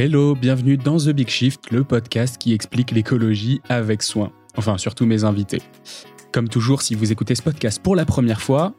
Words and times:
Hello, 0.00 0.36
bienvenue 0.36 0.76
dans 0.76 0.96
The 0.96 1.08
Big 1.08 1.28
Shift, 1.28 1.72
le 1.72 1.82
podcast 1.82 2.38
qui 2.38 2.52
explique 2.52 2.92
l'écologie 2.92 3.60
avec 3.68 4.04
soin. 4.04 4.30
Enfin, 4.56 4.78
surtout 4.78 5.06
mes 5.06 5.24
invités. 5.24 5.60
Comme 6.30 6.48
toujours, 6.48 6.82
si 6.82 6.94
vous 6.94 7.10
écoutez 7.10 7.34
ce 7.34 7.42
podcast 7.42 7.82
pour 7.82 7.96
la 7.96 8.04
première 8.04 8.40
fois, 8.40 8.74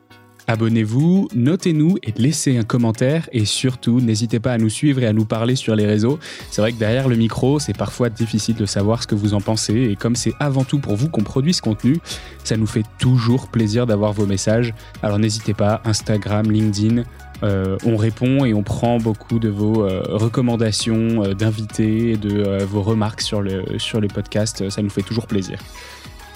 abonnez-vous, 0.47 1.27
notez-nous 1.35 1.97
et 2.03 2.13
laissez 2.15 2.57
un 2.57 2.63
commentaire. 2.63 3.27
Et 3.33 3.43
surtout, 3.43 3.99
n'hésitez 3.99 4.39
pas 4.39 4.53
à 4.53 4.57
nous 4.57 4.69
suivre 4.69 5.03
et 5.03 5.07
à 5.07 5.11
nous 5.11 5.25
parler 5.25 5.57
sur 5.57 5.75
les 5.75 5.85
réseaux. 5.85 6.19
C'est 6.51 6.61
vrai 6.61 6.71
que 6.71 6.79
derrière 6.79 7.09
le 7.09 7.17
micro, 7.17 7.59
c'est 7.59 7.77
parfois 7.77 8.09
difficile 8.09 8.55
de 8.55 8.65
savoir 8.65 9.03
ce 9.03 9.07
que 9.07 9.15
vous 9.15 9.33
en 9.33 9.41
pensez. 9.41 9.75
Et 9.75 9.97
comme 9.97 10.15
c'est 10.15 10.33
avant 10.39 10.63
tout 10.63 10.79
pour 10.79 10.95
vous 10.95 11.09
qu'on 11.09 11.23
produit 11.23 11.53
ce 11.53 11.61
contenu, 11.61 11.97
ça 12.45 12.55
nous 12.55 12.65
fait 12.65 12.85
toujours 12.97 13.49
plaisir 13.49 13.85
d'avoir 13.85 14.13
vos 14.13 14.25
messages. 14.25 14.73
Alors 15.03 15.19
n'hésitez 15.19 15.53
pas, 15.53 15.81
Instagram, 15.83 16.49
LinkedIn, 16.49 17.03
euh, 17.43 17.77
on 17.85 17.95
répond 17.95 18.43
et 18.43 18.53
on 18.53 18.63
prend 18.63 18.97
beaucoup 18.97 19.39
de 19.39 19.49
vos 19.49 19.85
euh, 19.85 20.03
recommandations 20.09 21.23
euh, 21.23 21.33
d'invités, 21.33 22.17
de 22.17 22.63
vos 22.63 22.81
remarques 22.81 23.21
sur 23.21 23.41
le, 23.41 23.63
sur 23.77 24.01
le 24.01 24.07
podcast. 24.07 24.69
Ça 24.69 24.81
nous 24.81 24.89
fait 24.89 25.01
toujours 25.01 25.27
plaisir. 25.27 25.59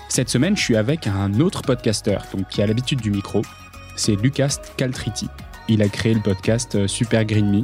Cette 0.08 0.30
semaine, 0.30 0.56
je 0.56 0.62
suis 0.62 0.76
avec 0.76 1.08
un 1.08 1.40
autre 1.40 1.62
podcasteur 1.62 2.24
donc, 2.34 2.48
qui 2.48 2.62
a 2.62 2.68
l'habitude 2.68 3.02
du 3.02 3.12
micro. 3.12 3.42
C'est 3.96 4.16
Lucas 4.16 4.58
Caltriti. 4.78 5.28
Il 5.68 5.82
a 5.82 5.90
créé 5.90 6.14
le 6.14 6.22
podcast 6.22 6.88
Super 6.88 7.26
Green 7.26 7.50
Me. 7.50 7.64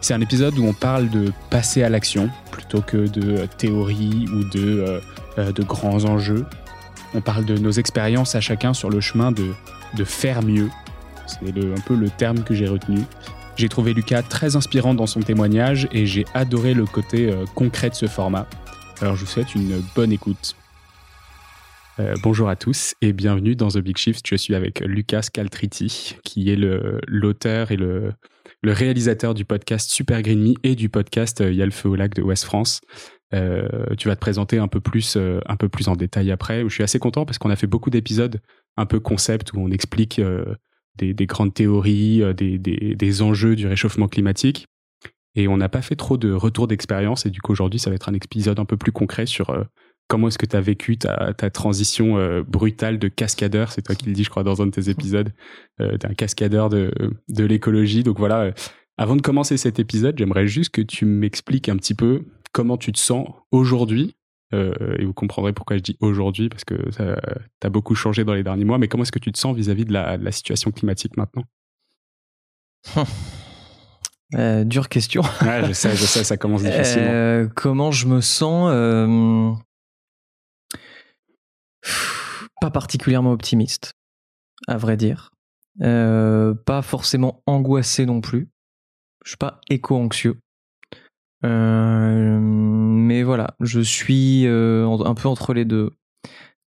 C'est 0.00 0.14
un 0.14 0.20
épisode 0.20 0.56
où 0.58 0.64
on 0.64 0.74
parle 0.74 1.10
de 1.10 1.32
passer 1.50 1.82
à 1.82 1.88
l'action 1.88 2.30
plutôt 2.50 2.82
que 2.82 3.08
de 3.08 3.46
théorie 3.58 4.26
ou 4.32 4.44
de, 4.44 5.00
grands 5.62 6.04
enjeux. 6.04 6.46
On 7.14 7.20
parle 7.20 7.44
de 7.44 7.56
nos 7.56 7.72
expériences 7.72 8.34
à 8.34 8.40
chacun 8.40 8.74
sur 8.74 8.90
le 8.90 9.00
chemin 9.00 9.32
de 9.32 10.04
faire 10.04 10.42
mieux 10.42 10.68
c'est 11.26 11.48
un 11.48 11.80
peu 11.86 11.94
le 11.94 12.08
terme 12.10 12.42
que 12.42 12.54
j'ai 12.54 12.68
retenu. 12.68 13.00
J'ai 13.56 13.70
trouvé 13.70 13.94
Lucas 13.94 14.22
très 14.22 14.54
inspirant 14.54 14.92
dans 14.92 15.06
son 15.06 15.20
témoignage 15.20 15.88
et 15.90 16.04
j'ai 16.04 16.26
adoré 16.34 16.74
le 16.74 16.84
côté 16.84 17.32
euh, 17.32 17.46
concret 17.54 17.88
de 17.88 17.94
ce 17.94 18.06
format. 18.06 18.46
Alors 19.00 19.16
je 19.16 19.22
vous 19.22 19.30
souhaite 19.30 19.54
une 19.54 19.82
bonne 19.94 20.12
écoute. 20.12 20.56
Euh, 21.98 22.14
bonjour 22.22 22.50
à 22.50 22.56
tous 22.56 22.94
et 23.00 23.14
bienvenue 23.14 23.56
dans 23.56 23.68
The 23.68 23.78
Big 23.78 23.96
Shift. 23.96 24.26
Je 24.28 24.36
suis 24.36 24.54
avec 24.54 24.80
Lucas 24.80 25.28
Caltriti, 25.32 26.16
qui 26.22 26.50
est 26.50 26.56
l'auteur 27.08 27.70
et 27.70 27.76
le, 27.76 28.12
réalisateur 28.62 29.32
du 29.32 29.46
podcast 29.46 29.90
Super 29.90 30.20
Green 30.20 30.42
Me 30.42 30.54
et 30.62 30.74
du 30.74 30.90
podcast 30.90 31.40
euh, 31.40 31.50
Y'a 31.50 31.64
le 31.64 31.70
feu 31.70 31.88
au 31.88 31.94
lac 31.94 32.12
de 32.12 32.20
Ouest 32.20 32.44
France. 32.44 32.82
tu 33.32 34.08
vas 34.08 34.16
te 34.16 34.20
présenter 34.20 34.58
un 34.58 34.68
peu 34.68 34.80
plus, 34.80 35.16
un 35.16 35.56
peu 35.56 35.70
plus 35.70 35.88
en 35.88 35.96
détail 35.96 36.30
après. 36.30 36.62
Je 36.62 36.68
suis 36.68 36.84
assez 36.84 36.98
content 36.98 37.24
parce 37.24 37.38
qu'on 37.38 37.50
a 37.50 37.56
fait 37.56 37.66
beaucoup 37.66 37.88
d'épisodes 37.88 38.38
un 38.76 38.84
peu 38.84 39.00
concept 39.00 39.54
où 39.54 39.60
on 39.60 39.70
explique 39.70 40.20
des, 40.98 41.26
grandes 41.26 41.54
théories, 41.54 42.22
euh, 42.22 42.32
des, 42.32 43.22
enjeux 43.22 43.56
du 43.56 43.66
réchauffement 43.66 44.08
climatique. 44.08 44.66
Et 45.34 45.48
on 45.48 45.56
n'a 45.56 45.68
pas 45.68 45.82
fait 45.82 45.96
trop 45.96 46.16
de 46.16 46.32
retours 46.32 46.66
d'expérience. 46.66 47.26
Et 47.26 47.30
du 47.30 47.40
coup, 47.40 47.52
aujourd'hui, 47.52 47.78
ça 47.78 47.90
va 47.90 47.96
être 47.96 48.08
un 48.08 48.14
épisode 48.14 48.58
un 48.58 48.64
peu 48.64 48.76
plus 48.76 48.92
concret 48.92 49.26
sur 49.26 49.50
euh, 49.50 49.64
comment 50.08 50.28
est-ce 50.28 50.38
que 50.38 50.46
tu 50.46 50.56
as 50.56 50.60
vécu 50.60 50.96
ta, 50.96 51.34
transition 51.50 52.16
euh, 52.16 52.42
brutale 52.42 52.98
de 52.98 53.08
cascadeur. 53.08 53.70
C'est 53.70 53.82
toi 53.82 53.94
qui 53.94 54.06
le 54.06 54.12
dis, 54.12 54.24
je 54.24 54.30
crois, 54.30 54.44
dans 54.44 54.62
un 54.62 54.66
de 54.66 54.70
tes 54.70 54.88
épisodes, 54.88 55.32
d'un 55.78 56.14
cascadeur 56.14 56.70
de, 56.70 56.90
de 57.28 57.44
l'écologie. 57.44 58.02
Donc 58.02 58.18
voilà, 58.18 58.52
avant 58.96 59.16
de 59.16 59.20
commencer 59.20 59.58
cet 59.58 59.78
épisode, 59.78 60.16
j'aimerais 60.16 60.46
juste 60.46 60.70
que 60.70 60.80
tu 60.80 61.04
m'expliques 61.04 61.68
un 61.68 61.76
petit 61.76 61.94
peu 61.94 62.24
comment 62.52 62.78
tu 62.78 62.92
te 62.92 62.98
sens 62.98 63.28
aujourd'hui 63.50 64.16
euh, 64.54 64.96
et 64.98 65.04
vous 65.04 65.12
comprendrez 65.12 65.52
pourquoi 65.52 65.76
je 65.76 65.82
dis 65.82 65.96
aujourd'hui, 66.00 66.48
parce 66.48 66.64
que 66.64 66.74
tu 66.74 67.02
as 67.66 67.70
beaucoup 67.70 67.94
changé 67.94 68.24
dans 68.24 68.34
les 68.34 68.42
derniers 68.42 68.64
mois. 68.64 68.78
Mais 68.78 68.88
comment 68.88 69.02
est-ce 69.02 69.12
que 69.12 69.18
tu 69.18 69.32
te 69.32 69.38
sens 69.38 69.56
vis-à-vis 69.56 69.84
de, 69.84 69.92
la, 69.92 70.32
situation 70.32 70.70
climatique 70.70 71.16
maintenant? 71.16 71.44
Euh, 74.34 74.64
Dure 74.64 74.88
question. 74.88 75.22
ouais, 75.42 75.68
je 75.68 75.72
sais, 75.72 75.94
je 75.94 76.04
sais, 76.04 76.24
ça 76.24 76.36
commence 76.36 76.64
difficilement. 76.64 77.10
Euh, 77.10 77.46
comment 77.46 77.92
je 77.92 78.08
me 78.08 78.20
sens 78.20 79.56
Pas 82.60 82.72
particulièrement 82.72 83.30
optimiste, 83.30 83.92
à 84.66 84.78
vrai 84.78 84.96
dire. 84.96 85.30
pas 85.78 86.82
forcément 86.82 87.40
angoissé 87.46 88.04
non 88.04 88.20
plus. 88.20 88.48
Je 89.24 89.30
suis 89.30 89.36
pas 89.36 89.60
éco-anxieux. 89.70 90.40
Euh, 91.46 92.38
mais 92.40 93.22
voilà, 93.22 93.54
je 93.60 93.80
suis 93.80 94.46
euh, 94.46 94.86
un 94.86 95.14
peu 95.14 95.28
entre 95.28 95.54
les 95.54 95.64
deux. 95.64 95.92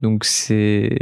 Donc 0.01 0.25
c'est. 0.25 0.97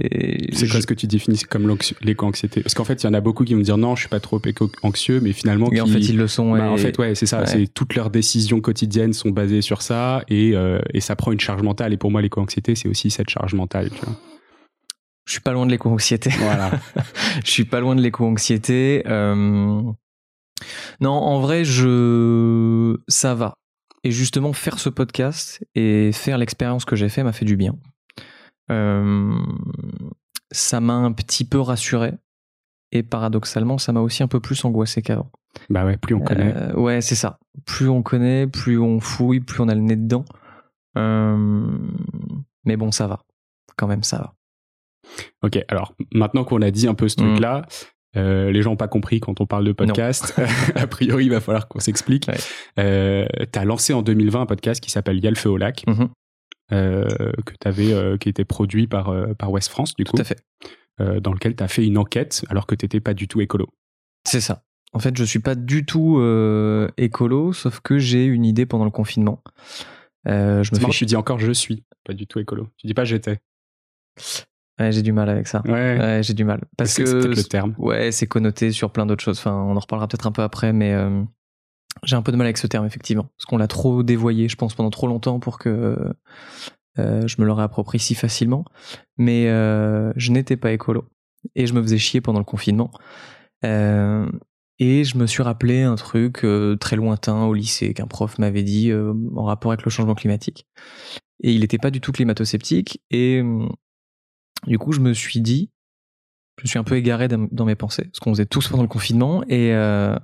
C'est 0.54 0.68
quoi 0.68 0.80
ce 0.80 0.86
que 0.86 0.94
tu 0.94 1.08
définis 1.08 1.40
comme 1.40 1.76
l'éco-anxiété 2.02 2.62
Parce 2.62 2.76
qu'en 2.76 2.84
fait, 2.84 3.02
il 3.02 3.08
y 3.08 3.10
en 3.10 3.16
a 3.16 3.20
beaucoup 3.20 3.44
qui 3.44 3.54
vont 3.54 3.60
me 3.60 3.64
dire 3.64 3.78
non, 3.78 3.96
je 3.96 4.02
suis 4.02 4.10
pas 4.10 4.20
trop 4.20 4.40
éco-anxieux, 4.46 5.20
mais 5.22 5.34
finalement. 5.34 5.72
Et 5.72 5.81
en 5.81 5.88
fait, 5.88 6.00
ils 6.00 6.18
le 6.18 6.28
sont. 6.28 6.52
Bah, 6.52 6.70
en 6.70 6.78
fait, 6.78 6.96
ouais, 7.00 7.16
c'est 7.16 7.26
ça. 7.26 7.48
C'est 7.48 7.66
toutes 7.74 7.96
leurs 7.96 8.12
décisions 8.12 8.62
quotidiennes 8.62 9.14
sont 9.14 9.31
basées 9.31 9.62
sur 9.62 9.81
ça 9.81 10.24
et, 10.28 10.52
euh, 10.54 10.80
et 10.94 11.02
ça 11.02 11.16
prend 11.16 11.31
une 11.31 11.40
charge 11.40 11.64
mentale. 11.64 11.94
Et 11.94 11.98
pour 11.98 12.12
moi, 12.12 12.22
l'éco-anxiété, 12.22 12.76
c'est 12.76 12.88
aussi 12.88 13.10
cette 13.10 13.30
charge 13.30 13.56
mentale. 13.56 13.90
Tu 13.90 14.06
vois. 14.06 14.16
Je 15.26 15.31
suis 15.31 15.42
pas 15.42 15.54
loin 15.54 15.66
de 15.66 15.72
l'éco-anxiété. 15.72 16.30
Voilà. 16.38 16.72
je 17.44 17.50
suis 17.50 17.66
pas 17.66 17.80
loin 17.80 17.96
de 17.96 18.02
l'éco-anxiété. 18.02 19.02
Euh... 19.08 19.81
Non, 21.00 21.12
en 21.12 21.40
vrai, 21.40 21.66
je 21.66 22.98
ça 23.08 23.34
va. 23.34 23.56
Et 24.03 24.12
justement, 24.12 24.53
faire 24.53 24.79
ce 24.79 24.89
podcast 24.89 25.63
et 25.75 26.12
faire 26.12 26.38
l'expérience 26.38 26.85
que 26.85 26.95
j'ai 26.95 27.09
fait 27.09 27.23
m'a 27.23 27.34
fait 27.34 27.45
du 27.45 27.56
bien. 27.56 27.75
Euh, 28.72 29.38
ça 30.51 30.79
m'a 30.79 30.94
un 30.94 31.12
petit 31.12 31.45
peu 31.45 31.59
rassuré. 31.59 32.13
Et 32.91 33.03
paradoxalement, 33.03 33.78
ça 33.78 33.94
m'a 33.94 34.01
aussi 34.01 34.22
un 34.23 34.28
peu 34.28 34.39
plus 34.39 34.66
angoissé 34.66 35.01
qu'avant. 35.01 35.31
Bah 35.69 35.85
ouais, 35.85 35.97
plus 35.97 36.16
on 36.16 36.22
connaît. 36.22 36.53
Euh, 36.56 36.73
ouais, 36.73 37.01
c'est 37.01 37.16
ça. 37.16 37.39
Plus 37.66 37.88
on 37.88 38.01
connaît, 38.03 38.47
plus 38.47 38.79
on 38.79 39.00
fouille, 39.00 39.39
plus 39.39 39.62
on 39.62 39.69
a 39.69 39.75
le 39.75 39.81
nez 39.81 39.95
dedans. 39.95 40.25
Euh, 40.97 41.68
mais 42.66 42.78
bon, 42.78 42.91
ça 42.91 43.07
va. 43.07 43.23
Quand 43.78 43.88
même, 43.88 44.03
ça 44.03 44.18
va. 44.18 44.33
Ok, 45.41 45.59
alors 45.68 45.95
maintenant 46.13 46.44
qu'on 46.44 46.62
a 46.62 46.72
dit 46.72 46.88
un 46.88 46.94
peu 46.94 47.07
ce 47.07 47.16
truc-là, 47.16 47.66
euh, 48.18 48.52
les 48.52 48.62
gens 48.62 48.72
n'ont 48.72 48.78
pas 48.78 48.88
compris 48.88 49.20
quand 49.20 49.40
on 49.42 49.46
parle 49.46 49.66
de 49.66 49.72
podcast. 49.72 50.40
a 50.76 50.88
priori, 50.88 51.26
il 51.26 51.32
va 51.32 51.40
falloir 51.40 51.68
qu'on 51.68 51.80
s'explique. 51.80 52.30
Euh, 52.78 53.26
tu 53.52 53.60
as 53.60 53.66
lancé 53.66 53.94
en 53.94 54.02
2020 54.02 54.42
un 54.42 54.46
podcast 54.46 54.82
qui 54.82 54.92
s'appelle 54.92 55.24
Y'a 55.24 55.30
le 55.30 55.36
feu 55.36 55.50
au 55.50 55.58
lac, 55.58 55.84
mm-hmm. 55.88 56.10
euh, 56.74 57.08
que 57.46 57.54
avais, 57.66 58.18
qui 58.20 58.30
était 58.30 58.46
produit 58.46 58.88
par, 58.88 59.14
par 59.38 59.52
West 59.52 59.70
France, 59.70 59.96
du 59.96 60.04
coup. 60.04 60.18
Tout 60.18 60.22
à 60.22 60.26
fait. 60.26 60.44
dans 61.22 61.34
lequel 61.34 61.56
tu 61.56 61.64
as 61.64 61.68
fait 61.68 61.86
une 61.86 61.98
enquête 61.98 62.44
alors 62.50 62.68
que 62.68 62.76
tu 62.76 62.86
n'étais 62.86 63.00
pas 63.00 63.14
du 63.14 63.28
tout 63.28 63.42
écolo. 63.42 63.70
C'est 64.28 64.42
ça. 64.42 64.64
En 64.94 65.00
fait, 65.00 65.18
je 65.18 65.24
suis 65.24 65.40
pas 65.40 65.56
du 65.56 65.86
tout 65.86 66.22
écolo, 66.98 67.54
sauf 67.54 67.80
que 67.80 67.98
j'ai 67.98 68.26
une 68.26 68.46
idée 68.46 68.66
pendant 68.66 68.86
le 68.86 68.92
confinement. 68.92 69.42
je 70.26 70.60
me 70.60 70.80
fais... 70.80 70.92
Je 70.92 71.06
dis 71.06 71.16
encore 71.16 71.40
je 71.40 71.54
suis, 71.54 71.86
pas 72.04 72.14
du 72.14 72.28
tout 72.28 72.40
écolo. 72.40 72.68
Tu 72.78 72.88
dis 72.88 72.94
pas 72.94 73.06
j'étais 73.06 73.40
j'ai 74.90 75.02
du 75.02 75.12
mal 75.12 75.30
avec 75.30 75.48
ça. 75.48 75.62
Ouais. 75.66 76.22
j'ai 76.24 76.34
du 76.34 76.44
mal. 76.44 76.62
Parce 76.78 76.96
que 76.96 77.06
c'est 77.06 77.28
le 77.28 77.44
terme. 77.44 77.76
Ouais, 77.78 78.12
c'est 78.12 78.28
connoté 78.28 78.72
sur 78.72 78.92
plein 78.92 79.06
d'autres 79.06 79.24
choses. 79.24 79.40
Enfin, 79.40 79.54
on 79.54 79.76
en 79.76 79.80
reparlera 79.80 80.08
peut-être 80.08 80.28
un 80.28 80.32
peu 80.32 80.42
après, 80.42 80.74
mais 80.74 80.94
euh, 80.94 81.24
j'ai 82.04 82.16
un 82.16 82.22
peu 82.22 82.32
de 82.32 82.38
mal 82.38 82.48
avec 82.48 82.58
ce 82.58 82.68
terme, 82.68 82.86
effectivement. 82.86 83.28
Parce 83.38 83.46
qu'on 83.46 83.58
l'a 83.58 83.68
trop 83.68 84.04
dévoyé, 84.04 84.48
je 84.50 84.56
pense, 84.56 84.74
pendant 84.74 84.90
trop 84.90 85.08
longtemps 85.08 85.40
pour 85.40 85.60
que 85.60 85.98
euh, 87.00 87.28
je 87.28 87.36
me 87.40 87.46
le 87.46 87.52
réapproprie 87.52 88.00
si 88.00 88.16
facilement. 88.16 88.66
Mais 89.18 89.50
euh, 89.50 90.12
je 90.16 90.31
n'étais 90.31 90.58
pas 90.58 90.72
écolo. 90.72 91.06
Et 91.56 91.68
je 91.68 91.74
me 91.74 91.81
faisais 91.81 91.98
chier 91.98 92.22
pendant 92.22 92.40
le 92.40 92.46
confinement. 92.46 92.92
et 93.64 95.04
je 95.04 95.18
me 95.18 95.28
suis 95.28 95.44
rappelé 95.44 95.84
un 95.84 95.96
truc 95.96 96.46
très 96.80 96.96
lointain 96.96 97.44
au 97.44 97.54
lycée 97.54 97.94
qu'un 97.94 98.08
prof 98.08 98.40
m'avait 98.40 98.64
dit 98.64 98.92
en 98.94 99.44
rapport 99.44 99.72
avec 99.72 99.86
le 99.86 99.92
changement 99.92 100.16
climatique. 100.16 100.68
Et 101.44 101.52
il 101.54 101.62
n'était 101.62 101.80
pas 101.80 101.90
du 101.90 102.00
tout 102.00 102.12
climato-sceptique. 102.12 103.02
Et 103.10 103.42
du 104.68 104.78
coup, 104.78 104.92
je 104.92 105.00
me 105.00 105.14
suis 105.14 105.42
dit, 105.42 105.70
je 106.58 106.64
me 106.64 106.68
suis 106.68 106.80
un 106.80 106.84
peu 106.84 106.96
égaré 106.96 107.28
dans 107.28 107.66
mes 107.66 107.76
pensées, 107.76 108.10
ce 108.13 108.19
qu'on 108.19 108.31
faisait 108.31 108.46
tous 108.46 108.68
pendant 108.68 108.84
le 108.84 108.90
confinement, 108.90 109.44
et, 109.44 109.74
euh, 109.74 110.16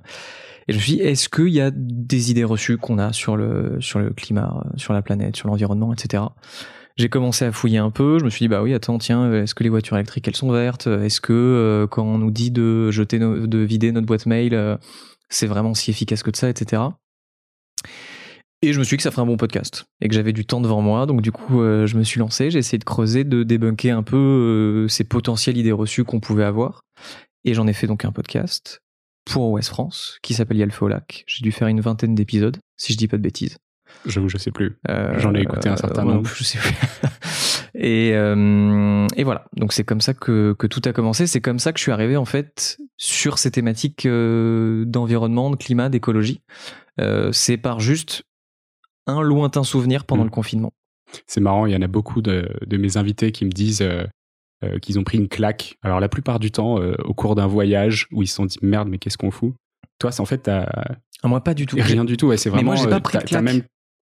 et 0.68 0.72
je 0.72 0.78
me 0.78 0.82
suis 0.82 0.96
dit, 0.96 1.00
est-ce 1.00 1.28
qu'il 1.28 1.48
y 1.48 1.60
a 1.60 1.70
des 1.72 2.30
idées 2.30 2.44
reçues 2.44 2.76
qu'on 2.76 2.98
a 2.98 3.12
sur 3.12 3.36
le, 3.36 3.80
sur 3.80 3.98
le 3.98 4.10
climat, 4.10 4.62
euh, 4.64 4.70
sur 4.76 4.92
la 4.92 5.02
planète, 5.02 5.36
sur 5.36 5.48
l'environnement, 5.48 5.92
etc. 5.92 6.24
J'ai 6.98 7.08
commencé 7.08 7.44
à 7.44 7.52
fouiller 7.52 7.78
un 7.78 7.90
peu, 7.90 8.18
je 8.18 8.24
me 8.24 8.30
suis 8.30 8.44
dit, 8.44 8.48
bah 8.48 8.60
oui, 8.60 8.74
attends, 8.74 8.98
tiens, 8.98 9.32
est-ce 9.32 9.54
que 9.54 9.62
les 9.62 9.68
voitures 9.68 9.96
électriques, 9.96 10.26
elles 10.26 10.36
sont 10.36 10.50
vertes? 10.50 10.88
Est-ce 10.88 11.20
que 11.20 11.32
euh, 11.32 11.86
quand 11.86 12.02
on 12.02 12.18
nous 12.18 12.32
dit 12.32 12.50
de 12.50 12.90
jeter, 12.90 13.20
de 13.20 13.58
vider 13.58 13.92
notre 13.92 14.06
boîte 14.08 14.26
mail, 14.26 14.52
euh, 14.52 14.76
c'est 15.28 15.46
vraiment 15.46 15.74
si 15.74 15.92
efficace 15.92 16.24
que 16.24 16.36
ça, 16.36 16.50
etc. 16.50 16.82
Et 18.60 18.72
je 18.72 18.78
me 18.80 18.84
suis 18.84 18.94
dit 18.94 18.98
que 18.98 19.02
ça 19.04 19.10
ferait 19.12 19.22
un 19.22 19.26
bon 19.26 19.36
podcast 19.36 19.84
et 20.00 20.08
que 20.08 20.14
j'avais 20.14 20.32
du 20.32 20.44
temps 20.44 20.60
devant 20.60 20.82
moi. 20.82 21.06
Donc 21.06 21.22
du 21.22 21.30
coup, 21.30 21.62
euh, 21.62 21.86
je 21.86 21.96
me 21.96 22.02
suis 22.02 22.18
lancé, 22.18 22.50
j'ai 22.50 22.58
essayé 22.58 22.78
de 22.78 22.84
creuser, 22.84 23.22
de 23.22 23.44
débunker 23.44 23.96
un 23.96 24.02
peu 24.02 24.16
euh, 24.16 24.88
ces 24.88 25.04
potentielles 25.04 25.56
idées 25.56 25.70
reçues 25.72 26.02
qu'on 26.04 26.18
pouvait 26.18 26.44
avoir. 26.44 26.82
Et 27.44 27.54
j'en 27.54 27.68
ai 27.68 27.72
fait 27.72 27.86
donc 27.86 28.04
un 28.04 28.10
podcast 28.10 28.80
pour 29.24 29.50
Ouest 29.50 29.68
France 29.68 30.18
qui 30.22 30.34
s'appelle 30.34 30.56
Yalfa 30.56 30.84
au 30.86 30.88
lac. 30.88 31.22
J'ai 31.28 31.42
dû 31.44 31.52
faire 31.52 31.68
une 31.68 31.80
vingtaine 31.80 32.16
d'épisodes, 32.16 32.56
si 32.76 32.92
je 32.92 32.98
dis 32.98 33.06
pas 33.06 33.16
de 33.16 33.22
bêtises. 33.22 33.58
J'avoue, 34.06 34.28
je 34.28 34.38
sais 34.38 34.50
plus. 34.50 34.76
Euh, 34.88 35.18
j'en 35.18 35.34
ai 35.34 35.42
écouté 35.42 35.68
un 35.68 35.76
certain 35.76 36.04
nombre. 36.04 36.28
Je 36.28 36.42
sais 36.44 36.58
plus. 36.58 36.74
et, 37.80 38.08
et 38.10 39.24
voilà. 39.24 39.44
Donc 39.56 39.72
c'est 39.72 39.84
comme 39.84 40.00
ça 40.00 40.14
que, 40.14 40.54
que 40.58 40.66
tout 40.66 40.82
a 40.84 40.92
commencé. 40.92 41.26
C'est 41.28 41.40
comme 41.40 41.58
ça 41.60 41.72
que 41.72 41.78
je 41.78 41.84
suis 41.84 41.92
arrivé 41.92 42.16
en 42.16 42.24
fait 42.24 42.76
sur 42.96 43.38
ces 43.38 43.50
thématiques 43.52 44.06
d'environnement, 44.06 45.50
de 45.50 45.56
climat, 45.56 45.88
d'écologie. 45.88 46.42
euh, 47.00 47.30
c'est 47.32 47.56
par 47.56 47.80
juste 47.80 48.24
un 49.08 49.22
lointain 49.22 49.64
souvenir 49.64 50.04
pendant 50.04 50.22
Mm. 50.22 50.26
le 50.26 50.30
confinement. 50.30 50.70
C'est 51.26 51.40
marrant, 51.40 51.66
il 51.66 51.72
y 51.72 51.76
en 51.76 51.82
a 51.82 51.86
beaucoup 51.86 52.20
de, 52.22 52.48
de 52.66 52.76
mes 52.76 52.96
invités 52.96 53.32
qui 53.32 53.44
me 53.46 53.50
disent 53.50 53.80
euh, 53.82 54.04
euh, 54.64 54.78
qu'ils 54.78 54.98
ont 54.98 55.04
pris 55.04 55.18
une 55.18 55.28
claque. 55.28 55.76
Alors 55.82 56.00
la 56.00 56.08
plupart 56.08 56.38
du 56.38 56.50
temps, 56.50 56.80
euh, 56.80 56.94
au 57.04 57.14
cours 57.14 57.34
d'un 57.34 57.46
voyage 57.46 58.06
où 58.12 58.22
ils 58.22 58.26
se 58.26 58.34
sont 58.34 58.44
dit 58.46 58.58
merde, 58.62 58.88
mais 58.88 58.98
qu'est-ce 58.98 59.16
qu'on 59.18 59.30
fout? 59.30 59.54
Toi, 59.98 60.12
c'est 60.12 60.20
en 60.20 60.26
fait 60.26 60.38
t'as 60.38 60.66
Ah, 61.22 61.28
moi, 61.28 61.42
pas 61.42 61.54
du 61.54 61.66
tout. 61.66 61.76
rien 61.80 62.04
du 62.04 62.16
tout. 62.16 62.26
Ouais, 62.28 62.36
c'est 62.36 62.50
Mais 62.50 62.56
vraiment. 62.56 62.72
moi, 62.74 62.76
j'ai 62.84 62.88
pas 62.90 63.00
pris 63.00 63.16
de 63.18 63.22
t'as- 63.22 63.28
t'as 63.28 63.40
claque. 63.40 63.42
même 63.42 63.62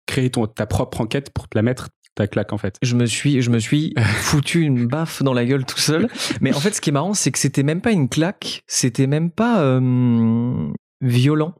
créé 0.06 0.30
ton, 0.30 0.46
ta 0.46 0.66
propre 0.66 1.00
enquête 1.00 1.30
pour 1.32 1.48
te 1.48 1.56
la 1.56 1.62
mettre 1.62 1.88
ta 2.14 2.26
claque 2.26 2.52
en 2.52 2.58
fait. 2.58 2.76
je 2.82 2.94
me 2.94 3.06
suis, 3.06 3.40
je 3.40 3.48
me 3.50 3.58
suis 3.58 3.94
foutu 4.20 4.60
une 4.62 4.86
baffe 4.86 5.22
dans 5.22 5.32
la 5.32 5.46
gueule 5.46 5.64
tout 5.64 5.78
seul. 5.78 6.08
Mais 6.42 6.54
en 6.54 6.60
fait, 6.60 6.72
ce 6.74 6.80
qui 6.82 6.90
est 6.90 6.92
marrant, 6.92 7.14
c'est 7.14 7.30
que 7.32 7.38
c'était 7.38 7.62
même 7.62 7.80
pas 7.80 7.92
une 7.92 8.08
claque, 8.10 8.62
c'était 8.66 9.06
même 9.06 9.30
pas 9.30 9.62
euh, 9.62 10.68
violent. 11.00 11.54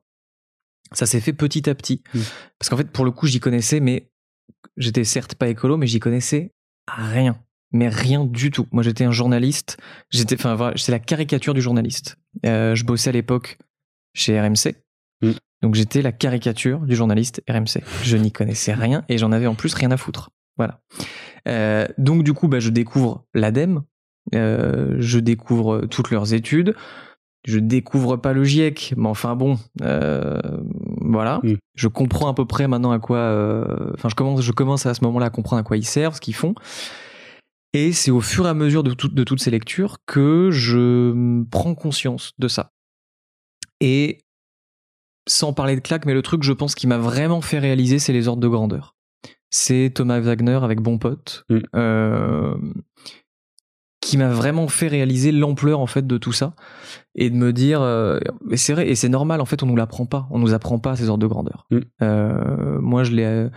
Ça 0.95 1.07
s'est 1.07 1.21
fait 1.21 1.33
petit 1.33 1.69
à 1.69 1.75
petit. 1.75 2.03
Mm. 2.15 2.21
Parce 2.59 2.69
qu'en 2.69 2.77
fait, 2.77 2.91
pour 2.91 3.05
le 3.05 3.11
coup, 3.11 3.27
j'y 3.27 3.41
connaissais, 3.41 3.81
mais 3.81 4.11
j'étais 4.77 5.05
certes 5.05 5.35
pas 5.35 5.49
écolo, 5.49 5.77
mais 5.77 5.87
j'y 5.87 6.01
connaissais 6.01 6.53
rien. 6.89 7.37
Mais 7.73 7.89
rien 7.89 8.27
du 8.27 8.51
tout. 8.51 8.67
Moi, 8.71 8.83
j'étais 8.83 9.05
un 9.05 9.13
journaliste. 9.13 9.79
J'étais, 10.11 10.35
enfin, 10.35 10.55
voilà, 10.55 10.77
c'est 10.77 10.93
la 10.93 10.99
caricature 10.99 11.55
du 11.55 11.63
journaliste. 11.63 12.17
Euh, 12.45 12.75
je 12.75 12.85
bossais 12.85 13.11
à 13.11 13.13
l'époque 13.13 13.59
chez 14.15 14.39
RMC. 14.39 14.75
Mm. 15.23 15.33
Donc, 15.63 15.75
j'étais 15.75 16.03
la 16.03 16.13
caricature 16.13 16.81
du 16.81 16.95
journaliste 16.95 17.43
RMC. 17.49 17.83
Je 18.03 18.17
n'y 18.17 18.33
connaissais 18.33 18.75
rien 18.75 19.05
et 19.09 19.17
j'en 19.17 19.33
avais 19.33 19.47
en 19.47 19.55
plus 19.55 19.75
rien 19.75 19.91
à 19.91 19.97
foutre. 19.97 20.31
Voilà. 20.57 20.81
Euh, 21.49 21.87
donc 21.99 22.23
du 22.23 22.33
coup, 22.33 22.49
bah, 22.49 22.61
je 22.61 22.71
découvre 22.71 23.25
l'ADEME, 23.35 23.83
euh, 24.35 24.97
je 24.99 25.19
découvre 25.19 25.87
toutes 25.91 26.11
leurs 26.11 26.35
études, 26.35 26.75
je 27.45 27.59
découvre 27.59 28.17
pas 28.17 28.33
le 28.33 28.45
GIEC, 28.45 28.95
mais 28.97 29.09
enfin 29.09 29.35
bon, 29.37 29.59
euh, 29.83 30.41
voilà. 31.01 31.41
Mm. 31.43 31.55
Je 31.75 31.89
comprends 31.89 32.29
à 32.29 32.35
peu 32.35 32.45
près 32.47 32.69
maintenant 32.69 32.93
à 32.93 32.99
quoi. 32.99 33.17
euh, 33.19 33.91
Enfin, 33.95 34.09
je 34.09 34.15
commence, 34.15 34.41
je 34.43 34.53
commence 34.53 34.87
à 34.87 34.95
ce 34.95 35.05
moment-là 35.05 35.27
à 35.27 35.31
comprendre 35.31 35.61
à 35.61 35.63
quoi 35.65 35.77
ils 35.77 35.87
servent, 35.87 36.15
ce 36.15 36.21
qu'ils 36.21 36.35
font. 36.35 36.55
Et 37.75 37.93
c'est 37.93 38.11
au 38.11 38.21
fur 38.21 38.47
et 38.47 38.51
à 38.51 38.55
mesure 38.55 38.83
de, 38.83 38.93
tout- 38.93 39.09
de 39.09 39.25
toutes 39.25 39.41
ces 39.41 39.51
lectures 39.51 39.97
que 40.07 40.51
je 40.53 41.43
prends 41.51 41.75
conscience 41.75 42.33
de 42.39 42.47
ça. 42.49 42.71
Et 43.81 44.19
sans 45.29 45.53
parler 45.53 45.75
de 45.77 45.81
claque, 45.81 46.05
mais 46.05 46.15
le 46.15 46.23
truc, 46.23 46.43
je 46.43 46.53
pense, 46.53 46.75
qui 46.75 46.87
m'a 46.87 46.99
vraiment 46.99 47.41
fait 47.41 47.59
réaliser, 47.59 47.99
c'est 47.99 48.13
les 48.13 48.29
ordres 48.29 48.43
de 48.43 48.49
grandeur. 48.49 48.95
C'est 49.51 49.91
Thomas 49.95 50.21
Wagner 50.21 50.59
avec 50.63 50.81
Bon 50.81 50.99
Pote, 50.99 51.45
Mm. 51.49 51.59
euh, 51.77 52.55
qui 54.03 54.19
m'a 54.19 54.29
vraiment 54.29 54.69
fait 54.69 54.89
réaliser 54.89 55.33
l'ampleur 55.33 55.81
en 55.81 55.87
fait 55.87 56.07
de 56.07 56.19
tout 56.19 56.33
ça 56.33 56.55
et 57.15 57.31
de 57.31 57.37
me 57.37 57.53
dire, 57.53 57.81
euh, 57.81 58.19
c'est 58.57 58.75
vrai, 58.75 58.89
et 58.89 58.95
c'est 58.97 59.09
normal 59.09 59.41
en 59.41 59.47
fait, 59.47 59.63
on 59.63 59.67
nous 59.67 59.77
l'apprend 59.77 60.05
pas, 60.05 60.27
on 60.31 60.39
nous 60.39 60.53
apprend 60.53 60.79
pas 60.79 60.97
ces 60.97 61.09
ordres 61.09 61.23
de 61.23 61.27
grandeur. 61.29 61.67
Mm. 61.71 61.79
Euh, 62.03 62.81
moi, 62.81 63.05
je 63.05 63.13
l'ai, 63.13 63.25
euh, 63.25 63.49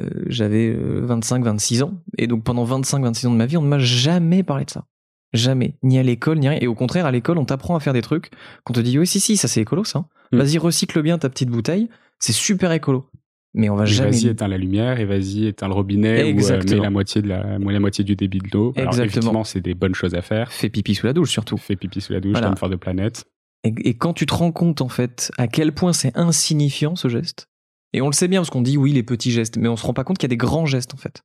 euh, 0.00 0.10
j'avais 0.26 0.74
25-26 0.74 1.82
ans, 1.82 1.92
et 2.16 2.26
donc 2.26 2.42
pendant 2.44 2.64
25-26 2.64 3.26
ans 3.26 3.30
de 3.32 3.36
ma 3.36 3.46
vie, 3.46 3.58
on 3.58 3.62
ne 3.62 3.68
m'a 3.68 3.78
jamais 3.78 4.42
parlé 4.42 4.64
de 4.64 4.70
ça. 4.70 4.86
Jamais. 5.34 5.76
Ni 5.82 5.98
à 5.98 6.02
l'école, 6.02 6.38
ni 6.38 6.48
rien. 6.48 6.58
Et 6.60 6.66
au 6.66 6.74
contraire, 6.74 7.06
à 7.06 7.10
l'école, 7.10 7.38
on 7.38 7.44
t'apprend 7.44 7.76
à 7.76 7.80
faire 7.80 7.92
des 7.92 8.02
trucs 8.02 8.30
qu'on 8.64 8.72
te 8.72 8.80
dit, 8.80 8.98
oui, 8.98 9.06
si, 9.06 9.20
si, 9.20 9.36
ça 9.36 9.48
c'est 9.48 9.60
écolo, 9.60 9.84
ça. 9.84 10.06
Mm. 10.32 10.38
Vas-y, 10.38 10.58
recycle 10.58 11.02
bien 11.02 11.18
ta 11.18 11.28
petite 11.28 11.50
bouteille. 11.50 11.90
C'est 12.20 12.32
super 12.32 12.72
écolo. 12.72 13.10
Mais 13.56 13.68
on 13.68 13.76
va 13.76 13.84
Et 13.84 13.86
jamais. 13.86 14.10
Vas-y, 14.10 14.26
éteins 14.28 14.48
la 14.48 14.58
lumière 14.58 14.98
et 14.98 15.04
vas-y, 15.04 15.46
éteins 15.46 15.68
le 15.68 15.74
robinet 15.74 16.24
ou 16.24 16.26
euh, 16.26 16.30
Exactement. 16.30 16.74
mets 16.76 16.82
la 16.82 16.90
moitié, 16.90 17.22
de 17.22 17.28
la, 17.28 17.58
moitié 17.78 18.02
du 18.04 18.16
débit 18.16 18.38
de 18.40 18.48
l'eau. 18.52 18.72
Alors, 18.76 18.88
Exactement. 18.88 19.04
effectivement, 19.06 19.44
c'est 19.44 19.60
des 19.60 19.74
bonnes 19.74 19.94
choses 19.94 20.14
à 20.14 20.22
faire. 20.22 20.52
Fais 20.52 20.68
pipi 20.70 20.94
sous 20.96 21.06
la 21.06 21.12
douche, 21.12 21.30
surtout. 21.30 21.56
Fais 21.56 21.76
pipi 21.76 22.00
sous 22.00 22.12
la 22.12 22.20
douche, 22.20 22.32
Voilà. 22.32 22.54
fort 22.56 22.68
de 22.68 22.76
planète. 22.76 23.24
Et, 23.62 23.72
et 23.84 23.94
quand 23.96 24.12
tu 24.12 24.26
te 24.26 24.34
rends 24.34 24.50
compte, 24.52 24.80
en 24.80 24.88
fait, 24.88 25.30
à 25.38 25.46
quel 25.46 25.72
point 25.72 25.92
c'est 25.92 26.10
insignifiant 26.18 26.96
ce 26.96 27.08
geste, 27.08 27.46
et 27.92 28.02
on 28.02 28.06
le 28.06 28.12
sait 28.12 28.26
bien 28.26 28.40
parce 28.40 28.50
qu'on 28.50 28.60
dit 28.60 28.76
oui, 28.76 28.92
les 28.92 29.04
petits 29.04 29.30
gestes, 29.30 29.56
mais 29.56 29.68
on 29.68 29.76
se 29.76 29.86
rend 29.86 29.94
pas 29.94 30.02
compte 30.02 30.18
qu'il 30.18 30.24
y 30.26 30.30
a 30.32 30.34
des 30.34 30.36
grands 30.36 30.66
gestes, 30.66 30.92
en 30.94 30.96
fait. 30.98 31.22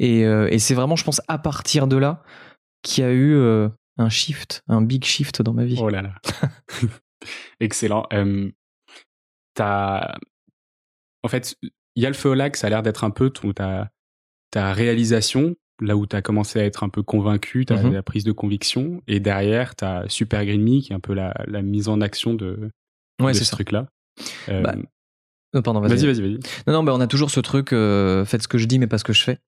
Et, 0.00 0.24
euh, 0.24 0.48
et 0.50 0.58
c'est 0.58 0.72
vraiment, 0.74 0.96
je 0.96 1.04
pense, 1.04 1.20
à 1.28 1.36
partir 1.36 1.86
de 1.88 1.96
là 1.98 2.22
qu'il 2.82 3.04
y 3.04 3.06
a 3.06 3.12
eu 3.12 3.34
euh, 3.34 3.68
un 3.98 4.08
shift, 4.08 4.62
un 4.66 4.80
big 4.80 5.04
shift 5.04 5.42
dans 5.42 5.52
ma 5.52 5.66
vie. 5.66 5.76
Oh 5.78 5.90
là 5.90 6.00
là. 6.00 6.14
Excellent. 7.60 8.06
Euh, 8.14 8.50
t'as- 9.54 10.16
En 11.28 11.30
fait, 11.30 11.56
il 11.62 12.02
y 12.02 12.06
a 12.06 12.08
le 12.08 12.14
feu 12.14 12.30
au 12.30 12.34
lac, 12.34 12.56
ça 12.56 12.68
a 12.68 12.70
l'air 12.70 12.82
d'être 12.82 13.04
un 13.04 13.10
peu 13.10 13.28
ton, 13.28 13.52
ta, 13.52 13.90
ta 14.50 14.72
réalisation, 14.72 15.56
là 15.82 15.94
où 15.94 16.06
tu 16.06 16.16
as 16.16 16.22
commencé 16.22 16.58
à 16.58 16.64
être 16.64 16.82
un 16.84 16.88
peu 16.88 17.02
convaincu, 17.02 17.66
tu 17.66 17.74
Mhm. 17.74 17.92
la 17.92 18.02
prise 18.02 18.24
de 18.24 18.32
conviction, 18.32 19.02
et 19.06 19.20
derrière, 19.20 19.76
tu 19.76 19.84
as 19.84 20.04
Super 20.08 20.46
Green 20.46 20.62
Me, 20.62 20.80
qui 20.80 20.92
est 20.92 20.96
un 20.96 21.00
peu 21.00 21.12
la, 21.12 21.34
la 21.46 21.60
mise 21.60 21.88
en 21.88 22.00
action 22.00 22.32
de, 22.32 22.70
Ouais, 23.20 23.32
de 23.32 23.36
ce 23.36 23.50
truc-là. 23.50 23.88
Euh, 24.48 24.62
Bah, 24.62 24.74
Euh, 25.54 25.60
pardon, 25.60 25.80
vas-y, 25.80 26.06
vas-y, 26.06 26.20
vas-y. 26.22 26.38
Non, 26.66 26.72
non, 26.72 26.82
bah, 26.82 26.92
on 26.94 27.00
a 27.00 27.06
toujours 27.06 27.30
ce 27.30 27.40
truc, 27.40 27.72
euh, 27.74 28.24
faites 28.24 28.42
ce 28.42 28.48
que 28.48 28.56
je 28.58 28.64
dis, 28.66 28.78
mais 28.78 28.86
pas 28.86 28.96
ce 28.98 29.04
que 29.04 29.12
je 29.12 29.22
fais. 29.22 29.38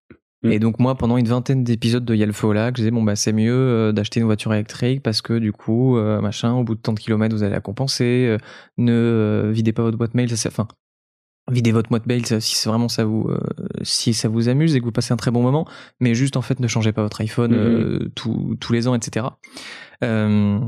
Mm. 0.42 0.52
Et 0.52 0.58
donc, 0.58 0.78
moi, 0.80 0.94
pendant 0.96 1.16
une 1.16 1.28
vingtaine 1.28 1.64
d'épisodes 1.64 2.04
de 2.04 2.14
au 2.44 2.52
lac, 2.52 2.76
je 2.76 2.82
disais, 2.82 2.90
bon, 2.90 3.02
bah, 3.02 3.16
c'est 3.16 3.32
mieux 3.32 3.92
d'acheter 3.94 4.20
une 4.20 4.26
voiture 4.26 4.52
électrique 4.52 5.02
parce 5.02 5.22
que, 5.22 5.38
du 5.38 5.52
coup, 5.52 5.96
machin, 5.98 6.52
au 6.52 6.64
bout 6.64 6.74
de 6.74 6.80
tant 6.80 6.92
de 6.92 7.00
kilomètres, 7.00 7.34
vous 7.34 7.42
allez 7.42 7.52
la 7.52 7.60
compenser. 7.60 8.36
ne 8.78 9.50
videz 9.52 9.72
pas 9.72 9.82
votre 9.82 9.96
boîte 9.98 10.14
mail, 10.14 10.28
ça, 10.30 10.36
c'est- 10.36 10.48
enfin, 10.48 10.68
videz 11.50 11.73
votre 11.73 11.88
boîte 11.91 12.06
mail 12.06 12.25
ça, 12.26 12.41
si 12.41 12.55
c'est 12.56 12.69
vraiment 12.69 12.88
ça 12.88 13.05
vous, 13.05 13.29
euh, 13.29 13.38
si 13.82 14.14
ça 14.14 14.29
vous 14.29 14.49
amuse 14.49 14.75
et 14.75 14.81
que 14.81 14.85
vous 14.85 14.93
passez 14.93 15.12
un 15.12 15.17
très 15.17 15.31
bon 15.31 15.43
moment, 15.43 15.67
mais 16.00 16.14
juste, 16.14 16.37
en 16.37 16.43
fait, 16.43 16.61
ne 16.61 16.67
changez 16.69 16.93
pas 16.93 17.02
votre 17.02 17.20
iPhone 17.20 17.52
Mhm. 17.52 17.58
euh, 17.58 18.11
tous- 18.14 18.56
tous 18.61 18.73
les 18.73 18.88
ans, 18.88 18.94
etc. 18.94 19.26
Euh, 20.05 20.58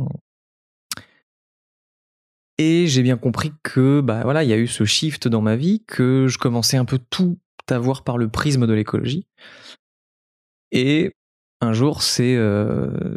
et 2.59 2.87
j'ai 2.87 3.03
bien 3.03 3.17
compris 3.17 3.53
que 3.63 4.01
bah 4.01 4.21
voilà, 4.25 4.45
il 4.45 4.51
y 4.51 4.53
a 4.53 4.57
eu 4.59 4.67
ce 4.67 4.85
shift 4.85 5.27
dans 5.29 5.41
ma 5.41 5.57
vie, 5.57 5.83
que 5.87 6.27
je 6.29 6.39
commençais 6.39 6.77
un 6.77 6.85
peu 6.85 6.99
tout 7.11 7.39
à 7.69 7.79
voir 7.79 8.05
par 8.05 8.19
le 8.19 8.29
prisme 8.29 8.67
de 8.67 8.73
l'écologie. 8.73 9.27
Et 10.71 11.13
un 11.61 11.73
jour, 11.73 12.03
c'est 12.03 12.37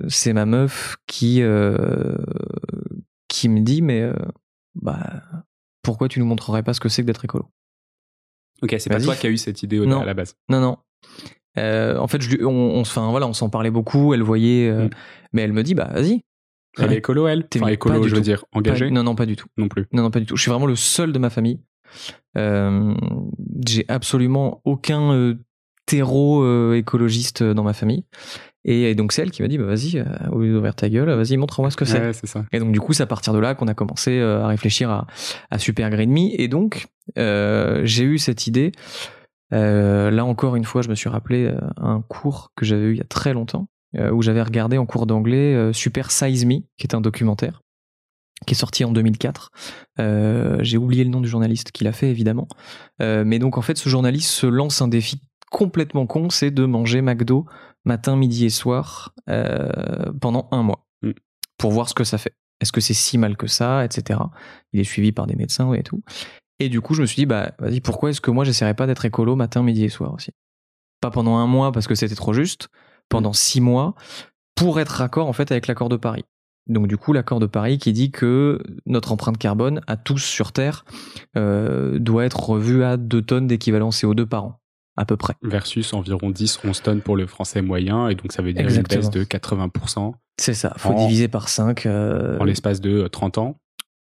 c'est 0.08 0.34
ma 0.34 0.46
meuf 0.46 0.96
qui 1.08 1.42
qui 3.28 3.50
me 3.50 3.60
dit 3.62 3.82
mais 3.82 4.10
bah 4.76 5.24
pourquoi 5.86 6.08
tu 6.10 6.20
nous 6.20 6.26
montrerais 6.26 6.64
pas 6.64 6.74
ce 6.74 6.80
que 6.80 6.90
c'est 6.90 7.02
que 7.02 7.08
d'être 7.08 7.24
écolo? 7.26 7.46
Ok, 8.62 8.76
c'est 8.80 8.90
pas 8.90 9.00
toi 9.00 9.16
qui 9.16 9.28
as 9.28 9.30
eu 9.30 9.38
cette 9.38 9.64
idée 9.64 9.80
au- 9.80 9.86
Non. 9.86 10.02
à 10.02 10.06
la 10.06 10.14
base. 10.14 10.36
Non 10.50 10.60
non. 10.60 10.78
Euh, 11.58 11.98
en 11.98 12.08
fait, 12.08 12.22
je, 12.22 12.44
on, 12.44 12.50
on, 12.50 12.82
enfin 12.82 13.10
voilà, 13.12 13.28
on 13.28 13.34
s'en 13.34 13.50
parlait 13.50 13.72
beaucoup. 13.72 14.14
Elle 14.14 14.24
voyait, 14.24 14.68
euh, 14.70 14.86
Mm. 14.86 14.90
mais 15.34 15.42
elle 15.44 15.54
me 15.54 15.64
dit 15.64 15.76
bah 15.76 15.90
vas-y. 15.94 16.22
Elle 16.78 16.92
est 16.92 16.98
écolo, 16.98 17.26
elle? 17.28 17.48
T'es 17.48 17.60
Enfin, 17.60 17.68
pas 17.68 17.72
écolo, 17.74 18.04
je 18.04 18.10
veux 18.10 18.16
tout. 18.18 18.22
dire, 18.22 18.42
Pas- 18.52 18.60
engagée? 18.60 18.90
non 18.92 19.04
non 19.04 19.16
pas 19.16 19.26
du 19.26 19.38
tout. 19.38 19.48
Non 19.56 19.70
plus. 19.70 19.86
Non, 19.94 20.04
non, 20.04 20.12
pas 20.12 20.20
du 20.20 20.26
tout. 20.26 20.36
Je 20.36 20.42
suis 20.42 20.52
vraiment 20.52 20.66
le 20.66 20.76
seul 20.76 21.14
de 21.14 21.20
ma 21.20 21.30
famille. 21.30 21.62
Euh, 22.38 22.94
j'ai 23.66 23.86
absolument 23.88 24.62
aucun 24.66 25.36
terreau 25.86 26.74
écologiste 26.74 27.44
dans 27.44 27.64
ma 27.64 27.74
famille. 27.74 28.04
Et, 28.66 28.90
et 28.90 28.96
donc 28.96 29.12
c'est 29.12 29.22
elle 29.22 29.32
qui 29.32 29.42
m'a 29.42 29.48
dit, 29.48 29.58
bah 29.58 29.66
vas-y, 29.66 29.98
euh, 29.98 30.06
au 30.32 30.40
lieu 30.40 30.52
d'ouvrir 30.52 30.76
ta 30.76 30.90
gueule, 30.90 31.10
vas-y, 31.10 31.38
montre-moi 31.38 31.72
ce 31.72 31.78
que 31.78 31.86
c'est. 31.86 32.02
Ouais. 32.02 32.42
Et 32.52 32.60
donc 32.60 32.72
du 32.72 32.80
coup, 32.80 32.94
c'est 32.94 33.04
à 33.04 33.08
partir 33.08 33.32
de 33.32 33.40
là 33.40 33.56
qu'on 33.56 33.68
a 33.68 33.74
commencé 33.74 34.20
euh, 34.20 34.44
à 34.44 34.48
réfléchir 34.48 34.90
à, 34.90 35.08
à 35.52 35.60
Super 35.60 35.90
Green 35.90 36.12
Me. 36.12 36.40
Et 36.40 36.48
donc, 36.48 36.88
euh, 37.18 37.82
j'ai 37.86 38.04
eu 38.04 38.18
cette 38.18 38.48
idée. 38.48 38.72
Euh, 39.54 40.10
là 40.10 40.26
encore 40.26 40.56
une 40.56 40.66
fois, 40.66 40.82
je 40.82 40.90
me 40.90 40.96
suis 40.96 41.10
rappelé 41.10 41.54
un 41.78 42.02
cours 42.02 42.52
que 42.56 42.66
j'avais 42.66 42.86
eu 42.86 42.92
il 42.94 42.98
y 42.98 43.02
a 43.02 43.06
très 43.06 43.34
longtemps, 43.34 43.68
euh, 43.96 44.12
où 44.12 44.22
j'avais 44.22 44.42
regardé 44.42 44.78
en 44.78 44.86
cours 44.86 45.06
d'anglais 45.06 45.72
Super 45.72 46.12
Size 46.12 46.46
Me, 46.46 46.62
qui 46.78 46.88
est 46.88 46.96
un 46.96 47.02
documentaire 47.02 47.62
qui 48.46 48.54
est 48.54 48.58
sorti 48.58 48.84
en 48.84 48.92
2004. 48.92 49.52
Euh, 50.00 50.58
J'ai 50.62 50.78
oublié 50.78 51.04
le 51.04 51.10
nom 51.10 51.22
du 51.22 51.28
journaliste 51.28 51.72
qui 51.72 51.84
l'a 51.84 51.94
fait, 51.94 52.10
évidemment. 52.10 52.48
Euh, 53.02 53.24
mais 53.26 53.40
donc, 53.40 53.58
en 53.58 53.62
fait, 53.62 53.78
ce 53.78 53.90
journaliste 53.90 54.30
se 54.30 54.48
lance 54.48 54.82
un 54.82 54.88
défi 54.88 55.22
complètement 55.52 56.06
con, 56.06 56.30
c'est 56.30 56.52
de 56.52 56.66
manger 56.66 57.02
McDo 57.02 57.46
matin, 57.86 58.16
midi 58.16 58.46
et 58.46 58.50
soir 58.50 59.14
euh, 59.30 60.12
pendant 60.20 60.48
un 60.52 60.64
mois 60.64 60.86
Mm. 61.06 61.12
pour 61.58 61.72
voir 61.72 61.90
ce 61.90 61.94
que 61.94 62.04
ça 62.04 62.18
fait. 62.18 62.36
Est-ce 62.62 62.72
que 62.72 62.82
c'est 62.82 62.94
si 62.94 63.18
mal 63.18 63.38
que 63.38 63.48
ça, 63.48 63.84
etc. 63.84 64.20
Il 64.74 64.80
est 64.80 64.86
suivi 64.86 65.12
par 65.12 65.28
des 65.28 65.36
médecins 65.36 65.74
et 65.74 65.84
tout. 65.84 66.02
Et 66.60 66.70
du 66.70 66.82
coup, 66.82 66.94
je 66.94 67.02
me 67.02 67.06
suis 67.06 67.18
dit, 67.18 67.26
bah, 67.26 67.52
vas-y, 67.60 67.82
pourquoi 67.82 68.10
est-ce 68.10 68.22
que 68.22 68.32
moi, 68.32 68.46
j'essaierais 68.46 68.74
pas 68.74 68.88
d'être 68.88 69.04
écolo 69.04 69.36
matin, 69.36 69.62
midi 69.62 69.84
et 69.84 69.90
soir 69.90 70.14
aussi? 70.14 70.32
Pas 71.02 71.12
pendant 71.12 71.36
un 71.36 71.48
mois 71.48 71.72
parce 71.74 71.88
que 71.88 71.96
c'était 71.96 72.16
trop 72.16 72.34
juste, 72.34 72.70
pendant 73.10 73.34
six 73.34 73.60
mois 73.60 73.96
pour 74.56 74.80
être 74.80 74.90
raccord 74.90 75.28
en 75.28 75.34
fait 75.34 75.52
avec 75.52 75.68
l'accord 75.68 75.90
de 75.90 75.98
Paris. 75.98 76.24
Donc 76.68 76.88
du 76.88 76.98
coup, 76.98 77.12
l'accord 77.12 77.40
de 77.40 77.46
Paris 77.46 77.78
qui 77.78 77.92
dit 77.92 78.10
que 78.10 78.64
notre 78.86 79.12
empreinte 79.12 79.38
carbone 79.38 79.82
à 79.86 79.98
tous 79.98 80.24
sur 80.24 80.54
Terre 80.54 80.86
euh, 81.36 82.00
doit 82.00 82.26
être 82.26 82.40
revue 82.40 82.84
à 82.84 82.96
2 82.96 83.22
tonnes 83.22 83.48
d'équivalent 83.48 83.90
CO2 83.90 84.26
par 84.26 84.46
an, 84.46 84.62
à 84.98 85.06
peu 85.06 85.18
près. 85.18 85.34
Versus 85.44 85.94
environ 85.94 86.32
10-11 86.32 86.82
tonnes 86.82 87.02
pour 87.02 87.16
le 87.18 87.28
français 87.28 87.62
moyen, 87.62 88.08
et 88.10 88.16
donc 88.16 88.32
ça 88.32 88.42
veut 88.42 88.54
dire 88.54 88.64
Exactement. 88.64 89.02
une 89.04 89.10
baisse 89.10 89.12
de 89.12 89.24
80% 89.24 90.14
C'est 90.40 90.54
ça, 90.54 90.74
faut 90.78 90.90
En- 90.90 91.06
diviser 91.08 91.28
par 91.28 91.50
5 91.50 91.86
euh, 91.86 92.38
en 92.40 92.44
l'espace 92.44 92.82
de 92.82 93.04
euh, 93.04 93.10
30 93.10 93.38
ans. 93.38 93.58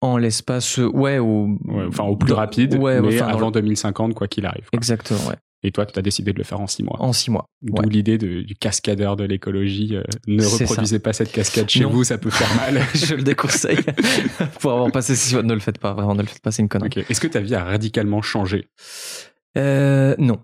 en 0.02 0.16
l'espace, 0.19 0.78
ouais, 0.78 1.19
au, 1.19 1.59
Ouais, 1.64 1.85
enfin, 1.88 2.05
au 2.05 2.16
plus 2.16 2.31
dans- 2.31 2.37
rapide, 2.37 2.75
ouais, 2.76 3.00
mais 3.00 3.21
enfin, 3.21 3.31
avant 3.33 3.47
le- 3.47 3.52
2050, 3.52 4.14
quoi 4.14 4.28
qu'il 4.28 4.47
arrive. 4.47 4.64
quoi. 4.71 4.76
Exactement, 4.76 5.21
ouais. 5.28 5.37
Et 5.62 5.73
toi, 5.73 5.85
tu 5.87 5.99
as 5.99 6.02
décidé 6.02 6.33
de 6.33 6.38
le 6.38 6.45
faire 6.45 6.61
en 6.61 6.69
six 6.69 6.85
mois. 6.85 6.97
En 7.00 7.12
six 7.12 7.31
mois. 7.31 7.47
D'où 7.62 7.83
ouais. 7.83 7.88
l'idée 7.88 8.19
du 8.19 8.55
cascadeur 8.61 9.16
de 9.16 9.25
l'écologie. 9.25 9.97
euh, 9.97 10.02
ne 10.28 10.45
reproduisez 10.45 11.00
pas 11.00 11.12
cette 11.12 11.33
cascade 11.33 11.69
chez 11.69 11.81
Non. 11.81 11.90
vous, 11.90 12.05
ça 12.05 12.19
peut 12.19 12.31
faire 12.31 12.55
mal. 12.57 12.81
Je 12.95 13.14
le 13.16 13.23
déconseille. 13.23 13.78
Pour 14.61 14.73
avoir 14.73 14.93
passé 14.93 15.16
six 15.16 15.35
mois, 15.35 15.43
ne 15.43 15.55
le 15.55 15.59
faites 15.61 15.78
pas. 15.78 15.93
Vraiment, 15.95 16.14
ne 16.14 16.21
le 16.23 16.28
faites 16.28 16.43
pas. 16.43 16.52
C'est 16.52 16.62
une 16.62 16.69
connerie. 16.69 17.05
Est-ce 17.09 17.21
que 17.21 17.26
ta 17.26 17.40
vie 17.40 17.55
a 17.57 17.64
radicalement 17.64 18.23
changé? 18.23 18.69
Euh, 19.57 20.14
non. 20.19 20.38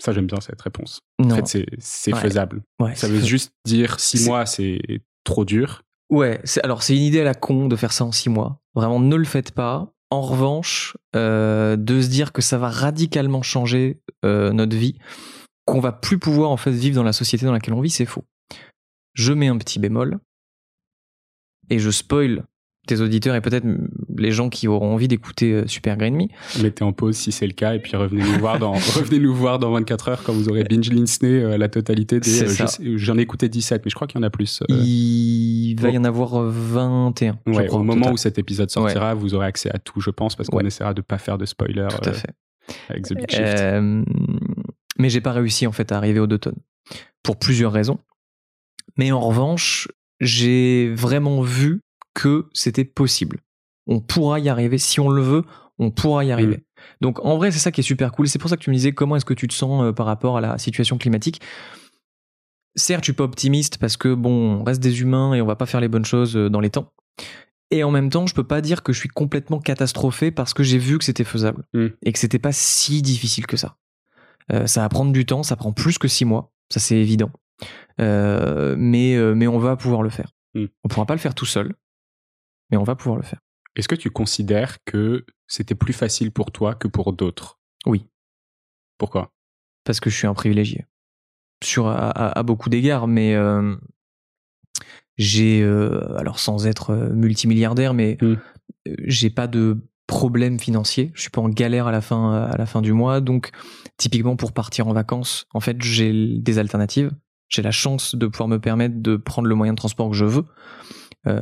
Ça, 0.00 0.12
j'aime 0.12 0.26
bien 0.26 0.40
cette 0.40 0.60
réponse. 0.62 1.00
Non. 1.18 1.32
En 1.32 1.36
fait, 1.36 1.46
c'est- 1.46 1.66
c'est 1.78 2.12
Ouais. 2.14 2.20
faisable. 2.20 2.62
Ouais, 2.80 2.94
Ça 2.94 3.06
c'est 3.06 3.12
veut 3.12 3.20
fait. 3.20 3.26
juste 3.26 3.52
dire 3.66 4.00
six 4.00 4.18
C'est- 4.18 4.26
mois, 4.28 4.46
c'est 4.46 4.80
trop 5.24 5.44
dur. 5.44 5.82
Ouais, 6.10 6.40
c'est- 6.44 6.62
alors 6.64 6.82
c'est 6.82 6.96
une 6.96 7.02
idée 7.02 7.20
à 7.20 7.24
la 7.24 7.34
con 7.34 7.68
de 7.68 7.76
faire 7.76 7.92
ça 7.92 8.04
en 8.04 8.12
six 8.12 8.30
mois. 8.30 8.60
Vraiment, 8.74 8.98
ne 8.98 9.14
le 9.16 9.24
faites 9.24 9.52
pas. 9.52 9.92
En 10.10 10.22
revanche, 10.22 10.96
euh, 11.14 11.76
de 11.76 12.00
se 12.00 12.08
dire 12.08 12.32
que 12.32 12.42
ça 12.42 12.58
va 12.58 12.68
radicalement 12.68 13.42
changer 13.42 14.00
euh, 14.24 14.52
notre 14.52 14.76
vie, 14.76 14.98
qu'on 15.66 15.78
va 15.80 15.92
plus 15.92 16.18
pouvoir 16.18 16.50
en 16.50 16.56
fait 16.56 16.72
vivre 16.72 16.96
dans 16.96 17.04
la 17.04 17.12
société 17.12 17.46
dans 17.46 17.52
laquelle 17.52 17.74
on 17.74 17.80
vit, 17.80 17.90
c'est 17.90 18.06
faux. 18.06 18.24
Je 19.14 19.32
mets 19.32 19.46
un 19.48 19.56
petit 19.58 19.78
bémol 19.78 20.18
et 21.68 21.78
je 21.78 21.90
spoil 21.90 22.44
tes 22.86 23.00
auditeurs 23.00 23.34
et 23.34 23.40
peut-être 23.40 23.66
les 24.16 24.30
gens 24.32 24.48
qui 24.48 24.68
auront 24.68 24.92
envie 24.94 25.08
d'écouter 25.08 25.52
euh, 25.52 25.66
Super 25.66 25.96
Green 25.96 26.14
Me. 26.16 26.24
Mettez 26.62 26.84
en 26.84 26.92
pause 26.92 27.16
si 27.16 27.32
c'est 27.32 27.46
le 27.46 27.52
cas 27.52 27.74
et 27.74 27.78
puis 27.80 27.96
revenez 27.96 28.22
nous 28.22 28.38
voir 28.38 28.58
dans, 28.58 28.72
revenez 28.96 29.18
nous 29.18 29.34
voir 29.34 29.58
dans 29.58 29.70
24 29.72 30.08
heures 30.08 30.22
quand 30.22 30.32
vous 30.32 30.48
aurez 30.48 30.64
binge 30.64 30.90
listené 30.90 31.40
euh, 31.42 31.58
la 31.58 31.68
totalité 31.68 32.20
des. 32.20 32.42
Euh, 32.60 32.96
J'en 32.96 33.18
ai 33.18 33.22
écouté 33.22 33.48
17, 33.48 33.82
mais 33.84 33.90
je 33.90 33.94
crois 33.94 34.06
qu'il 34.06 34.18
y 34.20 34.22
en 34.22 34.26
a 34.26 34.30
plus. 34.30 34.62
Il 34.68 35.76
va 35.80 35.90
y 35.90 35.98
en 35.98 36.04
avoir 36.04 36.40
euh, 36.40 36.50
21. 36.50 37.38
je 37.46 37.52
ouais, 37.52 37.66
crois, 37.66 37.80
au 37.80 37.82
moment 37.82 38.00
total. 38.00 38.14
où 38.14 38.16
cet 38.16 38.38
épisode 38.38 38.70
sortira, 38.70 39.14
vous 39.14 39.34
aurez 39.34 39.46
accès 39.46 39.70
à 39.72 39.78
tout, 39.78 40.00
je 40.00 40.10
pense, 40.10 40.36
parce 40.36 40.48
qu'on 40.48 40.58
Ouais. 40.58 40.66
essaiera 40.66 40.94
de 40.94 41.00
pas 41.00 41.18
faire 41.18 41.38
de 41.38 41.46
spoiler 41.46 41.86
Tout 41.90 42.08
à 42.08 42.12
fait. 42.12 42.30
avec 42.88 43.04
The 43.06 43.14
Big 43.14 43.30
Shift. 43.30 43.42
Euh, 43.42 44.04
mais 44.98 45.08
j'ai 45.08 45.20
pas 45.20 45.32
réussi 45.32 45.66
en 45.66 45.72
fait 45.72 45.92
à 45.92 45.96
arriver 45.96 46.20
aux 46.20 46.26
deux 46.26 46.38
tonnes 46.38 46.58
pour 47.22 47.38
plusieurs 47.38 47.72
raisons. 47.72 47.98
Mais 48.98 49.12
en 49.12 49.20
revanche, 49.20 49.88
j'ai 50.20 50.92
vraiment 50.94 51.40
vu 51.42 51.80
que 52.14 52.46
c'était 52.52 52.84
possible. 52.84 53.38
On 53.86 54.00
pourra 54.00 54.38
y 54.40 54.48
arriver 54.48 54.78
si 54.78 55.00
on 55.00 55.08
le 55.08 55.22
veut. 55.22 55.44
On 55.78 55.90
pourra 55.90 56.24
y 56.24 56.32
arriver. 56.32 56.62
Donc 57.00 57.24
en 57.24 57.38
vrai, 57.38 57.50
c'est 57.50 57.58
ça 57.58 57.72
qui 57.72 57.80
est 57.80 57.84
super 57.84 58.12
cool. 58.12 58.28
C'est 58.28 58.38
pour 58.38 58.50
ça 58.50 58.56
que 58.56 58.62
tu 58.62 58.70
me 58.70 58.74
disais 58.74 58.92
comment 58.92 59.16
est-ce 59.16 59.24
que 59.24 59.34
tu 59.34 59.48
te 59.48 59.54
sens 59.54 59.82
euh, 59.82 59.92
par 59.92 60.06
rapport 60.06 60.36
à 60.36 60.40
la 60.40 60.58
situation 60.58 60.98
climatique? 60.98 61.40
Certes, 62.76 63.02
je 63.02 63.06
suis 63.06 63.12
pas 63.14 63.24
optimiste 63.24 63.78
parce 63.78 63.96
que 63.96 64.14
bon, 64.14 64.60
on 64.60 64.64
reste 64.64 64.82
des 64.82 65.00
humains 65.00 65.34
et 65.34 65.40
on 65.40 65.46
va 65.46 65.56
pas 65.56 65.66
faire 65.66 65.80
les 65.80 65.88
bonnes 65.88 66.04
choses 66.04 66.36
euh, 66.36 66.50
dans 66.50 66.60
les 66.60 66.70
temps. 66.70 66.92
Et 67.70 67.82
en 67.82 67.90
même 67.90 68.10
temps, 68.10 68.26
je 68.26 68.34
peux 68.34 68.46
pas 68.46 68.60
dire 68.60 68.82
que 68.82 68.92
je 68.92 68.98
suis 68.98 69.08
complètement 69.08 69.58
catastrophé 69.58 70.30
parce 70.30 70.54
que 70.54 70.62
j'ai 70.62 70.78
vu 70.78 70.98
que 70.98 71.04
c'était 71.04 71.24
faisable 71.24 71.64
Mm. 71.72 71.86
et 72.02 72.12
que 72.12 72.18
c'était 72.18 72.38
pas 72.38 72.52
si 72.52 73.00
difficile 73.00 73.46
que 73.46 73.56
ça. 73.56 73.76
Euh, 74.52 74.66
ça 74.66 74.82
va 74.82 74.88
prendre 74.88 75.12
du 75.12 75.24
temps, 75.24 75.42
ça 75.42 75.56
prend 75.56 75.72
plus 75.72 75.96
que 75.96 76.08
six 76.08 76.24
mois, 76.24 76.52
ça 76.70 76.80
c'est 76.80 76.96
évident. 76.96 77.30
Euh, 78.00 78.74
mais, 78.76 79.16
mais 79.34 79.46
on 79.46 79.58
va 79.58 79.76
pouvoir 79.76 80.02
le 80.02 80.10
faire. 80.10 80.32
Mm. 80.54 80.64
On 80.84 80.88
pourra 80.88 81.06
pas 81.06 81.14
le 81.14 81.20
faire 81.20 81.34
tout 81.34 81.46
seul, 81.46 81.74
mais 82.70 82.76
on 82.76 82.82
va 82.82 82.96
pouvoir 82.96 83.16
le 83.16 83.22
faire. 83.22 83.40
Est-ce 83.76 83.88
que 83.88 83.94
tu 83.94 84.10
considères 84.10 84.78
que 84.84 85.24
c'était 85.46 85.74
plus 85.74 85.92
facile 85.92 86.32
pour 86.32 86.50
toi 86.52 86.74
que 86.74 86.88
pour 86.88 87.12
d'autres? 87.12 87.58
Oui. 87.86 88.06
Pourquoi? 88.98 89.32
Parce 89.84 90.00
que 90.00 90.10
je 90.10 90.16
suis 90.16 90.26
un 90.26 90.34
privilégié. 90.34 90.86
Sur, 91.62 91.86
à, 91.88 92.10
à- 92.10 92.38
à 92.38 92.42
beaucoup 92.42 92.68
d'égards, 92.68 93.06
mais 93.06 93.34
euh, 93.34 93.76
j'ai, 95.16 95.62
euh, 95.62 96.16
alors 96.18 96.38
sans 96.38 96.66
être 96.66 96.90
euh, 96.90 97.10
multimilliardaire, 97.12 97.94
mais 97.94 98.16
Mm. 98.20 98.24
euh, 98.26 98.36
j'ai 99.04 99.30
pas 99.30 99.46
de 99.46 99.78
problème 100.06 100.58
financier. 100.58 101.12
Je 101.14 101.20
suis 101.22 101.30
pas 101.30 101.40
en 101.40 101.48
galère 101.48 101.86
à 101.86 101.92
la 101.92 102.00
fin, 102.00 102.32
à 102.42 102.56
la 102.56 102.66
fin 102.66 102.82
du 102.82 102.92
mois. 102.92 103.20
Donc, 103.20 103.50
typiquement 103.96 104.36
pour 104.36 104.52
partir 104.52 104.88
en 104.88 104.92
vacances, 104.92 105.46
en 105.54 105.60
fait, 105.60 105.80
j'ai 105.82 106.38
des 106.38 106.58
alternatives. 106.58 107.12
J'ai 107.48 107.62
la 107.62 107.70
chance 107.70 108.14
de 108.14 108.26
pouvoir 108.26 108.48
me 108.48 108.58
permettre 108.58 108.96
de 109.00 109.16
prendre 109.16 109.48
le 109.48 109.54
moyen 109.54 109.72
de 109.72 109.76
transport 109.78 110.10
que 110.10 110.16
je 110.16 110.24
veux. 110.24 110.44
Euh, 111.26 111.38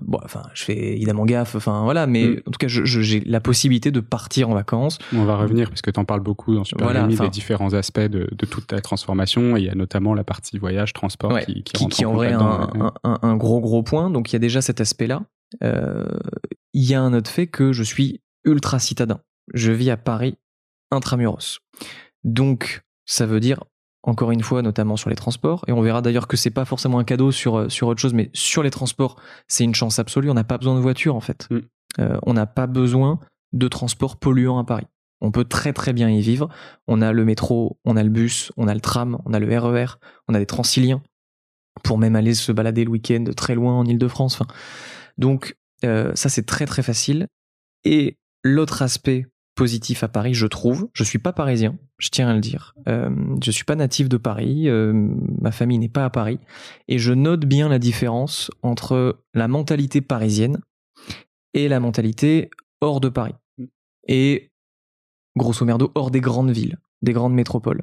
bon, 0.00 0.18
enfin, 0.24 0.42
je 0.54 0.64
fais 0.64 0.76
évidemment 0.94 1.24
gaffe, 1.24 1.54
enfin 1.54 1.82
voilà, 1.84 2.06
mais 2.08 2.26
Mm. 2.26 2.40
en 2.46 2.50
tout 2.50 2.58
cas, 2.58 2.66
je- 2.68 2.84
je- 2.84 3.00
j'ai 3.00 3.20
la 3.20 3.40
possibilité 3.40 3.92
de 3.92 4.00
partir 4.00 4.50
en 4.50 4.54
vacances. 4.54 4.98
On 5.14 5.24
va 5.24 5.36
revenir 5.36 5.68
parce 5.68 5.82
que 5.82 5.90
tu 5.92 6.00
en 6.00 6.04
parles 6.04 6.20
beaucoup 6.22 6.54
dans 6.54 6.64
Super 6.64 6.86
Voilà, 6.86 7.06
des 7.06 7.28
différents 7.28 7.74
aspects 7.74 8.00
de, 8.00 8.28
de 8.32 8.46
toute 8.46 8.66
ta 8.66 8.80
transformation. 8.80 9.56
Et 9.56 9.60
il 9.60 9.66
y 9.66 9.70
a 9.70 9.74
notamment 9.76 10.14
la 10.14 10.24
partie 10.24 10.58
voyage, 10.58 10.92
transport 10.92 11.32
Ouais, 11.32 11.44
qui, 11.44 11.62
qui, 11.62 12.04
en 12.04 12.12
vrai 12.14 12.32
un- 12.32 12.92
un 13.04 13.36
gros 13.36 13.60
gros 13.60 13.82
point. 13.84 14.10
Donc 14.10 14.30
il 14.32 14.34
y 14.34 14.36
a 14.36 14.40
déjà 14.40 14.60
cet 14.62 14.80
aspect-là. 14.80 15.22
Euh, 15.62 16.06
Il 16.72 16.82
y 16.82 16.94
a 16.94 17.00
un 17.00 17.14
autre 17.14 17.30
fait 17.30 17.46
que 17.46 17.72
je 17.72 17.84
suis 17.84 18.20
ultra 18.44 18.80
citadin. 18.80 19.20
Je 19.52 19.70
vis 19.70 19.90
à 19.90 19.96
Paris 19.96 20.38
intramuros. 20.90 21.60
Donc 22.24 22.82
ça 23.06 23.26
veut 23.26 23.38
dire 23.40 23.62
encore 24.04 24.30
une 24.30 24.42
fois 24.42 24.62
notamment 24.62 24.96
sur 24.96 25.10
les 25.10 25.16
transports 25.16 25.64
et 25.66 25.72
on 25.72 25.80
verra 25.80 26.02
d'ailleurs 26.02 26.28
que 26.28 26.36
c'est 26.36 26.50
pas 26.50 26.64
forcément 26.64 26.98
un 26.98 27.04
cadeau 27.04 27.32
sur 27.32 27.56
euh, 27.56 27.68
sur 27.68 27.88
autre 27.88 28.00
chose 28.00 28.14
mais 28.14 28.30
sur 28.32 28.62
les 28.62 28.70
transports 28.70 29.16
c'est 29.48 29.64
une 29.64 29.74
chance 29.74 29.98
absolue 29.98 30.30
on 30.30 30.34
n'a 30.34 30.44
pas 30.44 30.58
besoin 30.58 30.76
de 30.76 30.80
voiture 30.80 31.16
en 31.16 31.20
fait 31.20 31.48
Mm. 31.50 31.58
Euh, 32.00 32.18
on 32.22 32.34
n'a 32.34 32.46
pas 32.46 32.66
besoin 32.66 33.20
de 33.52 33.68
transports 33.68 34.16
polluants 34.16 34.58
à 34.58 34.64
Paris 34.64 34.86
on 35.20 35.30
peut 35.30 35.44
très 35.44 35.72
très 35.72 35.92
bien 35.92 36.10
y 36.10 36.20
vivre 36.20 36.48
on 36.88 37.02
a 37.02 37.12
le 37.12 37.24
métro 37.24 37.78
on 37.84 37.96
a 37.96 38.02
le 38.02 38.10
bus 38.10 38.52
on 38.56 38.66
a 38.68 38.74
le 38.74 38.80
tram 38.80 39.18
on 39.24 39.32
a 39.32 39.38
le 39.38 39.58
RER 39.58 39.98
on 40.28 40.34
a 40.34 40.38
des 40.38 40.46
transiliens 40.46 41.02
pour 41.82 41.98
même 41.98 42.16
aller 42.16 42.34
se 42.34 42.52
balader 42.52 42.84
le 42.84 42.90
week-end 42.90 43.24
très 43.36 43.54
loin 43.54 43.74
en 43.74 43.84
Ile-de-France. 43.84 44.40
Enfin, 44.40 44.52
donc 45.18 45.56
euh, 45.84 46.12
ça 46.14 46.28
c'est 46.28 46.46
très 46.46 46.66
très 46.66 46.82
facile. 46.82 47.26
Et 47.84 48.16
l'autre 48.42 48.82
aspect 48.82 49.26
positif 49.54 50.02
à 50.02 50.08
Paris, 50.08 50.34
je 50.34 50.46
trouve, 50.46 50.88
je 50.94 51.04
suis 51.04 51.18
pas 51.18 51.32
parisien, 51.32 51.78
je 52.04 52.10
tiens 52.10 52.28
à 52.28 52.34
le 52.34 52.40
dire. 52.40 52.74
Euh, 52.86 53.10
je 53.42 53.50
suis 53.50 53.64
pas 53.64 53.76
natif 53.76 54.10
de 54.10 54.18
Paris, 54.18 54.68
euh, 54.68 54.92
ma 55.40 55.52
famille 55.52 55.78
n'est 55.78 55.88
pas 55.88 56.04
à 56.04 56.10
Paris, 56.10 56.38
et 56.86 56.98
je 56.98 57.14
note 57.14 57.46
bien 57.46 57.68
la 57.70 57.78
différence 57.78 58.50
entre 58.62 59.22
la 59.32 59.48
mentalité 59.48 60.02
parisienne 60.02 60.60
et 61.54 61.66
la 61.66 61.80
mentalité 61.80 62.50
hors 62.82 63.00
de 63.00 63.08
Paris. 63.08 63.34
Et 64.06 64.50
grosso 65.34 65.64
merdo 65.64 65.90
hors 65.94 66.10
des 66.10 66.20
grandes 66.20 66.50
villes, 66.50 66.78
des 67.00 67.14
grandes 67.14 67.32
métropoles. 67.34 67.82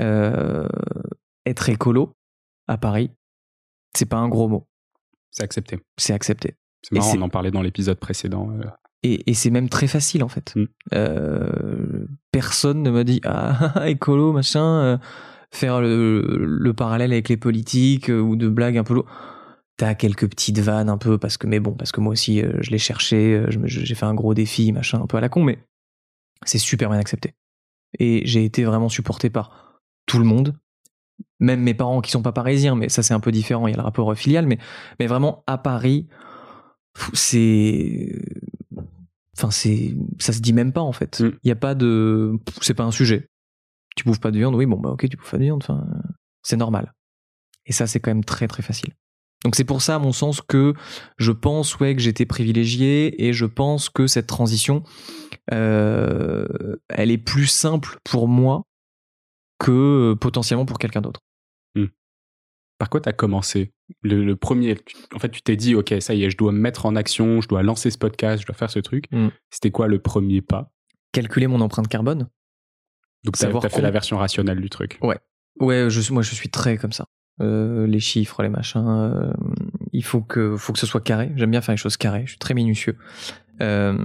Euh, 0.00 0.66
être 1.44 1.68
écolo 1.68 2.14
à 2.68 2.78
Paris, 2.78 3.10
c'est 3.94 4.06
pas 4.08 4.16
un 4.16 4.28
gros 4.30 4.48
mot, 4.48 4.66
C'est 5.30 5.42
accepté. 5.44 5.78
c'est 5.98 6.14
accepté. 6.14 6.54
C'est 6.82 6.94
marrant, 6.96 7.12
on 7.18 7.22
en 7.22 7.28
parlait 7.28 7.50
dans 7.50 7.60
l'épisode 7.60 7.98
précédent. 7.98 8.50
euh, 8.50 8.64
Et, 9.02 9.30
et 9.30 9.34
c'est 9.34 9.50
même 9.50 9.68
très 9.68 9.88
facile 9.88 10.24
en 10.24 10.28
fait. 10.28 10.54
Mm. 10.56 10.64
Euh, 10.94 12.06
personne 12.42 12.82
ne 12.82 12.90
me 12.90 13.04
dit 13.04 13.20
ah 13.24 13.84
écolo 13.86 14.32
machin, 14.32 14.64
euh, 14.64 14.98
faire 15.52 15.80
le, 15.80 16.20
le 16.44 16.72
parallèle 16.72 17.12
avec 17.12 17.28
les 17.28 17.36
politiques 17.36 18.10
euh, 18.10 18.20
ou 18.20 18.34
de 18.34 18.48
blagues 18.48 18.78
un 18.78 18.84
peu 18.84 18.94
lourdes. 18.94 19.08
T'as 19.76 19.94
quelques 19.94 20.28
petites 20.28 20.58
vannes 20.58 20.88
un 20.88 20.98
peu 20.98 21.18
parce 21.18 21.36
que 21.36 21.46
mais 21.46 21.60
bon 21.60 21.72
parce 21.72 21.92
que 21.92 22.00
moi 22.00 22.12
aussi 22.12 22.42
euh, 22.42 22.52
je 22.60 22.70
l'ai 22.70 22.78
cherché, 22.78 23.44
j'ai 23.64 23.94
fait 23.94 24.06
un 24.06 24.14
gros 24.14 24.34
défi 24.34 24.72
machin 24.72 25.00
un 25.00 25.06
peu 25.06 25.16
à 25.16 25.20
la 25.20 25.28
con 25.28 25.44
mais 25.44 25.58
c'est 26.44 26.58
super 26.58 26.90
bien 26.90 26.98
accepté. 26.98 27.34
Et 27.98 28.22
j'ai 28.26 28.44
été 28.44 28.64
vraiment 28.64 28.88
supporté 28.88 29.30
par 29.30 29.80
tout 30.06 30.18
le 30.18 30.24
monde, 30.24 30.56
même 31.38 31.60
mes 31.60 31.74
parents 31.74 32.00
qui 32.00 32.10
sont 32.10 32.22
pas 32.22 32.32
parisiens, 32.32 32.74
mais 32.74 32.88
ça 32.88 33.02
c'est 33.02 33.14
un 33.14 33.20
peu 33.20 33.30
différent, 33.30 33.68
il 33.68 33.70
y 33.70 33.74
a 33.74 33.76
le 33.76 33.82
rapport 33.82 34.12
filial, 34.16 34.46
mais, 34.46 34.58
mais 34.98 35.06
vraiment 35.06 35.44
à 35.46 35.58
Paris, 35.58 36.08
c'est. 37.12 38.18
Enfin, 39.42 39.50
c'est. 39.50 39.94
Ça 40.20 40.32
se 40.32 40.40
dit 40.40 40.52
même 40.52 40.72
pas 40.72 40.82
en 40.82 40.92
fait. 40.92 41.18
Il 41.20 41.26
Mm. 41.26 41.38
y 41.44 41.50
a 41.50 41.56
pas 41.56 41.74
de. 41.74 42.38
C'est 42.60 42.74
pas 42.74 42.84
un 42.84 42.90
sujet. 42.92 43.26
Tu 43.96 44.04
bouffes 44.04 44.20
pas 44.20 44.30
de 44.30 44.38
viande, 44.38 44.54
oui, 44.54 44.64
bon 44.66 44.78
bah 44.78 44.90
ok, 44.90 45.08
tu 45.08 45.16
bouffes 45.16 45.32
pas 45.32 45.38
de 45.38 45.42
viande, 45.42 45.62
enfin, 45.62 45.84
c'est 46.42 46.56
normal. 46.56 46.94
Et 47.66 47.72
ça 47.72 47.86
c'est 47.86 48.00
quand 48.00 48.10
même 48.10 48.24
très 48.24 48.48
très 48.48 48.62
facile. 48.62 48.94
Donc 49.44 49.56
c'est 49.56 49.64
pour 49.64 49.82
ça, 49.82 49.96
à 49.96 49.98
mon 49.98 50.12
sens, 50.12 50.40
que 50.40 50.72
je 51.18 51.32
pense 51.32 51.78
ouais, 51.80 51.94
que 51.96 52.00
j'étais 52.00 52.24
privilégié 52.24 53.26
et 53.26 53.32
je 53.32 53.44
pense 53.44 53.90
que 53.90 54.06
cette 54.06 54.28
transition, 54.28 54.84
euh, 55.52 56.46
elle 56.88 57.10
est 57.10 57.18
plus 57.18 57.46
simple 57.48 57.98
pour 58.04 58.28
moi 58.28 58.62
que 59.58 60.12
euh, 60.12 60.16
potentiellement 60.16 60.64
pour 60.64 60.78
quelqu'un 60.78 61.00
d'autre. 61.02 61.20
Par 62.78 62.90
quoi 62.90 63.00
tu 63.00 63.08
as 63.08 63.12
commencé? 63.12 63.72
Le, 64.02 64.24
le 64.24 64.36
premier, 64.36 64.76
en 65.14 65.18
fait, 65.18 65.28
tu 65.30 65.42
t'es 65.42 65.56
dit, 65.56 65.74
OK, 65.74 65.94
ça 66.00 66.14
y 66.14 66.24
est, 66.24 66.30
je 66.30 66.36
dois 66.36 66.52
me 66.52 66.58
mettre 66.58 66.86
en 66.86 66.96
action, 66.96 67.40
je 67.40 67.48
dois 67.48 67.62
lancer 67.62 67.90
ce 67.90 67.98
podcast, 67.98 68.42
je 68.42 68.46
dois 68.46 68.54
faire 68.56 68.70
ce 68.70 68.78
truc. 68.80 69.04
Mm. 69.12 69.28
C'était 69.50 69.70
quoi 69.70 69.86
le 69.88 69.98
premier 70.00 70.40
pas? 70.40 70.72
Calculer 71.12 71.46
mon 71.46 71.60
empreinte 71.60 71.88
carbone. 71.88 72.28
Donc, 73.24 73.36
tu 73.36 73.44
as, 73.44 73.68
fait 73.68 73.82
la 73.82 73.90
version 73.92 74.16
rationnelle 74.18 74.60
du 74.60 74.68
truc. 74.70 74.98
Ouais, 75.60 75.88
je, 75.90 76.00
suis- 76.00 76.12
moi 76.12 76.22
je 76.22 76.34
suis 76.34 76.48
très 76.48 76.76
comme 76.76 76.92
ça. 76.92 77.06
Euh, 77.40 77.86
les 77.86 78.00
chiffres, 78.00 78.42
les 78.42 78.48
machins, 78.48 78.84
euh, 78.86 79.32
il 79.92 80.02
faut 80.04 80.22
que, 80.22 80.56
faut 80.56 80.72
que 80.72 80.78
ce 80.78 80.86
soit 80.86 81.00
carré. 81.00 81.30
J'aime 81.36 81.50
bien 81.50 81.60
faire 81.60 81.72
les 81.74 81.76
choses 81.78 81.96
carrées. 81.96 82.22
Je 82.24 82.30
suis 82.30 82.38
très 82.38 82.54
minutieux. 82.54 82.96
Euh, 83.60 83.96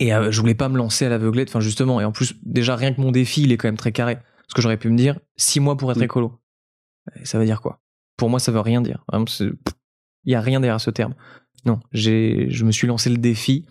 et 0.00 0.10
je 0.10 0.40
voulais 0.40 0.54
pas 0.54 0.68
me 0.68 0.76
lancer 0.76 1.06
à 1.06 1.08
l'aveuglette. 1.08 1.48
Enfin 1.50 1.60
justement, 1.60 2.00
et 2.00 2.04
en 2.04 2.12
plus 2.12 2.34
déjà 2.42 2.74
rien 2.76 2.92
que 2.92 3.00
mon 3.00 3.12
défi, 3.12 3.42
il 3.42 3.52
est 3.52 3.56
quand 3.56 3.68
même 3.68 3.76
très 3.76 3.92
carré. 3.92 4.16
Parce 4.16 4.54
que 4.54 4.62
j'aurais 4.62 4.76
pu 4.76 4.90
me 4.90 4.96
dire 4.96 5.18
six 5.36 5.60
mois 5.60 5.76
pour 5.76 5.90
être 5.92 5.98
Mm. 6.00 6.04
écolo. 6.04 6.32
Et 7.20 7.24
ça 7.24 7.38
veut 7.38 7.44
dire 7.44 7.60
quoi? 7.60 7.80
Pour 8.16 8.30
moi, 8.30 8.38
ça 8.40 8.50
veut 8.52 8.60
rien 8.60 8.80
dire. 8.80 9.04
Il 9.42 9.52
y 10.32 10.34
a 10.34 10.40
rien 10.40 10.60
derrière 10.60 10.80
ce 10.80 10.90
terme. 10.90 11.14
Non, 11.64 11.80
j'ai, 11.92 12.46
je 12.50 12.64
me 12.64 12.70
suis 12.70 12.86
lancé 12.86 13.10
le 13.10 13.16
défi 13.16 13.66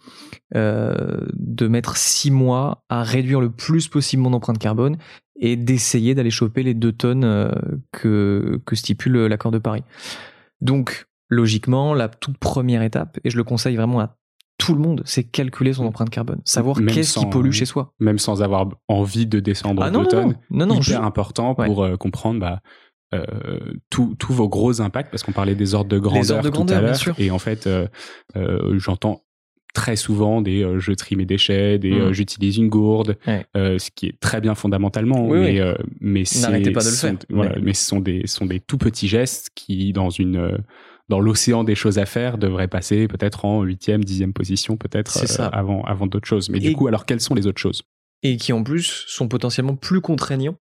euh, 0.56 1.26
de 1.34 1.68
mettre 1.68 1.98
six 1.98 2.32
mois 2.32 2.84
à 2.90 3.04
réduire 3.04 3.40
le 3.42 3.50
plus 3.50 3.88
possible 3.88 4.22
mon 4.22 4.34
empreinte 4.34 4.58
carbone 4.60 4.98
et 5.40 5.56
d'essayer 5.56 6.14
d'aller 6.16 6.30
choper 6.32 6.64
les 6.64 6.74
deux 6.74 6.92
tonnes 6.92 7.24
euh, 7.24 7.52
que, 7.92 8.62
que 8.66 8.76
stipule 8.76 9.26
l'accord 9.28 9.52
de 9.52 9.60
Paris. 9.60 9.84
Donc, 10.62 11.08
logiquement, 11.30 11.94
la 11.94 12.08
toute 12.10 12.38
première 12.38 12.82
étape, 12.82 13.18
et 13.24 13.30
je 13.30 13.38
le 13.38 13.44
conseille 13.44 13.76
vraiment 13.76 14.00
à 14.00 14.16
tout 14.58 14.74
le 14.74 14.80
monde, 14.80 15.02
c'est 15.06 15.24
calculer 15.26 15.74
son 15.74 15.86
empreinte 15.86 16.10
carbone, 16.10 16.42
savoir 16.46 16.78
qu'est-ce 16.86 17.20
qui 17.20 17.26
pollue 17.26 17.52
chez 17.52 17.66
soi. 17.66 17.94
Même 18.00 18.20
sans 18.20 18.42
avoir 18.42 18.70
envie 18.88 19.26
de 19.26 19.42
descendre 19.42 19.82
Ah 19.84 19.88
en 19.90 19.92
non, 19.92 20.00
deux 20.00 20.06
non, 20.06 20.10
tonnes. 20.24 20.38
non, 20.50 20.66
non, 20.66 20.76
non, 20.76 20.82
hyper 20.82 21.02
je- 21.02 21.06
important 21.06 21.56
pour 21.56 21.84
euh, 21.84 21.98
comprendre 21.98 22.40
bah, 22.40 22.62
tous 23.90 24.16
tous 24.20 24.34
vos 24.34 24.50
gros 24.50 24.82
impacts, 24.82 25.12
parce 25.12 25.24
qu'on 25.24 25.32
parlait 25.32 25.56
des 25.56 25.74
ordres 25.76 25.90
de 25.90 26.00
grandeur, 26.00 26.38
ordres 26.38 26.44
de 26.44 26.50
tout 26.50 26.54
grandeur, 26.56 26.78
à 26.78 26.82
bien 26.82 26.92
l'heure. 27.06 27.16
Et 27.20 27.32
en 27.32 27.40
fait, 27.40 27.68
euh, 27.68 27.88
euh, 28.36 28.78
j'entends 28.80 29.22
très 29.74 29.98
souvent 29.98 30.42
des 30.42 30.64
euh, 30.64 30.80
je 30.80 30.94
trie 30.94 31.16
mes 31.18 31.26
déchets, 31.26 31.78
des 31.80 31.92
Mm. 31.92 32.02
euh, 32.02 32.14
j'utilise 32.14 32.58
une 32.58 32.70
gourde, 32.70 33.18
Ouais. 33.28 33.46
euh, 33.58 33.78
ce 33.78 33.92
qui 33.94 34.08
est 34.08 34.20
très 34.22 34.40
bien 34.40 34.56
fondamentalement, 34.56 35.28
Oui, 35.28 35.40
mais, 35.40 35.52
oui. 35.54 35.60
euh, 35.60 35.76
mais 36.00 36.24
N'arrêtez 36.42 36.72
pas 36.72 36.80
de 36.80 36.86
le 36.86 36.92
sont- 36.92 37.08
faire. 37.08 37.18
Voilà, 37.30 37.56
Mais- 37.58 37.62
mais 37.62 37.74
ce 37.74 37.86
sont 37.86 38.00
des, 38.00 38.26
sont 38.26 38.46
des 38.46 38.60
tout 38.62 38.78
petits 38.78 39.08
gestes 39.10 39.50
qui, 39.54 39.92
dans 39.94 40.10
une 40.10 40.38
euh, 40.38 40.58
dans 41.08 41.20
l'océan 41.20 41.64
des 41.64 41.76
choses 41.76 42.00
à 42.00 42.06
faire, 42.08 42.40
devraient 42.40 42.68
passer 42.68 43.08
peut-être 43.08 43.46
en 43.46 43.62
huitième, 43.62 44.04
dixième 44.04 44.34
position, 44.34 44.76
peut-être 44.76 45.16
euh, 45.40 45.50
avant, 45.52 45.84
avant 45.84 46.08
d'autres 46.08 46.28
choses. 46.28 46.50
Mais 46.50 46.58
Et- 46.58 46.62
du 46.62 46.74
coup, 46.74 46.88
alors 46.88 47.06
quelles 47.06 47.20
sont 47.22 47.36
les 47.36 47.46
autres 47.46 47.62
choses? 47.62 47.84
Et 48.24 48.38
qui 48.38 48.54
en 48.54 48.64
plus 48.64 49.04
sont 49.08 49.28
potentiellement 49.28 49.76
plus 49.76 50.02
contraignants 50.02 50.56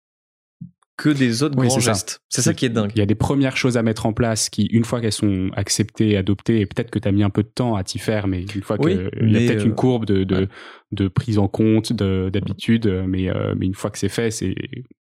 que 1.02 1.09
des 1.09 1.42
autres 1.42 1.57
Oui, 1.59 1.69
grands 1.69 1.80
gestes. 1.80 2.21
C'est 2.28 2.42
ça 2.42 2.52
qui 2.52 2.66
est 2.66 2.69
dingue. 2.69 2.92
Il 2.95 2.99
y 2.99 3.02
a 3.02 3.07
des 3.07 3.14
premières 3.14 3.57
choses 3.57 3.76
à 3.76 3.83
mettre 3.83 4.04
en 4.07 4.12
place 4.12 4.50
qui, 4.50 4.66
une 4.66 4.85
fois 4.85 5.00
qu'elles 5.00 5.12
sont 5.12 5.50
acceptées, 5.57 6.16
adoptées, 6.16 6.61
et 6.61 6.66
peut-être 6.66 6.90
que 6.90 6.99
tu 6.99 7.09
as 7.09 7.12
mis 7.12 7.23
un 7.23 7.30
peu 7.30 7.42
de 7.42 7.49
temps 7.49 7.75
à 7.75 7.83
t'y 7.85 7.99
faire, 7.99 8.26
mais 8.28 8.42
une 8.54 8.62
fois 8.62 8.76
Oui, 8.80 8.92
qu'il 9.19 9.30
y 9.33 9.37
a 9.37 9.40
peut-être 9.40 9.62
euh, 9.62 9.66
une 9.66 9.75
courbe 9.75 10.04
de, 10.04 10.25
de, 10.25 10.37
ouais. 10.40 10.49
de 10.92 11.09
prise 11.09 11.38
en 11.38 11.49
compte, 11.49 11.92
de- 11.92 12.28
d'habitude, 12.33 12.87
euh, 12.87 13.07
mais, 13.09 13.30
euh, 13.30 13.54
mais 13.57 13.66
une 13.66 13.75
fois 13.75 13.90
que 13.90 13.99
c'est 13.99 14.09
fait, 14.11 14.30
c'est, 14.30 14.54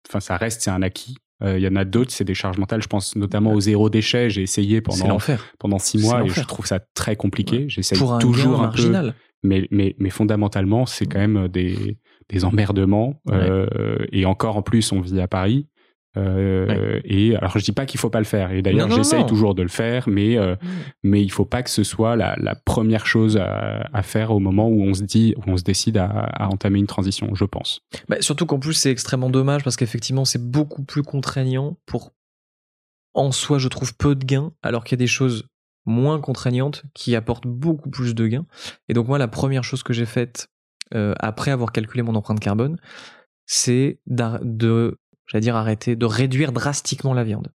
enfin, 0.08 0.20
ça 0.20 0.36
reste, 0.36 0.60
c'est 0.62 0.70
un 0.70 0.82
acquis. 0.82 1.16
Euh, 1.42 1.58
Il 1.58 1.64
y 1.64 1.68
en 1.68 1.76
a 1.76 1.84
d'autres, 1.84 2.12
c'est 2.12 2.24
des 2.24 2.34
charges 2.34 2.58
mentales. 2.58 2.82
Je 2.82 2.88
pense 2.88 3.14
notamment 3.16 3.52
au 3.52 3.60
zéro 3.60 3.90
déchet. 3.90 4.30
J'ai 4.30 4.42
essayé 4.42 4.80
pendant, 4.80 5.18
pendant 5.58 5.78
six 5.78 5.98
mois 5.98 6.24
et 6.24 6.28
je 6.28 6.40
trouve 6.42 6.66
ça 6.66 6.78
très 6.94 7.14
compliqué. 7.16 7.66
J'essaye 7.68 7.98
Pour 7.98 8.14
un 8.14 8.18
toujours 8.18 8.62
un 8.62 8.68
peu 8.68 9.12
mais, 9.42 9.68
mais, 9.70 9.94
mais 9.98 10.10
fondamentalement, 10.10 10.86
c'est 10.86 11.04
quand 11.06 11.18
même 11.18 11.48
des, 11.48 11.98
des 12.30 12.44
emmerdements. 12.44 13.20
euh, 13.30 13.98
et 14.12 14.24
encore 14.24 14.56
en 14.56 14.62
plus, 14.62 14.92
on 14.92 15.00
vit 15.00 15.20
à 15.20 15.28
Paris. 15.28 15.68
Euh, 16.16 17.00
Et 17.04 17.36
alors, 17.36 17.58
je 17.58 17.64
dis 17.64 17.72
pas 17.72 17.86
qu'il 17.86 18.00
faut 18.00 18.10
pas 18.10 18.18
le 18.18 18.24
faire. 18.24 18.52
Et 18.52 18.62
d'ailleurs, 18.62 18.90
j'essaye 18.90 19.26
toujours 19.26 19.54
de 19.54 19.62
le 19.62 19.68
faire, 19.68 20.08
mais 20.08 20.38
euh, 20.38 20.56
mais 21.02 21.22
il 21.22 21.30
faut 21.30 21.44
pas 21.44 21.62
que 21.62 21.70
ce 21.70 21.84
soit 21.84 22.16
la, 22.16 22.36
la 22.38 22.54
première 22.54 23.06
chose 23.06 23.36
à, 23.36 23.88
à 23.92 24.02
faire 24.02 24.30
au 24.30 24.38
moment 24.38 24.68
où 24.68 24.82
on 24.82 24.94
se 24.94 25.02
dit, 25.02 25.34
où 25.36 25.42
on 25.50 25.56
se 25.56 25.62
décide 25.62 25.96
à, 25.98 26.06
à 26.06 26.48
entamer 26.48 26.78
une 26.78 26.86
transition. 26.86 27.34
Je 27.34 27.44
pense. 27.44 27.80
Bah, 28.08 28.16
surtout 28.20 28.46
qu'en 28.46 28.58
plus, 28.58 28.74
c'est 28.74 28.90
extrêmement 28.90 29.30
dommage 29.30 29.62
parce 29.62 29.76
qu'effectivement, 29.76 30.24
c'est 30.24 30.42
beaucoup 30.42 30.84
plus 30.84 31.02
contraignant 31.02 31.76
pour, 31.86 32.12
en 33.14 33.32
soi, 33.32 33.58
je 33.58 33.68
trouve, 33.68 33.96
peu 33.96 34.14
de 34.14 34.24
gains, 34.24 34.52
alors 34.62 34.84
qu'il 34.84 34.92
y 34.92 34.98
a 34.98 35.04
des 35.04 35.06
choses 35.06 35.48
moins 35.84 36.20
contraignantes 36.20 36.82
qui 36.94 37.14
apportent 37.14 37.46
beaucoup 37.46 37.90
plus 37.90 38.14
de 38.14 38.26
gains. 38.26 38.46
Et 38.88 38.94
donc, 38.94 39.06
moi, 39.08 39.18
la 39.18 39.28
première 39.28 39.64
chose 39.64 39.82
que 39.82 39.92
j'ai 39.92 40.06
faite 40.06 40.48
euh, 40.94 41.14
après 41.18 41.50
avoir 41.50 41.72
calculé 41.72 42.02
mon 42.02 42.14
empreinte 42.14 42.40
carbone, 42.40 42.78
c'est 43.46 44.00
de, 44.06 44.98
j'allais 45.26 45.42
dire, 45.42 45.56
arrêter, 45.56 45.96
de 45.96 46.06
réduire 46.06 46.52
drastiquement 46.52 47.14
la 47.14 47.24
viande. 47.24 47.48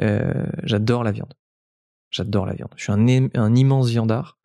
Euh, 0.00 0.46
J'adore 0.64 1.04
la 1.04 1.12
viande. 1.12 1.34
J'adore 2.10 2.46
la 2.46 2.54
viande. 2.54 2.72
Je 2.76 2.84
suis 2.84 2.92
un, 2.92 3.06
im- 3.08 3.28
un 3.34 3.54
immense 3.54 3.88
viandard. 3.88 4.38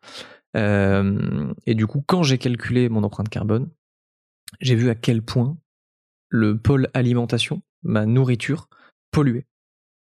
Euh, 0.56 1.52
et 1.66 1.74
du 1.74 1.86
coup, 1.86 2.02
quand 2.06 2.22
j'ai 2.22 2.38
calculé 2.38 2.88
mon 2.88 3.02
empreinte 3.04 3.28
carbone, 3.28 3.68
j'ai 4.60 4.74
vu 4.74 4.88
à 4.90 4.94
quel 4.94 5.22
point 5.22 5.56
le 6.30 6.58
pôle 6.58 6.88
alimentation, 6.94 7.62
ma 7.82 8.06
nourriture, 8.06 8.68
polluait. 9.10 9.46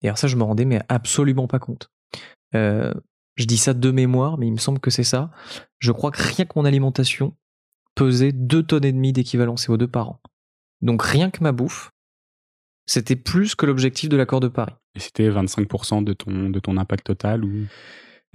Et 0.01 0.07
alors 0.07 0.17
ça, 0.17 0.27
je 0.27 0.35
me 0.35 0.43
rendais 0.43 0.65
mais 0.65 0.81
absolument 0.89 1.47
pas 1.47 1.59
compte. 1.59 1.89
Euh, 2.55 2.93
je 3.35 3.45
dis 3.45 3.57
ça 3.57 3.73
de 3.73 3.91
mémoire, 3.91 4.37
mais 4.37 4.47
il 4.47 4.51
me 4.53 4.57
semble 4.57 4.79
que 4.79 4.91
c'est 4.91 5.03
ça. 5.03 5.31
Je 5.79 5.91
crois 5.91 6.11
que 6.11 6.21
rien 6.21 6.45
que 6.45 6.53
mon 6.55 6.65
alimentation 6.65 7.35
pesait 7.95 8.31
2 8.31 8.63
tonnes 8.63 8.85
et 8.85 8.91
demie 8.91 9.13
d'équivalent 9.13 9.55
CO2 9.55 9.87
par 9.87 10.09
an. 10.09 10.21
Donc 10.81 11.01
rien 11.03 11.29
que 11.31 11.43
ma 11.43 11.51
bouffe, 11.51 11.91
c'était 12.85 13.15
plus 13.15 13.55
que 13.55 13.65
l'objectif 13.65 14.09
de 14.09 14.17
l'accord 14.17 14.39
de 14.39 14.47
Paris. 14.47 14.73
Et 14.95 14.99
c'était 14.99 15.29
25% 15.29 16.03
de 16.03 16.13
ton, 16.13 16.49
de 16.49 16.59
ton 16.59 16.77
impact 16.77 17.05
total 17.05 17.43
ou? 17.43 17.51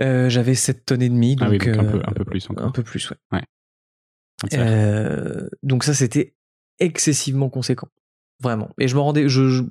Euh, 0.01 0.29
J'avais 0.29 0.55
7 0.55 0.87
tonnes 0.87 1.03
et 1.03 1.09
demie, 1.09 1.37
donc, 1.37 1.49
Ah 1.49 1.51
oui, 1.51 1.59
donc 1.59 1.69
un 1.77 1.85
euh, 1.85 1.91
peu, 1.93 2.03
un 2.07 2.13
peu 2.13 2.25
plus 2.25 2.49
encore. 2.51 2.67
un 2.67 2.71
peu 2.71 2.83
plus, 2.83 3.13
ouais. 3.33 3.43
Euh, 4.55 5.49
donc 5.63 5.85
ça, 5.85 5.95
c'était 5.95 6.35
excessivement 6.79 7.49
conséquent, 7.51 7.89
vraiment. 8.41 8.71
Et 8.79 8.87
je 8.89 8.95
me 8.95 9.01
rendais, 9.01 9.29
je, 9.29 9.49
je, 9.49 9.63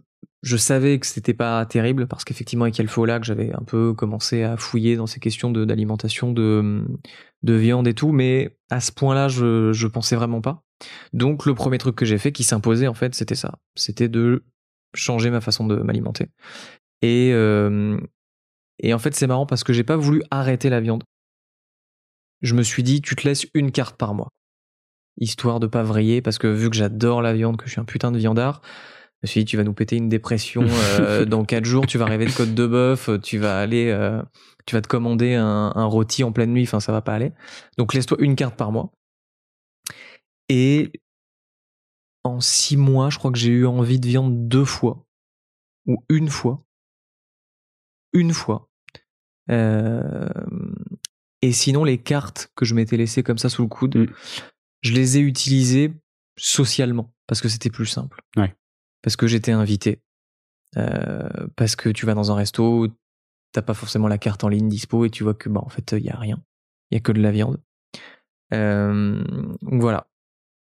je 0.44 0.58
savais 0.58 1.00
que 1.00 1.06
c'était 1.06 1.34
pas 1.34 1.66
terrible 1.66 2.08
parce 2.08 2.26
qu'effectivement 2.26 2.66
avec 2.66 2.80
Alpha 2.80 3.20
que 3.20 3.26
j'avais 3.26 3.54
un 3.54 3.64
peu 3.64 3.94
commencé 3.94 4.44
à 4.44 4.58
fouiller 4.58 4.98
dans 4.98 5.08
ces 5.08 5.20
questions 5.20 5.52
de- 5.52 5.64
d'alimentation, 5.66 6.34
de, 6.34 6.84
de 7.44 7.54
viande 7.54 7.88
et 7.88 7.94
tout, 7.94 8.12
mais 8.12 8.58
à 8.70 8.82
ce 8.82 8.92
point-là, 8.92 9.30
je, 9.30 9.72
je 9.72 9.88
pensais 9.88 10.16
vraiment 10.16 10.42
pas. 10.42 10.64
Donc 11.14 11.46
le 11.46 11.56
premier 11.56 11.78
truc 11.78 11.96
que 11.96 12.06
j'ai 12.06 12.18
fait 12.18 12.32
qui 12.32 12.44
s'imposait 12.44 12.88
en 12.88 12.94
fait, 12.94 13.16
c'était 13.16 13.36
ça, 13.36 13.58
c'était 13.76 14.10
de 14.10 14.44
changer 14.94 15.30
ma 15.30 15.42
façon 15.42 15.66
de 15.66 15.76
m'alimenter. 15.78 16.28
Et 17.02 17.32
euh, 17.34 18.00
et 18.80 18.94
en 18.94 19.00
fait, 19.00 19.16
c'est 19.16 19.28
marrant 19.28 19.46
parce 19.46 19.64
que 19.64 19.74
j'ai 19.74 19.84
pas 19.84 19.98
voulu 19.98 20.22
arrêter 20.30 20.70
la 20.70 20.80
viande. 20.80 21.04
Je 22.42 22.54
me 22.54 22.62
suis 22.62 22.84
dit, 22.84 23.02
tu 23.02 23.16
te 23.16 23.28
laisses 23.28 23.48
une 23.54 23.72
carte 23.72 23.98
par 23.98 24.14
mois 24.14 24.30
histoire 25.20 25.60
de 25.60 25.68
pas 25.68 25.84
vriller 25.84 26.22
parce 26.22 26.38
que 26.38 26.48
vu 26.48 26.70
que 26.70 26.76
j'adore 26.76 27.22
la 27.22 27.34
viande, 27.34 27.58
que 27.58 27.66
je 27.66 27.72
suis 27.72 27.82
un 27.82 27.86
putain 27.86 28.12
de 28.12 28.18
viandard, 28.18 28.62
je 28.64 29.20
me 29.24 29.28
suis 29.28 29.40
dit 29.42 29.46
tu 29.46 29.58
vas 29.58 29.64
nous 29.64 29.74
péter 29.74 29.96
une 29.96 30.10
dépression 30.10 30.64
euh, 31.00 31.26
dans 31.26 31.44
quatre 31.44 31.66
jours, 31.66 31.88
tu 31.88 31.98
vas 31.98 32.06
rêver 32.06 32.26
de 32.26 32.32
côte 32.32 32.54
de 32.54 32.68
bœuf, 32.68 33.10
tu 33.24 33.38
vas 33.38 33.60
aller, 33.60 33.90
euh, 33.90 34.22
tu 34.66 34.76
vas 34.76 34.82
te 34.82 34.88
commander 34.88 35.36
un, 35.36 35.72
un 35.76 35.86
rôti 35.86 36.24
en 36.24 36.32
pleine 36.32 36.52
nuit, 36.52 36.64
enfin 36.64 36.80
ça 36.80 36.92
va 36.92 37.02
pas 37.02 37.14
aller. 37.14 37.32
Donc 37.78 37.94
laisse-toi 37.94 38.18
une 38.22 38.36
carte 38.36 38.56
par 38.56 38.72
mois. 38.72 38.92
Et 40.50 40.92
en 42.28 42.40
six 42.42 42.78
mois, 42.78 43.10
je 43.10 43.18
crois 43.18 43.32
que 43.32 43.38
j'ai 43.38 43.52
eu 43.52 43.66
envie 43.66 44.00
de 44.00 44.08
viande 44.08 44.48
deux 44.48 44.66
fois 44.66 45.06
ou 45.86 46.04
une 46.10 46.30
fois, 46.30 46.64
une 48.14 48.34
fois. 48.34 48.70
Euh, 49.50 50.28
et 51.42 51.52
sinon 51.52 51.84
les 51.84 51.98
cartes 51.98 52.52
que 52.56 52.66
je 52.66 52.76
m'étais 52.76 52.98
laissées 52.98 53.24
comme 53.24 53.38
ça 53.38 53.50
sous 53.50 53.62
le 53.62 53.68
coude, 53.70 53.96
Mm. 53.98 54.08
je 54.82 54.94
les 54.94 55.18
ai 55.18 55.22
utilisées 55.22 55.94
socialement 56.38 57.14
parce 57.28 57.42
que 57.42 57.50
c'était 57.50 57.70
plus 57.70 57.86
simple. 57.86 58.22
Ouais. 58.36 58.56
Parce 59.02 59.16
que 59.16 59.28
j'étais 59.28 59.52
invité. 59.52 60.02
Euh, 60.76 61.48
parce 61.56 61.76
que 61.76 61.90
tu 61.90 62.06
vas 62.06 62.14
dans 62.14 62.32
un 62.32 62.36
resto, 62.36 62.88
t'as 63.54 63.62
pas 63.62 63.74
forcément 63.74 64.08
la 64.08 64.18
carte 64.18 64.44
en 64.44 64.50
ligne 64.50 64.68
dispo 64.68 65.06
et 65.06 65.10
tu 65.10 65.24
vois 65.24 65.34
que 65.34 65.48
bah 65.50 65.62
en 65.64 65.70
fait 65.70 65.94
il 65.94 66.04
y 66.04 66.10
a 66.10 66.18
rien, 66.18 66.44
il 66.92 66.96
y 66.96 66.98
a 66.98 67.00
que 67.00 67.14
de 67.14 67.22
la 67.22 67.32
viande. 67.32 67.62
Euh, 68.54 69.24
donc 69.62 69.82
voilà. 69.82 70.08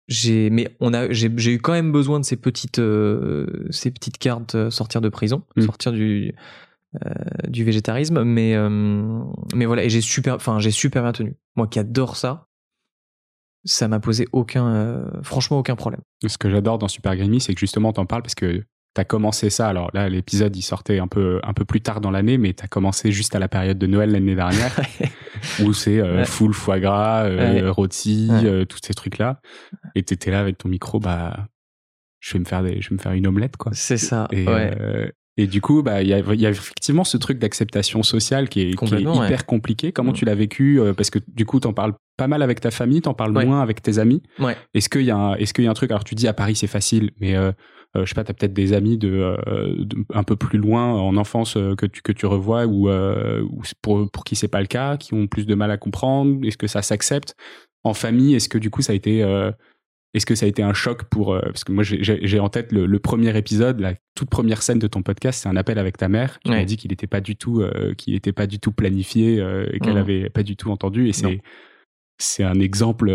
J'ai 0.08 0.50
mais 0.52 0.76
on 0.80 0.94
a 0.94 1.12
j'ai 1.12 1.32
j'ai 1.36 1.54
eu 1.54 1.60
quand 1.60 1.72
même 1.74 1.92
besoin 1.92 2.20
de 2.20 2.26
ces 2.26 2.36
petites 2.38 2.80
euh, 2.80 3.68
ces 3.72 3.90
petites 3.92 4.18
cartes 4.20 4.56
euh, 4.56 4.70
sortir 4.70 5.02
de 5.02 5.10
prison, 5.10 5.44
Mm. 5.56 5.62
sortir 5.64 5.92
du 5.92 6.34
euh, 7.04 7.10
du 7.48 7.64
végétarisme, 7.64 8.24
mais 8.24 8.56
euh, 8.56 8.70
mais 9.56 9.66
voilà 9.66 9.84
et 9.84 9.90
j'ai 9.90 10.02
super 10.02 10.36
enfin 10.36 10.60
j'ai 10.60 10.72
super 10.72 11.02
bien 11.04 11.12
tenu. 11.12 11.36
Moi 11.56 11.68
qui 11.68 11.80
adore 11.80 12.18
ça, 12.18 12.48
ça 13.64 13.88
m'a 13.88 14.00
posé 14.00 14.28
aucun 14.32 15.06
franchement 15.24 15.58
aucun 15.60 15.76
problème. 15.76 16.02
Ce 16.28 16.38
que 16.38 16.50
j'adore 16.50 16.78
dans 16.78 16.88
Super 16.88 17.16
Grimy, 17.16 17.42
c'est 17.42 17.54
que 17.54 17.60
justement, 17.60 17.92
t'en 17.92 18.06
parles 18.06 18.22
parce 18.22 18.36
que 18.36 18.64
t'as 18.94 19.04
commencé 19.04 19.50
ça. 19.50 19.68
Alors 19.68 19.90
là, 19.94 20.08
l'épisode, 20.08 20.56
il 20.56 20.62
sortait 20.62 21.00
un 21.00 21.08
peu, 21.08 21.40
un 21.44 21.54
peu 21.54 21.66
plus 21.66 21.82
tard 21.82 22.00
dans 22.00 22.12
l'année, 22.12 22.38
mais 22.38 22.54
t'as 22.54 22.68
commencé 22.68 23.12
juste 23.12 23.36
à 23.36 23.40
la 23.40 23.48
période 23.48 23.78
de 23.78 23.88
Noël 23.88 24.12
l'année 24.12 24.36
dernière, 24.36 24.80
où 25.64 25.74
c'est 25.74 26.00
euh, 26.00 26.18
Ouais. 26.18 26.26
full 26.26 26.54
foie 26.54 26.80
gras, 26.80 27.26
euh, 27.26 27.38
Ouais. 27.62 27.70
rôti, 27.70 28.28
Ouais. 28.32 28.46
euh, 28.46 28.66
tous 28.66 28.80
ces 28.84 28.94
trucs-là. 28.94 29.40
Et 29.96 30.04
t'étais 30.04 30.32
là 30.32 30.40
avec 30.40 30.58
ton 30.58 30.70
micro, 30.70 31.00
bah, 31.00 31.48
je 32.20 32.34
vais 32.34 32.40
me 32.40 32.46
faire 32.46 32.64
des, 32.64 32.82
je 32.82 32.90
vais 32.90 32.96
me 32.96 33.02
faire 33.02 33.12
une 33.14 33.28
omelette, 33.28 33.58
quoi. 33.58 33.72
C'est 33.76 33.98
ça. 33.98 34.28
Et, 34.32 34.46
ouais. 34.48 34.72
euh, 34.80 35.08
et 35.38 35.48
du 35.48 35.60
coup, 35.62 35.84
bah, 35.84 36.02
il 36.02 36.08
y 36.08 36.14
a, 36.14 36.20
y 36.34 36.46
a 36.46 36.50
effectivement 36.50 37.04
ce 37.04 37.18
truc 37.18 37.40
d'acceptation 37.40 38.04
sociale 38.04 38.48
qui 38.50 38.62
est, 38.62 38.76
qui 38.76 38.96
est 38.96 39.02
hyper 39.02 39.46
compliqué. 39.46 39.92
Comment 39.92 40.12
Mm. 40.12 40.16
tu 40.16 40.26
l'as 40.26 40.36
vécu 40.36 40.80
euh, 40.80 40.94
Parce 40.94 41.10
que 41.10 41.20
du 41.28 41.46
coup, 41.46 41.60
t'en 41.60 41.74
parles 41.74 41.94
pas 42.18 42.28
mal 42.28 42.42
avec 42.42 42.62
ta 42.62 42.72
famille, 42.72 43.02
t'en 43.02 43.14
parles 43.14 43.34
moins 43.34 43.62
avec 43.62 43.82
tes 43.82 44.00
amis. 44.00 44.24
Ouais. 44.40 44.56
Est-ce 44.74 44.88
qu'il 44.90 45.02
y 45.04 45.12
a, 45.12 45.36
est-ce 45.38 45.54
qu'il 45.54 45.66
y 45.66 45.68
a 45.68 45.72
un 45.72 45.74
truc 45.74 45.92
Alors, 45.92 46.06
tu 46.06 46.16
dis 46.16 46.28
à 46.30 46.34
Paris, 46.34 46.56
c'est 46.56 46.68
facile, 46.68 47.12
mais 47.20 47.36
euh, 47.96 48.00
euh, 48.02 48.06
je 48.06 48.10
sais 48.10 48.16
pas, 48.16 48.24
t'as 48.24 48.34
peut-être 48.34 48.54
des 48.54 48.74
amis 48.74 48.98
de, 48.98 49.10
euh, 49.10 49.76
de- 49.78 50.06
un 50.14 50.24
peu 50.24 50.36
plus 50.36 50.58
loin 50.60 50.94
en 50.94 51.16
enfance 51.18 51.58
euh, 51.58 51.76
que 51.76 51.86
tu 51.86 52.02
que 52.02 52.12
tu 52.12 52.26
revois 52.26 52.66
ou, 52.66 52.90
euh, 52.90 53.44
pour 53.82 54.10
pour 54.12 54.24
qui 54.24 54.36
c'est 54.36 54.48
pas 54.48 54.62
le 54.62 54.68
cas, 54.68 54.98
qui 54.98 55.14
ont 55.14 55.28
plus 55.28 55.46
de 55.46 55.56
mal 55.56 55.72
à 55.72 55.78
comprendre. 55.78 56.46
Est-ce 56.46 56.58
que 56.58 56.68
ça 56.68 56.82
s'accepte 56.82 57.36
En 57.84 57.94
famille, 57.94 58.36
est-ce 58.36 58.50
que 58.50 58.58
du 58.58 58.70
coup, 58.70 58.82
ça 58.82 58.94
a 58.94 58.96
été 58.96 59.24
euh, 59.24 59.52
est-ce 60.14 60.26
que 60.26 60.36
ça 60.36 60.46
a 60.46 60.50
été 60.50 60.64
un 60.64 60.74
choc 60.74 61.04
pour 61.10 61.34
euh, 61.34 61.42
parce 61.42 61.64
que 61.66 61.74
moi 61.74 61.84
j'ai 61.84 62.40
en 62.40 62.48
tête 62.50 62.72
le, 62.72 63.00
premier 63.00 63.38
épisode, 63.38 63.82
la 63.82 63.96
toute 64.16 64.30
première 64.30 64.62
scène 64.62 64.80
de 64.80 64.88
ton 64.88 65.02
podcast, 65.04 65.42
c'est 65.44 65.50
un 65.50 65.58
appel 65.58 65.78
avec 65.78 65.98
ta 65.98 66.08
mère 66.08 66.40
qui 66.40 66.52
m'a 66.60 66.66
dit 66.66 66.78
qu'il 66.78 66.92
n'était 66.92 67.06
pas 67.08 67.20
du 67.20 67.36
tout 67.36 67.62
euh, 67.62 67.94
qu'il 67.96 68.16
était 68.16 68.32
pas 68.32 68.48
du 68.48 68.60
tout 68.60 68.72
planifié 68.72 69.42
euh, 69.42 69.68
et 69.74 69.80
qu'elle 69.80 69.98
avait 70.00 70.30
pas 70.30 70.44
du 70.44 70.56
tout 70.56 70.72
entendu. 70.72 71.10
Et 71.10 71.14
c'est 71.14 71.42
c'est 72.18 72.44
un 72.46 72.62
exemple 72.62 73.12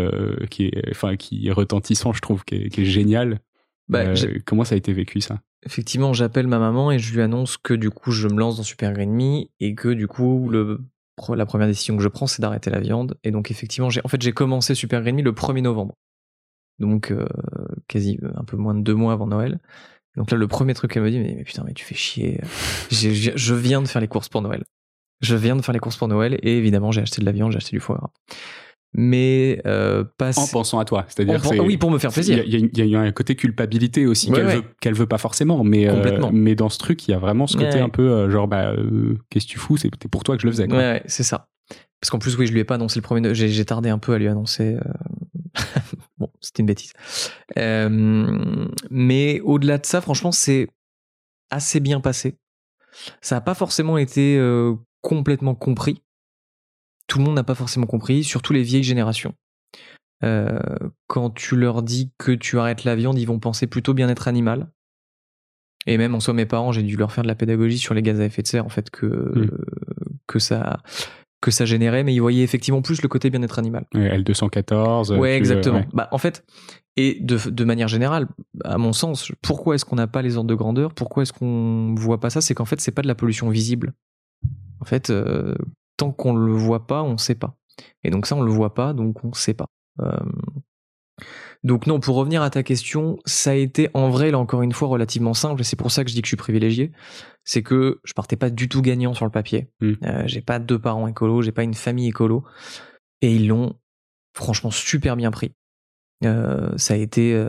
qui 0.51 0.65
est 0.65 0.89
enfin 0.91 1.15
qui 1.15 1.47
est 1.47 1.51
retentissant, 1.51 2.13
je 2.13 2.21
trouve, 2.21 2.43
qui 2.45 2.55
est, 2.55 2.69
qui 2.69 2.81
est 2.81 2.85
génial. 2.85 3.39
Bah, 3.91 4.13
comment 4.45 4.63
ça 4.63 4.75
a 4.75 4.77
été 4.77 4.93
vécu 4.93 5.21
ça? 5.21 5.41
Effectivement, 5.63 6.13
j'appelle 6.13 6.47
ma 6.47 6.57
maman 6.59 6.91
et 6.91 6.97
je 6.97 7.13
lui 7.13 7.21
annonce 7.21 7.57
que 7.57 7.73
du 7.73 7.91
coup 7.91 8.11
je 8.11 8.27
me 8.27 8.39
lance 8.39 8.57
dans 8.57 8.63
Super 8.63 8.93
Green 8.93 9.11
Me 9.11 9.43
et 9.59 9.75
que 9.75 9.89
du 9.89 10.07
coup 10.07 10.49
le 10.49 10.79
la 11.35 11.45
première 11.45 11.67
décision 11.67 11.95
que 11.97 12.01
je 12.01 12.07
prends 12.07 12.25
c'est 12.25 12.41
d'arrêter 12.41 12.71
la 12.71 12.79
viande 12.79 13.15
et 13.23 13.29
donc 13.29 13.51
effectivement 13.51 13.91
j'ai 13.91 14.01
en 14.03 14.07
fait 14.07 14.19
j'ai 14.23 14.31
commencé 14.31 14.73
Super 14.73 15.01
Green 15.03 15.15
Me 15.15 15.21
le 15.21 15.33
1er 15.33 15.61
novembre 15.61 15.93
donc 16.81 17.11
euh, 17.11 17.27
quasi 17.87 18.19
euh, 18.23 18.31
un 18.35 18.43
peu 18.43 18.57
moins 18.57 18.73
de 18.73 18.81
deux 18.81 18.95
mois 18.95 19.13
avant 19.13 19.27
Noël. 19.27 19.59
Donc 20.17 20.31
là, 20.31 20.37
le 20.37 20.47
premier 20.47 20.73
truc 20.73 20.91
qu'elle 20.91 21.03
me 21.03 21.09
dit, 21.09 21.19
mais, 21.19 21.43
putain, 21.45 21.63
mais 21.65 21.73
tu 21.73 21.85
fais 21.85 21.95
chier. 21.95 22.41
je 22.91 23.53
viens 23.53 23.81
de 23.81 23.87
faire 23.87 24.01
les 24.01 24.09
courses 24.09 24.27
pour 24.27 24.41
Noël. 24.41 24.63
Je 25.21 25.35
viens 25.35 25.55
de 25.55 25.61
faire 25.61 25.73
les 25.73 25.79
courses 25.79 25.95
pour 25.95 26.09
Noël 26.09 26.37
et 26.41 26.57
évidemment, 26.57 26.91
j'ai 26.91 27.01
acheté 27.01 27.21
de 27.21 27.25
la 27.25 27.31
viande, 27.31 27.51
j'ai 27.51 27.57
acheté 27.57 27.77
du 27.77 27.79
foie 27.79 27.95
gras. 27.95 28.09
Mais 28.93 29.61
euh, 29.65 30.03
pas 30.17 30.37
en 30.37 30.47
pensant 30.47 30.79
à 30.79 30.85
toi, 30.85 31.05
c'est-à-dire 31.07 31.41
oui 31.63 31.77
pour 31.77 31.91
me 31.91 31.97
faire 31.97 32.11
plaisir. 32.11 32.43
Il 32.45 32.77
y, 32.77 32.95
a 32.95 32.99
un 32.99 33.11
côté 33.11 33.35
culpabilité 33.35 34.05
aussi 34.05 34.31
qu'elle 34.31 34.47
veut 34.47 34.63
qu'elle 34.81 34.95
veut 34.95 35.07
pas 35.07 35.17
forcément, 35.17 35.63
mais 35.63 35.87
mais 36.33 36.55
dans 36.55 36.69
ce 36.69 36.77
truc 36.77 37.07
il 37.07 37.11
y 37.11 37.13
a 37.13 37.19
vraiment 37.19 37.47
ce 37.47 37.57
côté 37.57 37.79
un 37.79 37.89
peu 37.89 38.29
genre 38.29 38.47
bah 38.47 38.73
qu'est-ce 39.29 39.45
que 39.45 39.51
tu 39.51 39.59
fous, 39.59 39.77
c'était 39.77 40.07
pour 40.07 40.23
toi 40.23 40.35
que 40.35 40.41
je 40.41 40.47
le 40.47 40.51
faisais. 40.51 40.67
Quoi. 40.67 40.77
Ouais, 40.77 41.03
c'est 41.05 41.23
ça. 41.23 41.47
Parce 42.01 42.09
qu'en 42.09 42.19
plus 42.19 42.37
oui 42.37 42.47
je 42.47 42.51
lui 42.51 42.59
ai 42.59 42.63
pas 42.63 42.75
annoncé 42.75 42.99
le 42.99 43.03
premier, 43.03 43.33
j'ai 43.33 43.65
tardé 43.65 43.89
un 43.89 43.99
peu 43.99 44.13
à 44.13 44.17
lui 44.17 44.27
annoncer 44.27 44.77
bon, 46.17 46.29
c'était 46.39 46.61
une 46.61 46.67
bêtise. 46.67 46.93
Euh, 47.57 48.65
mais 48.89 49.39
au-delà 49.41 49.77
de 49.77 49.85
ça, 49.85 50.01
franchement, 50.01 50.31
c'est 50.31 50.67
assez 51.49 51.79
bien 51.79 51.99
passé. 52.01 52.37
Ça 53.21 53.35
n'a 53.35 53.41
pas 53.41 53.53
forcément 53.53 53.97
été 53.97 54.37
euh, 54.37 54.75
complètement 55.01 55.55
compris. 55.55 56.01
Tout 57.11 57.17
le 57.17 57.25
monde 57.25 57.35
n'a 57.35 57.43
pas 57.43 57.55
forcément 57.55 57.87
compris, 57.87 58.23
surtout 58.23 58.53
les 58.53 58.63
vieilles 58.63 58.83
générations. 58.83 59.33
Euh, 60.23 60.61
quand 61.07 61.29
tu 61.31 61.57
leur 61.57 61.83
dis 61.83 62.13
que 62.17 62.31
tu 62.31 62.57
arrêtes 62.57 62.85
la 62.85 62.95
viande, 62.95 63.19
ils 63.19 63.25
vont 63.25 63.37
penser 63.37 63.67
plutôt 63.67 63.93
bien-être 63.93 64.29
animal. 64.29 64.71
Et 65.87 65.97
même 65.97 66.15
en 66.15 66.21
soi, 66.21 66.33
mes 66.33 66.45
parents, 66.45 66.71
j'ai 66.71 66.83
dû 66.83 66.95
leur 66.95 67.11
faire 67.11 67.23
de 67.25 67.27
la 67.27 67.35
pédagogie 67.35 67.79
sur 67.79 67.93
les 67.93 68.01
gaz 68.01 68.21
à 68.21 68.23
effet 68.23 68.43
de 68.43 68.47
serre, 68.47 68.65
en 68.65 68.69
fait, 68.69 68.89
que, 68.89 69.07
mmh. 69.07 69.51
que 70.25 70.39
ça 70.39 70.79
que 71.41 71.51
ça 71.51 71.65
générait, 71.65 72.05
mais 72.05 72.13
ils 72.13 72.21
voyaient 72.21 72.43
effectivement 72.43 72.81
plus 72.81 73.01
le 73.01 73.09
côté 73.09 73.29
bien-être 73.29 73.59
animal. 73.59 73.87
L214. 73.93 75.17
Ouais, 75.17 75.35
exactement. 75.35 75.83
Bah, 75.91 76.07
en 76.13 76.17
fait, 76.17 76.45
et 76.95 77.17
de, 77.19 77.49
de 77.49 77.63
manière 77.65 77.89
générale, 77.89 78.29
à 78.63 78.77
mon 78.77 78.93
sens, 78.93 79.33
pourquoi 79.41 79.75
est-ce 79.75 79.83
qu'on 79.83 79.97
n'a 79.97 80.07
pas 80.07 80.21
les 80.21 80.37
ordres 80.37 80.49
de 80.49 80.55
grandeur? 80.55 80.93
Pourquoi 80.93 81.23
est-ce 81.23 81.33
qu'on 81.33 81.93
voit 81.95 82.21
pas 82.21 82.29
ça? 82.29 82.39
C'est 82.39 82.53
qu'en 82.53 82.63
fait, 82.63 82.79
c'est 82.79 82.93
pas 82.93 83.01
de 83.01 83.07
la 83.07 83.15
pollution 83.15 83.49
visible. 83.49 83.95
En 84.79 84.85
fait, 84.85 85.09
euh, 85.09 85.55
tant 86.01 86.11
qu'on 86.11 86.33
le 86.33 86.51
voit 86.51 86.87
pas, 86.87 87.03
on 87.03 87.17
sait 87.17 87.35
pas. 87.35 87.55
Et 88.03 88.09
donc 88.09 88.25
ça, 88.25 88.35
on 88.35 88.41
le 88.41 88.51
voit 88.51 88.73
pas, 88.73 88.93
donc 88.93 89.23
on 89.23 89.33
sait 89.33 89.53
pas. 89.53 89.67
Euh, 90.01 90.17
donc 91.63 91.85
non, 91.85 91.99
pour 91.99 92.15
revenir 92.15 92.41
à 92.41 92.49
ta 92.49 92.63
question, 92.63 93.19
ça 93.25 93.51
a 93.51 93.53
été 93.53 93.91
en 93.93 94.09
vrai, 94.09 94.31
là 94.31 94.39
encore 94.39 94.63
une 94.63 94.71
fois, 94.71 94.87
relativement 94.87 95.35
simple, 95.35 95.61
et 95.61 95.63
c'est 95.63 95.75
pour 95.75 95.91
ça 95.91 96.03
que 96.03 96.09
je 96.09 96.15
dis 96.15 96.21
que 96.23 96.25
je 96.25 96.31
suis 96.31 96.37
privilégié. 96.37 96.91
C'est 97.43 97.61
que 97.61 98.01
je 98.03 98.13
partais 98.13 98.35
pas 98.35 98.49
du 98.49 98.67
tout 98.67 98.81
gagnant 98.81 99.13
sur 99.13 99.25
le 99.25 99.31
papier. 99.31 99.69
Hmm. 99.79 99.93
Euh, 100.03 100.23
j'ai 100.25 100.41
pas 100.41 100.57
deux 100.57 100.79
parents 100.79 101.07
écolos, 101.07 101.43
j'ai 101.43 101.51
pas 101.51 101.63
une 101.63 101.75
famille 101.75 102.07
écolo, 102.07 102.43
et 103.21 103.35
ils 103.35 103.47
l'ont 103.47 103.75
franchement 104.33 104.71
super 104.71 105.15
bien 105.15 105.29
pris. 105.29 105.51
Euh, 106.23 106.75
ça 106.77 106.95
a 106.95 106.97
été, 106.97 107.39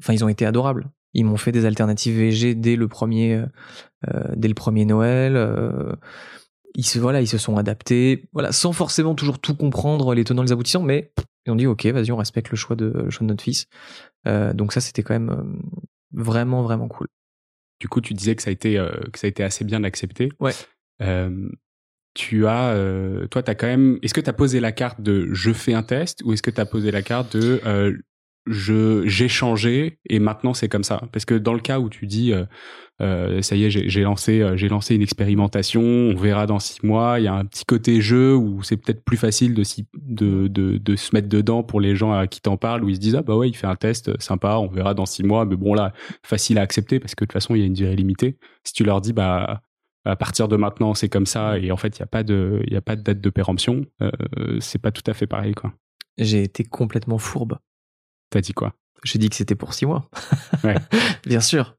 enfin 0.00 0.12
ils 0.12 0.24
ont 0.24 0.28
été 0.28 0.46
adorables. 0.46 0.92
Ils 1.12 1.24
m'ont 1.24 1.36
fait 1.36 1.52
des 1.52 1.64
alternatives 1.64 2.16
VG 2.16 2.54
dès 2.54 2.76
le 2.76 2.86
premier, 2.86 3.44
dès 4.36 4.48
le 4.48 4.54
premier 4.54 4.84
Noël 4.84 5.36
ils 6.74 6.84
se 6.84 6.98
voilà, 6.98 7.20
ils 7.20 7.28
se 7.28 7.38
sont 7.38 7.56
adaptés, 7.56 8.24
voilà, 8.32 8.52
sans 8.52 8.72
forcément 8.72 9.14
toujours 9.14 9.38
tout 9.38 9.54
comprendre 9.54 10.14
les 10.14 10.24
tenants 10.24 10.42
les 10.42 10.52
aboutissants, 10.52 10.82
mais 10.82 11.12
ils 11.46 11.52
ont 11.52 11.56
dit 11.56 11.66
ok, 11.66 11.86
vas-y, 11.86 12.10
on 12.10 12.16
respecte 12.16 12.50
le 12.50 12.56
choix 12.56 12.76
de, 12.76 12.86
le 12.86 13.10
choix 13.10 13.24
de 13.24 13.28
notre 13.30 13.44
fils. 13.44 13.66
Euh, 14.26 14.52
donc 14.52 14.72
ça, 14.72 14.80
c'était 14.80 15.02
quand 15.02 15.14
même 15.14 15.30
euh, 15.30 15.78
vraiment 16.12 16.62
vraiment 16.62 16.88
cool. 16.88 17.06
Du 17.80 17.88
coup, 17.88 18.00
tu 18.00 18.14
disais 18.14 18.34
que 18.34 18.42
ça 18.42 18.50
a 18.50 18.52
été 18.52 18.78
euh, 18.78 18.90
que 19.12 19.18
ça 19.18 19.26
a 19.26 19.28
été 19.28 19.42
assez 19.44 19.64
bien 19.64 19.84
accepté. 19.84 20.30
Ouais. 20.40 20.52
tu 22.14 22.46
as, 22.46 22.76
toi, 23.30 23.42
tu 23.42 23.50
as 23.50 23.54
quand 23.54 23.66
même. 23.66 23.98
Est-ce 24.02 24.14
que 24.14 24.20
tu 24.20 24.30
as 24.30 24.34
posé 24.34 24.60
la 24.60 24.72
carte 24.72 25.00
de 25.00 25.28
je 25.32 25.52
fais 25.52 25.74
un 25.74 25.82
test 25.82 26.22
ou 26.24 26.32
est-ce 26.32 26.42
que 26.42 26.50
tu 26.50 26.60
as 26.60 26.66
posé 26.66 26.90
la 26.90 27.02
carte 27.02 27.36
de 27.36 27.60
je 28.46 29.06
j'ai 29.06 29.28
changé 29.28 29.98
et 30.08 30.18
maintenant 30.18 30.54
c'est 30.54 30.68
comme 30.68 30.84
ça. 30.84 31.02
Parce 31.12 31.24
que 31.24 31.34
dans 31.34 31.54
le 31.54 31.60
cas 31.60 31.78
où 31.80 31.88
tu 31.88 32.06
dis 32.06 32.32
euh, 32.32 32.44
euh 33.00 33.42
ça 33.42 33.56
y 33.56 33.64
est 33.64 33.70
j'ai 33.70 34.02
lancé 34.02 34.40
euh, 34.40 34.56
j'ai 34.56 34.68
lancé 34.68 34.94
une 34.94 35.02
expérimentation 35.02 35.82
on 35.82 36.14
verra 36.14 36.46
dans 36.46 36.58
six 36.58 36.84
mois 36.84 37.18
il 37.18 37.24
y 37.24 37.28
a 37.28 37.34
un 37.34 37.44
petit 37.44 37.64
côté 37.64 38.00
jeu 38.00 38.36
où 38.36 38.62
c'est 38.62 38.76
peut-être 38.76 39.02
plus 39.04 39.16
facile 39.16 39.54
de, 39.54 39.64
de, 39.94 40.48
de 40.48 40.78
de 40.78 40.96
se 40.96 41.14
mettre 41.14 41.28
dedans 41.28 41.62
pour 41.62 41.80
les 41.80 41.96
gens 41.96 42.12
à 42.12 42.26
qui 42.26 42.40
t'en 42.40 42.56
parlent 42.56 42.84
où 42.84 42.88
ils 42.88 42.96
se 42.96 43.00
disent 43.00 43.16
ah 43.16 43.22
bah 43.22 43.34
ouais 43.36 43.48
il 43.48 43.56
fait 43.56 43.66
un 43.66 43.76
test 43.76 44.20
sympa 44.20 44.56
on 44.56 44.68
verra 44.68 44.94
dans 44.94 45.06
six 45.06 45.22
mois. 45.22 45.44
Mais 45.46 45.56
bon 45.56 45.74
là 45.74 45.92
facile 46.22 46.58
à 46.58 46.62
accepter 46.62 47.00
parce 47.00 47.14
que 47.14 47.24
de 47.24 47.28
toute 47.28 47.32
façon 47.32 47.54
il 47.54 47.60
y 47.60 47.62
a 47.62 47.66
une 47.66 47.74
durée 47.74 47.96
limitée. 47.96 48.36
Si 48.62 48.72
tu 48.74 48.84
leur 48.84 49.00
dis 49.00 49.12
bah 49.12 49.62
à 50.04 50.16
partir 50.16 50.48
de 50.48 50.56
maintenant 50.56 50.92
c'est 50.94 51.08
comme 51.08 51.26
ça 51.26 51.58
et 51.58 51.72
en 51.72 51.78
fait 51.78 51.96
il 51.96 52.00
y 52.00 52.02
a 52.02 52.06
pas 52.06 52.22
de 52.22 52.60
il 52.66 52.72
y 52.74 52.76
a 52.76 52.82
pas 52.82 52.96
de 52.96 53.02
date 53.02 53.22
de 53.22 53.30
péremption 53.30 53.86
euh, 54.02 54.10
c'est 54.60 54.80
pas 54.80 54.90
tout 54.90 55.02
à 55.06 55.14
fait 55.14 55.26
pareil 55.26 55.54
quoi. 55.54 55.72
J'ai 56.18 56.42
été 56.42 56.62
complètement 56.62 57.18
fourbe 57.18 57.56
T'as 58.34 58.40
dit 58.40 58.52
quoi? 58.52 58.74
J'ai 59.04 59.20
dit 59.20 59.30
que 59.30 59.36
c'était 59.36 59.54
pour 59.54 59.74
six 59.74 59.86
mois. 59.86 60.10
Ouais. 60.64 60.74
Bien 61.24 61.38
sûr. 61.38 61.76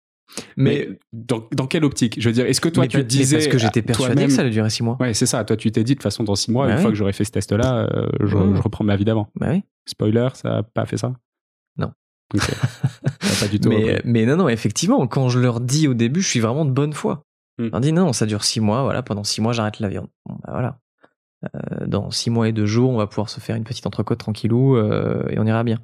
Mais, 0.55 0.87
dans, 1.11 1.41
quelle 1.67 1.83
optique? 1.83 2.15
Je 2.17 2.29
veux 2.29 2.33
dire, 2.33 2.45
est-ce 2.45 2.61
que 2.61 2.69
toi 2.69 2.87
tu 2.87 3.03
disais 3.03 3.35
parce 3.35 3.47
que 3.49 3.57
j'étais 3.57 3.81
persuadé 3.81 4.27
que 4.27 4.31
ça 4.31 4.39
allait 4.39 4.51
durer 4.51 4.69
six 4.69 4.81
mois. 4.81 4.95
Ouais, 5.01 5.13
c'est 5.13 5.25
ça. 5.25 5.43
Toi, 5.43 5.57
tu 5.57 5.69
t'es 5.69 5.83
dit 5.83 5.95
de 5.95 5.97
toute 5.97 6.03
façon 6.03 6.23
dans 6.23 6.35
six 6.35 6.51
mois, 6.51 6.67
bah 6.67 6.75
une 6.75 6.79
fois 6.79 6.91
que 6.91 6.95
j'aurai 6.95 7.11
fait 7.11 7.25
ce 7.25 7.31
test-là, 7.31 7.89
euh, 7.93 8.07
je, 8.21 8.37
reprends 8.37 8.85
ma 8.85 8.95
vie 8.95 9.03
d'avant. 9.03 9.27
Bah 9.35 9.47
oui. 9.49 9.63
Spoiler, 9.85 10.29
ça 10.35 10.49
n'a 10.49 10.63
pas 10.63 10.85
fait 10.85 10.95
ça? 10.95 11.11
Non. 11.77 11.91
pas 12.33 13.47
du 13.51 13.59
tout. 13.59 13.67
Mais, 13.67 14.01
mais, 14.05 14.25
non, 14.25 14.37
non, 14.37 14.47
effectivement, 14.47 15.05
quand 15.07 15.27
je 15.27 15.39
leur 15.39 15.59
dis 15.59 15.89
au 15.89 15.93
début, 15.93 16.21
je 16.21 16.29
suis 16.29 16.39
vraiment 16.39 16.63
de 16.63 16.71
bonne 16.71 16.93
foi. 16.93 17.25
Je 17.59 17.65
leur 17.65 17.81
dis 17.81 17.91
non, 17.91 18.13
ça 18.13 18.25
dure 18.25 18.45
six 18.45 18.61
mois. 18.61 18.83
Voilà, 18.83 19.03
pendant 19.03 19.25
six 19.25 19.41
mois, 19.41 19.51
j'arrête 19.51 19.81
la 19.81 19.89
viande. 19.89 20.07
Bon, 20.25 20.35
bah 20.35 20.51
voilà. 20.51 20.79
Euh, 21.43 21.85
dans 21.85 22.11
six 22.11 22.29
mois 22.29 22.47
et 22.47 22.53
deux 22.53 22.65
jours, 22.65 22.91
on 22.91 22.97
va 22.97 23.07
pouvoir 23.07 23.29
se 23.29 23.41
faire 23.41 23.57
une 23.57 23.65
petite 23.65 23.85
entrecôte 23.85 24.19
tranquillou 24.19 24.77
euh, 24.77 25.27
et 25.29 25.39
on 25.39 25.45
ira 25.45 25.65
bien. 25.65 25.81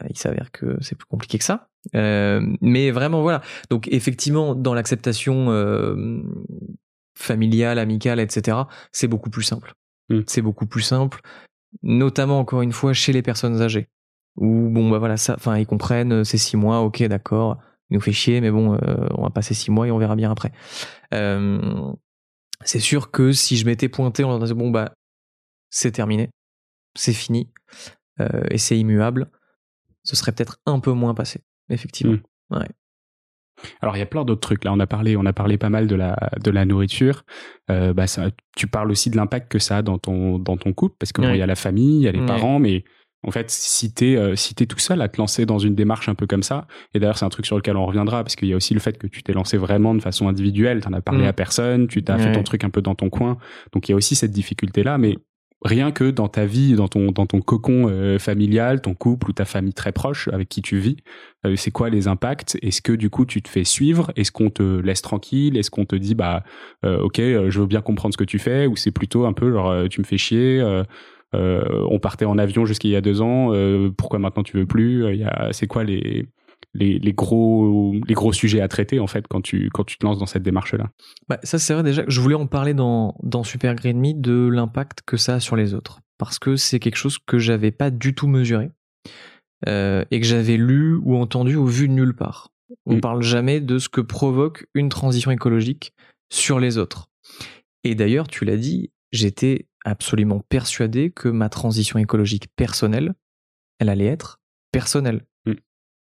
Euh, 0.00 0.06
il 0.10 0.18
s'avère 0.18 0.50
que 0.50 0.76
c'est 0.80 0.96
plus 0.96 1.06
compliqué 1.06 1.38
que 1.38 1.44
ça. 1.44 1.68
Euh, 1.94 2.40
mais 2.60 2.90
vraiment, 2.90 3.22
voilà. 3.22 3.42
Donc, 3.70 3.88
effectivement, 3.88 4.54
dans 4.54 4.74
l'acceptation 4.74 5.50
euh, 5.50 6.22
familiale, 7.16 7.78
amicale, 7.78 8.20
etc., 8.20 8.58
c'est 8.90 9.08
beaucoup 9.08 9.30
plus 9.30 9.42
simple. 9.42 9.74
Mm. 10.08 10.20
C'est 10.26 10.42
beaucoup 10.42 10.66
plus 10.66 10.82
simple, 10.82 11.20
notamment, 11.82 12.38
encore 12.38 12.62
une 12.62 12.72
fois, 12.72 12.92
chez 12.92 13.12
les 13.12 13.22
personnes 13.22 13.60
âgées. 13.60 13.88
Où, 14.36 14.70
bon, 14.70 14.90
bah 14.90 14.98
voilà, 14.98 15.16
ça, 15.18 15.34
enfin, 15.34 15.58
ils 15.58 15.66
comprennent, 15.66 16.24
c'est 16.24 16.38
six 16.38 16.56
mois, 16.56 16.80
ok, 16.80 17.02
d'accord, 17.02 17.58
il 17.90 17.94
nous 17.94 18.00
fait 18.00 18.12
chier, 18.12 18.40
mais 18.40 18.50
bon, 18.50 18.78
on 19.10 19.22
va 19.22 19.28
passer 19.28 19.52
six 19.52 19.70
mois 19.70 19.86
et 19.86 19.90
on 19.90 19.98
verra 19.98 20.16
bien 20.16 20.30
après. 20.30 20.52
c'est 22.64 22.80
sûr 22.80 23.10
que 23.10 23.32
si 23.32 23.58
je 23.58 23.66
m'étais 23.66 23.90
pointé 23.90 24.24
en 24.24 24.38
disant, 24.38 24.54
bon, 24.54 24.70
bah, 24.70 24.94
c'est 25.68 25.92
terminé, 25.92 26.30
c'est 26.96 27.12
fini, 27.12 27.50
et 28.50 28.56
c'est 28.56 28.78
immuable, 28.78 29.30
ce 30.04 30.16
serait 30.16 30.32
peut-être 30.32 30.58
un 30.66 30.80
peu 30.80 30.92
moins 30.92 31.14
passé, 31.14 31.40
effectivement. 31.68 32.18
Hmm. 32.50 32.56
Ouais. 32.56 32.68
Alors 33.80 33.96
il 33.96 34.00
y 34.00 34.02
a 34.02 34.06
plein 34.06 34.24
d'autres 34.24 34.40
trucs. 34.40 34.64
Là, 34.64 34.72
on 34.72 34.80
a 34.80 34.86
parlé, 34.86 35.16
on 35.16 35.26
a 35.26 35.32
parlé 35.32 35.58
pas 35.58 35.70
mal 35.70 35.86
de 35.86 35.94
la 35.94 36.16
de 36.42 36.50
la 36.50 36.64
nourriture. 36.64 37.24
Euh, 37.70 37.92
bah, 37.92 38.06
ça, 38.06 38.30
tu 38.56 38.66
parles 38.66 38.90
aussi 38.90 39.10
de 39.10 39.16
l'impact 39.16 39.50
que 39.50 39.58
ça 39.58 39.78
a 39.78 39.82
dans 39.82 39.98
ton 39.98 40.38
dans 40.38 40.56
ton 40.56 40.72
couple, 40.72 40.96
parce 40.98 41.12
que 41.12 41.22
il 41.22 41.36
y 41.36 41.42
a 41.42 41.46
la 41.46 41.54
famille, 41.54 41.98
il 41.98 42.02
y 42.02 42.08
a 42.08 42.12
les 42.12 42.24
parents, 42.24 42.58
mais 42.58 42.84
en 43.24 43.30
fait, 43.30 43.50
si 43.50 43.92
t'es 43.92 44.16
euh, 44.16 44.34
si 44.34 44.54
t'es 44.54 44.66
tout 44.66 44.78
seul 44.78 45.00
à 45.00 45.08
te 45.08 45.18
lancer 45.18 45.46
dans 45.46 45.58
une 45.58 45.74
démarche 45.74 46.08
un 46.08 46.14
peu 46.14 46.26
comme 46.26 46.42
ça, 46.42 46.66
et 46.94 46.98
d'ailleurs 46.98 47.18
c'est 47.18 47.24
un 47.24 47.30
truc 47.30 47.46
sur 47.46 47.56
lequel 47.56 47.76
on 47.76 47.86
reviendra, 47.86 48.24
parce 48.24 48.36
qu'il 48.36 48.48
y 48.48 48.52
a 48.52 48.56
aussi 48.56 48.74
le 48.74 48.80
fait 48.80 48.98
que 48.98 49.06
tu 49.06 49.22
t'es 49.22 49.32
lancé 49.32 49.56
vraiment 49.56 49.94
de 49.94 50.00
façon 50.00 50.28
individuelle, 50.28 50.80
t'en 50.80 50.92
as 50.92 51.00
parlé 51.00 51.24
hmm. 51.24 51.28
à 51.28 51.32
personne, 51.32 51.86
tu 51.86 52.02
t'as 52.02 52.18
fait 52.18 52.32
ton 52.32 52.42
truc 52.42 52.64
un 52.64 52.70
peu 52.70 52.82
dans 52.82 52.94
ton 52.94 53.10
coin, 53.10 53.38
donc 53.72 53.88
il 53.88 53.92
y 53.92 53.94
a 53.94 53.96
aussi 53.96 54.16
cette 54.16 54.32
difficulté 54.32 54.82
là, 54.82 54.98
mais 54.98 55.18
rien 55.64 55.92
que 55.92 56.10
dans 56.10 56.28
ta 56.28 56.44
vie, 56.44 56.74
dans 56.74 56.88
ton 56.88 57.40
cocon 57.40 57.88
euh, 57.88 58.18
familial, 58.18 58.80
ton 58.80 58.94
couple 58.94 59.30
ou 59.30 59.32
ta 59.32 59.44
famille 59.44 59.74
très 59.74 59.92
proche 59.92 60.28
avec 60.28 60.48
qui 60.48 60.62
tu 60.62 60.78
vis, 60.78 60.96
euh, 61.46 61.56
c'est 61.56 61.70
quoi 61.70 61.90
les 61.90 62.08
impacts? 62.08 62.58
Est-ce 62.62 62.82
que 62.82 62.92
du 62.92 63.10
coup 63.10 63.24
tu 63.24 63.42
te 63.42 63.48
fais 63.48 63.64
suivre? 63.64 64.12
Est-ce 64.16 64.32
qu'on 64.32 64.50
te 64.50 64.80
laisse 64.80 65.02
tranquille? 65.02 65.56
Est-ce 65.56 65.70
qu'on 65.70 65.84
te 65.84 65.96
dit 65.96 66.14
bah 66.14 66.42
euh, 66.84 67.00
ok, 67.00 67.16
je 67.18 67.60
veux 67.60 67.66
bien 67.66 67.80
comprendre 67.80 68.14
ce 68.14 68.18
que 68.18 68.24
tu 68.24 68.38
fais? 68.38 68.66
Ou 68.66 68.76
c'est 68.76 68.90
plutôt 68.90 69.24
un 69.24 69.32
peu 69.32 69.52
genre 69.52 69.88
tu 69.88 70.00
me 70.00 70.06
fais 70.06 70.18
chier 70.18 70.62
on 71.34 71.98
partait 71.98 72.26
en 72.26 72.36
avion 72.36 72.66
jusqu'il 72.66 72.90
y 72.90 72.96
a 72.96 73.00
deux 73.00 73.22
ans. 73.22 73.52
pourquoi 73.96 74.18
maintenant 74.18 74.42
tu 74.42 74.56
veux 74.56 74.66
plus? 74.66 75.04
C'est 75.52 75.66
quoi 75.66 75.84
les 75.84 76.26
les, 76.74 76.98
les, 76.98 77.12
gros, 77.12 77.94
les 78.06 78.14
gros 78.14 78.32
sujets 78.32 78.60
à 78.60 78.68
traiter 78.68 78.98
en 78.98 79.06
fait 79.06 79.26
quand 79.28 79.40
tu, 79.42 79.68
quand 79.72 79.84
tu 79.84 79.98
te 79.98 80.06
lances 80.06 80.18
dans 80.18 80.26
cette 80.26 80.42
démarche-là 80.42 80.90
bah, 81.28 81.38
Ça 81.42 81.58
c'est 81.58 81.74
vrai 81.74 81.82
déjà, 81.82 82.02
je 82.08 82.20
voulais 82.20 82.34
en 82.34 82.46
parler 82.46 82.72
dans, 82.74 83.14
dans 83.22 83.44
Super 83.44 83.74
Green 83.74 83.98
Me 84.00 84.14
de 84.14 84.48
l'impact 84.48 85.02
que 85.06 85.16
ça 85.16 85.34
a 85.34 85.40
sur 85.40 85.56
les 85.56 85.74
autres. 85.74 86.00
Parce 86.18 86.38
que 86.38 86.56
c'est 86.56 86.78
quelque 86.78 86.96
chose 86.96 87.18
que 87.18 87.38
j'avais 87.38 87.72
pas 87.72 87.90
du 87.90 88.14
tout 88.14 88.26
mesuré. 88.28 88.70
euh, 89.68 90.04
et 90.10 90.20
que 90.20 90.26
j'avais 90.26 90.56
lu 90.56 90.96
ou 90.96 91.16
entendu 91.16 91.54
ou 91.56 91.66
vu 91.66 91.88
nulle 91.88 92.14
part. 92.14 92.50
On 92.86 92.96
Mm. 92.96 93.00
parle 93.00 93.22
jamais 93.22 93.60
de 93.60 93.78
ce 93.78 93.88
que 93.88 94.00
provoque 94.00 94.66
une 94.74 94.88
transition 94.88 95.30
écologique 95.30 95.92
sur 96.32 96.58
les 96.58 96.78
autres. 96.78 97.10
Et 97.84 97.94
d'ailleurs, 97.94 98.26
tu 98.28 98.44
l'as 98.44 98.56
dit, 98.56 98.90
j'étais 99.12 99.66
absolument 99.84 100.40
persuadé 100.48 101.10
que 101.10 101.28
ma 101.28 101.48
transition 101.48 101.98
écologique 101.98 102.46
personnelle, 102.56 103.14
elle 103.78 103.88
allait 103.88 104.06
être 104.06 104.40
personnelle. 104.72 105.24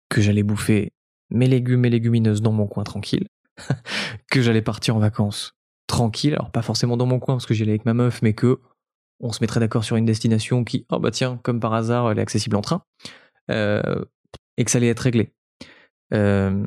Que 0.10 0.22
j'allais 0.22 0.44
bouffer 0.44 0.94
mes 1.30 1.48
légumes 1.48 1.86
et 1.86 1.90
légumineuses 1.90 2.42
dans 2.42 2.54
mon 2.54 2.68
coin 2.68 2.84
tranquille, 2.84 3.28
que 4.32 4.42
j'allais 4.42 4.62
partir 4.62 4.96
en 4.96 5.00
vacances 5.00 5.54
tranquille, 5.88 6.34
alors 6.34 6.52
pas 6.52 6.62
forcément 6.62 6.98
dans 6.98 7.06
mon 7.06 7.20
coin 7.20 7.36
parce 7.36 7.46
que 7.46 7.54
j'y 7.54 7.64
allais 7.64 7.72
avec 7.72 7.86
ma 7.86 7.94
meuf, 7.94 8.22
mais 8.22 8.34
que 8.34 8.60
on 9.20 9.32
se 9.32 9.40
mettrait 9.42 9.60
d'accord 9.60 9.84
sur 9.84 9.96
une 9.96 10.06
destination 10.06 10.64
qui, 10.64 10.86
oh 10.92 11.00
bah 11.00 11.12
tiens, 11.12 11.40
comme 11.44 11.60
par 11.60 11.74
hasard, 11.74 12.12
elle 12.12 12.20
est 12.20 12.22
accessible 12.22 12.56
en 12.56 12.62
train, 12.62 12.84
euh, 13.50 14.06
et 14.58 14.66
que 14.66 14.70
ça 14.70 14.78
allait 14.78 14.90
être 14.90 15.00
réglé. 15.00 15.34
Euh, 16.14 16.66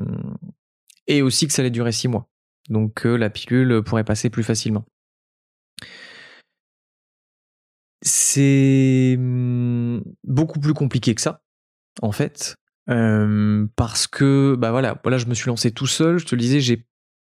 et 1.07 1.21
aussi 1.21 1.47
que 1.47 1.53
ça 1.53 1.61
allait 1.61 1.71
durer 1.71 1.91
six 1.91 2.07
mois. 2.07 2.27
Donc 2.69 2.93
que 2.95 3.07
la 3.07 3.29
pilule 3.29 3.83
pourrait 3.83 4.03
passer 4.03 4.29
plus 4.29 4.43
facilement. 4.43 4.85
C'est 8.03 9.15
hum, 9.17 10.03
beaucoup 10.23 10.59
plus 10.59 10.73
compliqué 10.73 11.15
que 11.15 11.21
ça, 11.21 11.41
en 12.01 12.11
fait. 12.11 12.55
Euh, 12.89 13.65
parce 13.75 14.07
que, 14.07 14.55
bah 14.57 14.71
voilà, 14.71 14.99
voilà, 15.03 15.17
je 15.17 15.27
me 15.27 15.33
suis 15.33 15.47
lancé 15.47 15.71
tout 15.71 15.87
seul. 15.87 16.17
Je 16.19 16.25
te 16.25 16.35
le 16.35 16.41
disais, 16.41 16.59
j'ai 16.59 16.85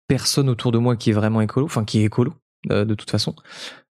personne 0.07 0.49
autour 0.49 0.71
de 0.71 0.77
moi 0.77 0.95
qui 0.95 1.09
est 1.09 1.13
vraiment 1.13 1.41
écolo, 1.41 1.65
enfin 1.65 1.85
qui 1.85 1.99
est 1.99 2.03
écolo, 2.03 2.33
euh, 2.71 2.85
de 2.85 2.95
toute 2.95 3.09
façon. 3.09 3.35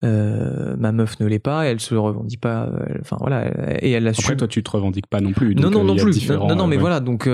Euh, 0.04 0.76
ma 0.78 0.92
meuf 0.92 1.20
ne 1.20 1.26
l'est 1.26 1.40
pas, 1.40 1.66
elle 1.66 1.80
se 1.80 1.96
revendique 1.96 2.40
pas, 2.40 2.70
enfin 3.02 3.18
voilà, 3.20 3.48
et 3.82 3.92
elle 3.92 4.08
assume. 4.08 4.26
Après, 4.26 4.38
toi, 4.38 4.48
tu 4.48 4.62
te 4.62 4.70
revendiques 4.70 5.08
pas 5.08 5.22
non 5.22 5.32
plus. 5.32 5.56
Non, 5.56 5.64
donc, 5.64 5.74
non, 5.74 5.84
non 5.84 5.98
a 5.98 6.02
plus. 6.02 6.30
Non, 6.30 6.56
non, 6.56 6.68
mais 6.68 6.76
ouais. 6.76 6.82
voilà. 6.82 7.00
Donc, 7.00 7.28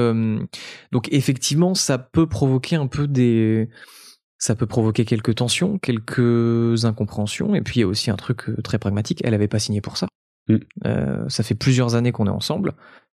donc 0.92 1.10
effectivement, 1.12 1.76
ça 1.76 1.98
peut 1.98 2.28
provoquer 2.28 2.78
un 2.78 2.88
peu 2.88 3.08
des, 3.08 3.70
ça 4.44 4.56
peut 4.56 4.66
provoquer 4.66 5.06
quelques 5.06 5.36
tensions, 5.36 5.78
quelques 5.78 6.86
incompréhensions. 6.86 7.56
Et 7.56 7.62
puis 7.62 7.80
il 7.80 7.82
y 7.82 7.84
a 7.84 7.88
aussi 7.88 8.12
un 8.12 8.16
truc 8.18 8.50
très 8.64 8.78
pragmatique. 8.78 9.22
Elle 9.24 9.34
avait 9.34 9.48
pas 9.48 9.60
signé 9.60 9.82
pour 9.82 9.96
ça. 9.96 10.08
Mm. 10.50 10.56
Euh, 10.86 11.30
ça 11.30 11.44
fait 11.44 11.56
plusieurs 11.56 11.96
années 11.96 12.12
qu'on 12.12 12.28
est 12.28 12.32
ensemble. 12.32 12.74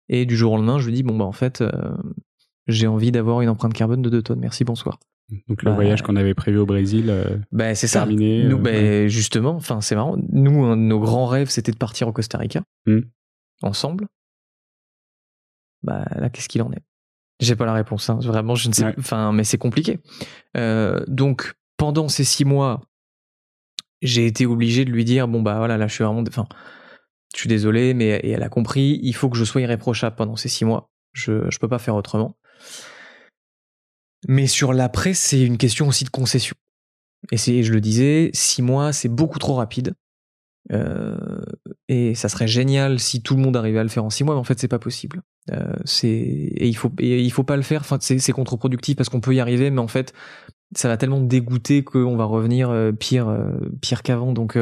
Et 0.09 0.27
du 0.27 0.37
jour 0.37 0.53
au 0.53 0.57
lendemain, 0.57 0.79
je 0.79 0.87
lui 0.87 0.93
dis 0.95 1.03
bon 1.03 1.17
bah 1.17 1.25
en 1.25 1.33
fait, 1.33 1.61
euh, 1.61 1.71
j'ai 2.67 2.87
envie 2.87 3.13
d'avoir 3.13 3.41
une 3.41 3.49
empreinte 3.49 3.75
carbone 3.75 4.03
de 4.03 4.11
2 4.11 4.23
tonnes. 4.23 4.41
Merci, 4.41 4.65
bonsoir. 4.65 4.99
Donc, 5.49 5.63
le 5.63 5.71
Bah, 5.71 5.75
voyage 5.75 6.01
qu'on 6.03 6.17
avait 6.17 6.33
prévu 6.35 6.57
au 6.59 6.65
Brésil, 6.65 7.07
euh, 7.11 7.37
Ben 7.53 7.75
c'est 7.75 7.87
ça. 7.87 8.01
terminé. 8.01 8.45
Nous, 8.45 8.57
euh, 8.57 8.61
ben, 8.61 8.75
ouais. 9.05 9.09
justement, 9.11 9.51
enfin, 9.57 9.83
c'est 9.83 9.95
marrant. 9.95 10.17
Nous, 10.33 10.65
un 10.65 10.77
de 10.77 10.83
nos 10.83 11.01
grands 11.01 11.27
rêves, 11.27 11.51
c'était 11.51 11.73
de 11.73 11.77
partir 11.77 12.09
au 12.09 12.13
Costa 12.13 12.39
Rica. 12.39 12.63
Mm. 12.87 13.01
Ensemble. 13.63 14.07
Bah, 15.83 16.05
là, 16.17 16.31
qu'est-ce 16.31 16.49
qu'il 16.49 16.63
en 16.63 16.73
est? 16.73 16.83
J'ai 17.41 17.57
pas 17.57 17.67
la 17.67 17.75
réponse, 17.75 18.09
hein. 18.11 18.19
Vraiment, 18.23 18.55
je 18.55 18.69
ne 18.69 18.73
sais 18.75 18.85
Ouais. 18.85 18.95
Enfin, 18.99 19.33
mais 19.33 19.45
c'est 19.45 19.59
compliqué. 19.59 20.01
Euh, 20.57 21.05
donc, 21.07 21.55
pendant 21.77 22.09
ces 22.09 22.25
six 22.25 22.45
mois, 22.45 22.81
j'ai 24.03 24.27
été 24.27 24.47
obligé 24.47 24.85
de 24.85 24.91
lui 24.91 25.05
dire 25.05 25.29
bon, 25.29 25.43
bah 25.43 25.59
voilà, 25.59 25.77
là, 25.77 25.87
je 25.89 25.95
suis 25.95 26.05
vraiment. 26.05 26.25
Enfin, 26.27 26.47
je 27.35 27.41
suis 27.41 27.49
désolé, 27.49 27.95
mais 27.95 28.09
elle 28.25 28.43
a 28.43 28.49
compris, 28.49 28.99
il 29.03 29.13
faut 29.15 29.29
que 29.29 29.37
je 29.37 29.45
sois 29.45 29.61
irréprochable 29.61 30.17
pendant 30.17 30.37
ces 30.37 30.49
six 30.49 30.65
mois. 30.65 30.91
Je, 31.13 31.51
je 31.51 31.59
peux 31.59 31.69
pas 31.69 31.79
faire 31.79 31.95
autrement. 31.95 32.37
Mais 34.27 34.47
sur 34.47 34.73
l'après, 34.73 35.15
c'est 35.15 35.43
une 35.43 35.59
question 35.59 35.89
aussi 35.89 36.05
de 36.05 36.11
concession. 36.11 36.57
Et 37.31 37.37
c'est, 37.37 37.63
je 37.63 37.73
le 37.73 37.81
disais, 37.81 38.31
six 38.33 38.63
mois, 38.63 38.93
c'est 38.93 39.09
beaucoup 39.09 39.39
trop 39.39 39.55
rapide. 39.55 39.95
Euh, 40.73 41.17
et 41.89 42.15
ça 42.15 42.29
serait 42.29 42.49
génial 42.49 42.99
si 43.01 43.23
tout 43.23 43.35
le 43.35 43.43
monde 43.43 43.57
arrivait 43.57 43.79
à 43.79 43.83
le 43.83 43.89
faire 43.89 44.05
en 44.05 44.11
six 44.11 44.25
mois, 44.25 44.35
mais 44.35 44.41
en 44.41 44.45
fait, 44.45 44.59
c'est 44.59 44.69
pas 44.69 44.79
possible. 44.79 45.23
Euh, 45.51 45.73
c'est 45.85 46.09
et 46.09 46.69
il 46.69 46.77
faut 46.77 46.93
et 46.99 47.23
il 47.23 47.31
faut 47.31 47.45
pas 47.45 47.57
le 47.57 47.63
faire. 47.63 47.81
Enfin, 47.81 47.99
c'est, 48.01 48.19
c'est 48.19 48.33
contre-productif 48.33 48.97
parce 48.97 49.09
qu'on 49.09 49.21
peut 49.21 49.35
y 49.35 49.41
arriver, 49.41 49.71
mais 49.71 49.81
en 49.81 49.89
fait, 49.89 50.13
ça 50.77 50.89
va 50.89 50.97
tellement 50.97 51.21
dégoûter 51.21 51.85
qu'on 51.85 52.17
va 52.17 52.25
revenir 52.25 52.69
euh, 52.71 52.93
pire, 52.93 53.35
pire 53.81 54.03
qu'avant. 54.03 54.33
Donc, 54.33 54.59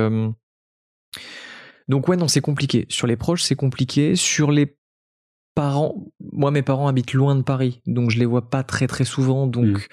donc 1.89 2.09
ouais, 2.09 2.17
non, 2.17 2.29
c'est 2.29 2.41
compliqué. 2.41 2.87
Sur 2.89 3.07
les 3.07 3.17
proches, 3.17 3.43
c'est 3.43 3.57
compliqué. 3.57 4.17
Sur 4.17 4.51
les 4.51 4.77
parents, 5.55 6.07
moi, 6.33 6.51
mes 6.51 6.63
parents 6.63 6.89
habitent 6.89 7.13
loin 7.13 7.35
de 7.37 7.43
Paris, 7.43 7.81
donc 7.87 8.11
je 8.11 8.19
les 8.19 8.27
vois 8.27 8.51
pas 8.51 8.63
très 8.63 8.87
très 8.87 9.05
souvent. 9.05 9.47
Donc 9.47 9.89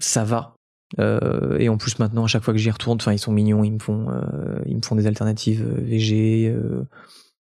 ça 0.00 0.24
va. 0.24 0.56
Euh, 1.00 1.58
et 1.58 1.68
en 1.68 1.78
plus 1.78 1.98
maintenant, 1.98 2.24
à 2.24 2.26
chaque 2.26 2.44
fois 2.44 2.54
que 2.54 2.60
j'y 2.60 2.70
retourne, 2.70 2.96
enfin 3.00 3.12
ils 3.12 3.18
sont 3.18 3.32
mignons, 3.32 3.64
ils 3.64 3.72
me 3.72 3.78
font, 3.78 4.08
euh, 4.10 4.60
ils 4.66 4.76
me 4.76 4.82
font 4.82 4.94
des 4.94 5.06
alternatives 5.06 5.66
euh, 5.66 5.80
VG. 5.80 6.48
euh, 6.48 6.84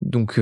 donc 0.01 0.41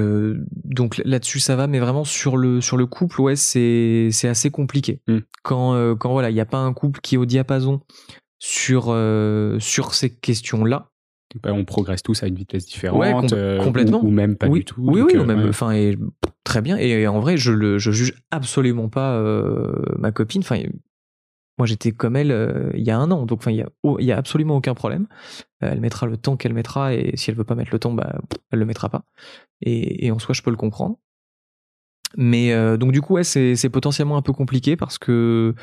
donc 0.65 1.01
là-dessus 1.03 1.41
ça 1.41 1.57
va, 1.57 1.67
mais 1.67 1.79
vraiment 1.79 2.05
sur 2.05 2.37
le 2.37 2.61
sur 2.61 2.77
le 2.77 2.85
couple, 2.85 3.23
ouais, 3.23 3.37
c'est 3.37 4.11
c'est 4.13 4.29
assez 4.29 4.51
compliqué. 4.51 5.01
Mm. 5.09 5.19
Quand 5.43 5.97
quand 5.97 6.13
voilà, 6.13 6.29
il 6.29 6.35
n'y 6.35 6.41
a 6.41 6.47
pas 6.47 6.59
un 6.59 6.75
couple 6.75 7.01
qui 7.01 7.15
est 7.15 7.19
au 7.19 7.25
diapason 7.25 7.81
sur 8.39 8.95
sur 9.59 9.95
ces 9.95 10.11
questions-là. 10.11 10.91
Bah, 11.43 11.53
on 11.53 11.65
progresse 11.65 12.03
tous 12.03 12.23
à 12.23 12.27
une 12.27 12.35
vitesse 12.35 12.67
différente. 12.67 13.01
Ouais, 13.01 13.13
com- 13.13 13.29
euh, 13.33 13.63
complètement. 13.63 14.03
Ou, 14.03 14.09
ou 14.09 14.11
même 14.11 14.37
pas 14.37 14.49
oui, 14.49 14.61
du 14.61 14.65
tout. 14.65 14.81
Oui, 14.81 15.01
oui, 15.01 15.17
euh, 15.17 15.25
même, 15.25 15.43
ouais. 15.43 15.49
enfin, 15.49 15.73
et, 15.73 15.97
très 16.45 16.61
bien. 16.63 16.77
Et, 16.77 17.07
en 17.07 17.21
vrai, 17.21 17.37
je 17.37 17.53
le, 17.53 17.79
je 17.79 17.91
juge 17.91 18.15
absolument 18.31 18.89
pas 18.89 19.17
euh, 19.17 19.73
ma 19.99 20.13
copine. 20.13 20.43
Enfin, 20.43 20.61
moi, 21.59 21.67
j'étais 21.67 21.93
comme 21.93 22.17
elle 22.17 22.33
euh, 22.33 22.71
il 22.75 22.85
y 22.85 22.91
a 22.91 22.99
un 22.99 23.11
an, 23.11 23.27
donc 23.27 23.41
enfin, 23.41 23.51
il 23.51 23.57
y 23.57 23.63
a, 23.63 23.69
oh, 23.83 23.97
il 23.99 24.07
y 24.07 24.13
a 24.13 24.19
absolument 24.19 24.57
aucun 24.57 24.75
problème. 24.75 25.07
Elle 25.61 25.81
mettra 25.81 26.07
le 26.07 26.17
temps 26.17 26.37
qu'elle 26.37 26.55
mettra, 26.55 26.95
et 26.95 27.13
si 27.17 27.31
elle 27.31 27.37
veut 27.37 27.45
pas 27.45 27.55
mettre 27.55 27.71
le 27.73 27.79
temps, 27.79 27.93
bah, 27.93 28.19
elle 28.51 28.59
le 28.59 28.67
mettra 28.67 28.89
pas. 28.89 29.05
Et, 29.63 30.07
et 30.07 30.11
en 30.11 30.19
soi, 30.19 30.35
je 30.35 30.43
peux 30.43 30.51
le 30.51 30.57
comprendre. 30.57 30.99
Mais 32.17 32.79
donc 32.79 32.93
du 32.93 33.03
coup, 33.03 33.15
ouais, 33.15 33.25
c'est 33.25 33.57
c'est 33.57 33.69
potentiellement 33.69 34.17
un 34.17 34.23
peu 34.23 34.33
compliqué 34.33 34.77
parce 34.77 34.97
que 34.97 35.55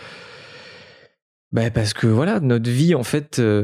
bah 1.53 1.69
parce 1.69 1.93
que 1.93 2.07
voilà, 2.07 2.39
notre 2.39 2.69
vie 2.69 2.95
en 2.95 3.03
fait, 3.03 3.37
euh, 3.39 3.63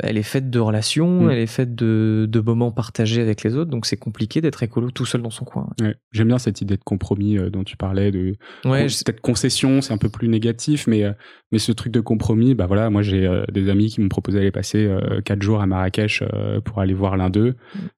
elle 0.00 0.16
est 0.16 0.22
faite 0.22 0.48
de 0.48 0.58
relations, 0.60 1.24
Mm. 1.24 1.30
elle 1.30 1.38
est 1.38 1.46
faite 1.46 1.74
de, 1.74 2.26
de 2.30 2.40
moments 2.40 2.70
partagés 2.70 3.20
avec 3.20 3.42
les 3.42 3.56
autres, 3.56 3.70
donc 3.70 3.84
c'est 3.84 3.96
compliqué 3.96 4.40
d'être 4.40 4.62
écolo 4.62 4.90
tout 4.92 5.04
seul 5.04 5.20
dans 5.20 5.30
son 5.30 5.44
coin. 5.44 5.68
Ouais. 5.80 5.96
J'aime 6.12 6.28
bien 6.28 6.38
cette 6.38 6.60
idée 6.60 6.76
de 6.76 6.82
compromis 6.84 7.36
euh, 7.36 7.50
dont 7.50 7.64
tu 7.64 7.76
parlais, 7.76 8.10
de 8.12 8.34
Ouais, 8.64 8.88
je- 8.88 9.02
peut-être 9.04 9.20
concession, 9.20 9.80
c'est 9.82 9.92
un 9.92 9.98
peu 9.98 10.08
plus 10.08 10.28
négatif, 10.28 10.86
mais 10.86 11.04
euh, 11.04 11.12
mais 11.52 11.58
ce 11.58 11.72
truc 11.72 11.92
de 11.92 12.00
compromis, 12.00 12.54
bah 12.54 12.66
voilà, 12.66 12.88
moi 12.90 13.02
j'ai 13.02 13.26
euh, 13.26 13.44
des 13.52 13.68
amis 13.68 13.88
qui 13.90 14.00
m'ont 14.00 14.08
proposé 14.08 14.38
d'aller 14.38 14.50
passer 14.52 14.88
quatre 15.24 15.42
jours 15.42 15.60
à 15.60 15.66
Marrakech 15.66 16.22
pour 16.64 16.80
aller 16.80 16.94
voir 16.94 17.16
l'un 17.16 17.28
d'eux. 17.30 17.54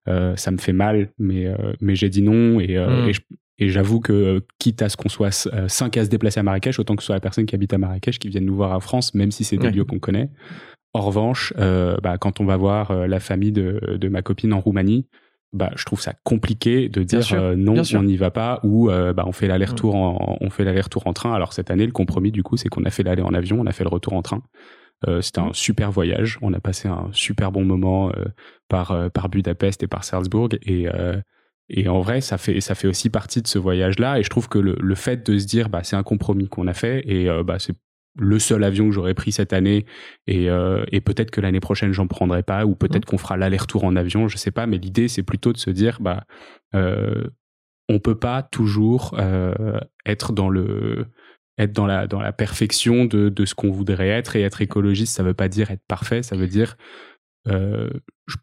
Euh, 0.08 0.34
ça 0.36 0.50
me 0.50 0.58
fait 0.58 0.72
mal, 0.72 1.10
mais 1.18 1.46
euh, 1.46 1.56
mais 1.80 1.96
j'ai 1.96 2.08
dit 2.08 2.22
non 2.22 2.60
et 2.60 2.76
euh, 2.78 3.04
Mm. 3.04 3.08
et 3.08 3.12
je- 3.12 3.20
et 3.58 3.68
j'avoue 3.68 4.00
que 4.00 4.12
euh, 4.12 4.40
quitte 4.58 4.82
à 4.82 4.88
ce 4.88 4.96
qu'on 4.96 5.08
soit 5.08 5.48
euh, 5.52 5.68
cinq 5.68 5.96
à 5.96 6.04
se 6.04 6.10
déplacer 6.10 6.40
à 6.40 6.42
Marrakech, 6.42 6.78
autant 6.78 6.94
que 6.96 7.02
ce 7.02 7.06
soit 7.06 7.16
la 7.16 7.20
personne 7.20 7.46
qui 7.46 7.54
habite 7.54 7.72
à 7.72 7.78
Marrakech 7.78 8.18
qui 8.18 8.28
vienne 8.28 8.44
nous 8.44 8.56
voir 8.56 8.72
en 8.72 8.80
France, 8.80 9.14
même 9.14 9.30
si 9.30 9.44
c'est 9.44 9.56
des 9.56 9.66
Ouais. 9.66 9.72
lieux 9.72 9.84
qu'on 9.84 9.98
connaît. 9.98 10.30
En 10.92 11.00
revanche, 11.00 11.52
euh, 11.58 11.96
bah, 12.02 12.16
quand 12.18 12.40
on 12.40 12.44
va 12.44 12.56
voir 12.56 12.90
euh, 12.90 13.06
la 13.06 13.20
famille 13.20 13.52
de, 13.52 13.96
de 14.00 14.08
ma 14.08 14.22
copine 14.22 14.52
en 14.52 14.60
Roumanie, 14.60 15.06
bah, 15.52 15.70
je 15.76 15.84
trouve 15.84 16.00
ça 16.00 16.14
compliqué 16.24 16.88
de 16.88 17.02
dire 17.02 17.22
sûr, 17.22 17.38
euh, 17.40 17.54
non, 17.56 17.82
on 17.94 18.02
n'y 18.02 18.16
va 18.16 18.30
pas, 18.30 18.60
ou 18.62 18.90
euh, 18.90 19.12
bah, 19.12 19.24
on 19.26 19.32
fait 19.32 19.46
l'aller-retour 19.46 19.94
en, 19.94 20.36
on 20.40 20.50
fait 20.50 20.64
l'aller-retour 20.64 21.06
en 21.06 21.12
train. 21.12 21.32
Alors 21.34 21.52
cette 21.52 21.70
année, 21.70 21.86
le 21.86 21.92
compromis 21.92 22.32
du 22.32 22.42
coup, 22.42 22.56
c'est 22.56 22.68
qu'on 22.68 22.84
a 22.84 22.90
fait 22.90 23.02
l'aller 23.02 23.22
en 23.22 23.32
avion, 23.32 23.60
on 23.60 23.66
a 23.66 23.72
fait 23.72 23.84
le 23.84 23.90
retour 23.90 24.12
en 24.14 24.22
train. 24.22 24.42
Euh, 25.06 25.20
C'était 25.20 25.40
un 25.40 25.52
super 25.52 25.92
voyage. 25.92 26.38
On 26.40 26.52
a 26.54 26.60
passé 26.60 26.88
un 26.88 27.08
super 27.12 27.52
bon 27.52 27.64
moment 27.64 28.08
euh, 28.10 28.24
par 28.68 28.92
euh, 28.92 29.08
par 29.10 29.28
Budapest 29.28 29.82
et 29.82 29.86
par 29.86 30.04
Salzbourg 30.04 30.48
et 30.62 30.88
euh, 30.88 31.20
et 31.68 31.88
en 31.88 32.00
vrai, 32.00 32.20
ça 32.20 32.38
fait 32.38 32.60
ça 32.60 32.74
fait 32.74 32.88
aussi 32.88 33.10
partie 33.10 33.42
de 33.42 33.46
ce 33.48 33.58
voyage-là. 33.58 34.18
Et 34.18 34.22
je 34.22 34.30
trouve 34.30 34.48
que 34.48 34.58
le, 34.58 34.76
le 34.80 34.94
fait 34.94 35.28
de 35.28 35.38
se 35.38 35.46
dire, 35.46 35.68
bah, 35.68 35.82
c'est 35.82 35.96
un 35.96 36.02
compromis 36.02 36.48
qu'on 36.48 36.66
a 36.66 36.74
fait 36.74 37.02
et 37.06 37.28
euh, 37.28 37.42
bah, 37.42 37.58
c'est 37.58 37.74
le 38.18 38.38
seul 38.38 38.64
avion 38.64 38.86
que 38.86 38.92
j'aurais 38.92 39.14
pris 39.14 39.32
cette 39.32 39.52
année 39.52 39.84
et, 40.26 40.48
euh, 40.48 40.84
et 40.90 41.00
peut-être 41.00 41.30
que 41.30 41.40
l'année 41.40 41.60
prochaine 41.60 41.92
j'en 41.92 42.06
prendrai 42.06 42.42
pas 42.42 42.64
ou 42.64 42.74
peut-être 42.74 43.04
qu'on 43.04 43.18
fera 43.18 43.36
l'aller-retour 43.36 43.84
en 43.84 43.94
avion, 43.96 44.28
je 44.28 44.36
sais 44.38 44.50
pas. 44.50 44.66
Mais 44.66 44.78
l'idée 44.78 45.08
c'est 45.08 45.22
plutôt 45.22 45.52
de 45.52 45.58
se 45.58 45.70
dire, 45.70 45.98
bah, 46.00 46.24
euh, 46.74 47.28
on 47.88 47.98
peut 47.98 48.18
pas 48.18 48.42
toujours 48.42 49.14
euh, 49.18 49.78
être 50.06 50.32
dans 50.32 50.48
le 50.48 51.06
être 51.58 51.72
dans 51.72 51.86
la 51.86 52.06
dans 52.06 52.20
la 52.20 52.32
perfection 52.32 53.04
de 53.04 53.28
de 53.28 53.44
ce 53.44 53.54
qu'on 53.54 53.70
voudrait 53.70 54.08
être 54.08 54.36
et 54.36 54.42
être 54.42 54.62
écologiste, 54.62 55.14
ça 55.14 55.22
veut 55.22 55.34
pas 55.34 55.48
dire 55.48 55.70
être 55.70 55.84
parfait, 55.86 56.22
ça 56.22 56.36
veut 56.36 56.48
dire 56.48 56.76
euh, 57.48 57.90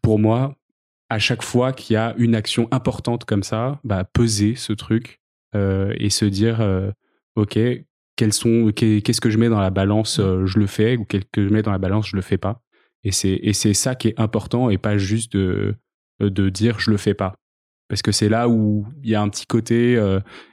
pour 0.02 0.18
moi 0.18 0.56
à 1.14 1.18
chaque 1.18 1.42
fois 1.42 1.72
qu'il 1.72 1.94
y 1.94 1.96
a 1.96 2.14
une 2.18 2.34
action 2.34 2.68
importante 2.70 3.24
comme 3.24 3.42
ça, 3.42 3.78
bah, 3.84 4.04
peser 4.04 4.54
ce 4.56 4.72
truc 4.72 5.20
euh, 5.54 5.92
et 5.98 6.10
se 6.10 6.24
dire, 6.24 6.60
euh, 6.60 6.90
ok, 7.36 7.58
quels 8.16 8.32
sont, 8.32 8.72
qu'est- 8.74 9.00
qu'est-ce 9.04 9.20
que 9.20 9.30
je 9.30 9.38
mets 9.38 9.48
dans 9.48 9.60
la 9.60 9.70
balance, 9.70 10.18
euh, 10.20 10.46
je 10.46 10.58
le 10.58 10.66
fais, 10.66 10.96
ou 10.96 11.04
qu'est-ce 11.04 11.26
que 11.32 11.46
je 11.46 11.52
mets 11.52 11.62
dans 11.62 11.72
la 11.72 11.78
balance, 11.78 12.08
je 12.08 12.16
le 12.16 12.22
fais 12.22 12.38
pas. 12.38 12.60
Et 13.04 13.12
c'est 13.12 13.38
et 13.42 13.52
c'est 13.52 13.74
ça 13.74 13.94
qui 13.94 14.08
est 14.08 14.18
important 14.20 14.70
et 14.70 14.78
pas 14.78 14.96
juste 14.98 15.32
de 15.36 15.74
de 16.20 16.48
dire 16.48 16.78
je 16.78 16.90
le 16.90 16.96
fais 16.96 17.14
pas, 17.14 17.34
parce 17.88 18.02
que 18.02 18.12
c'est 18.12 18.28
là 18.28 18.48
où 18.48 18.86
il 19.02 19.10
y 19.10 19.14
a 19.14 19.20
un 19.22 19.28
petit 19.28 19.46
côté 19.46 19.96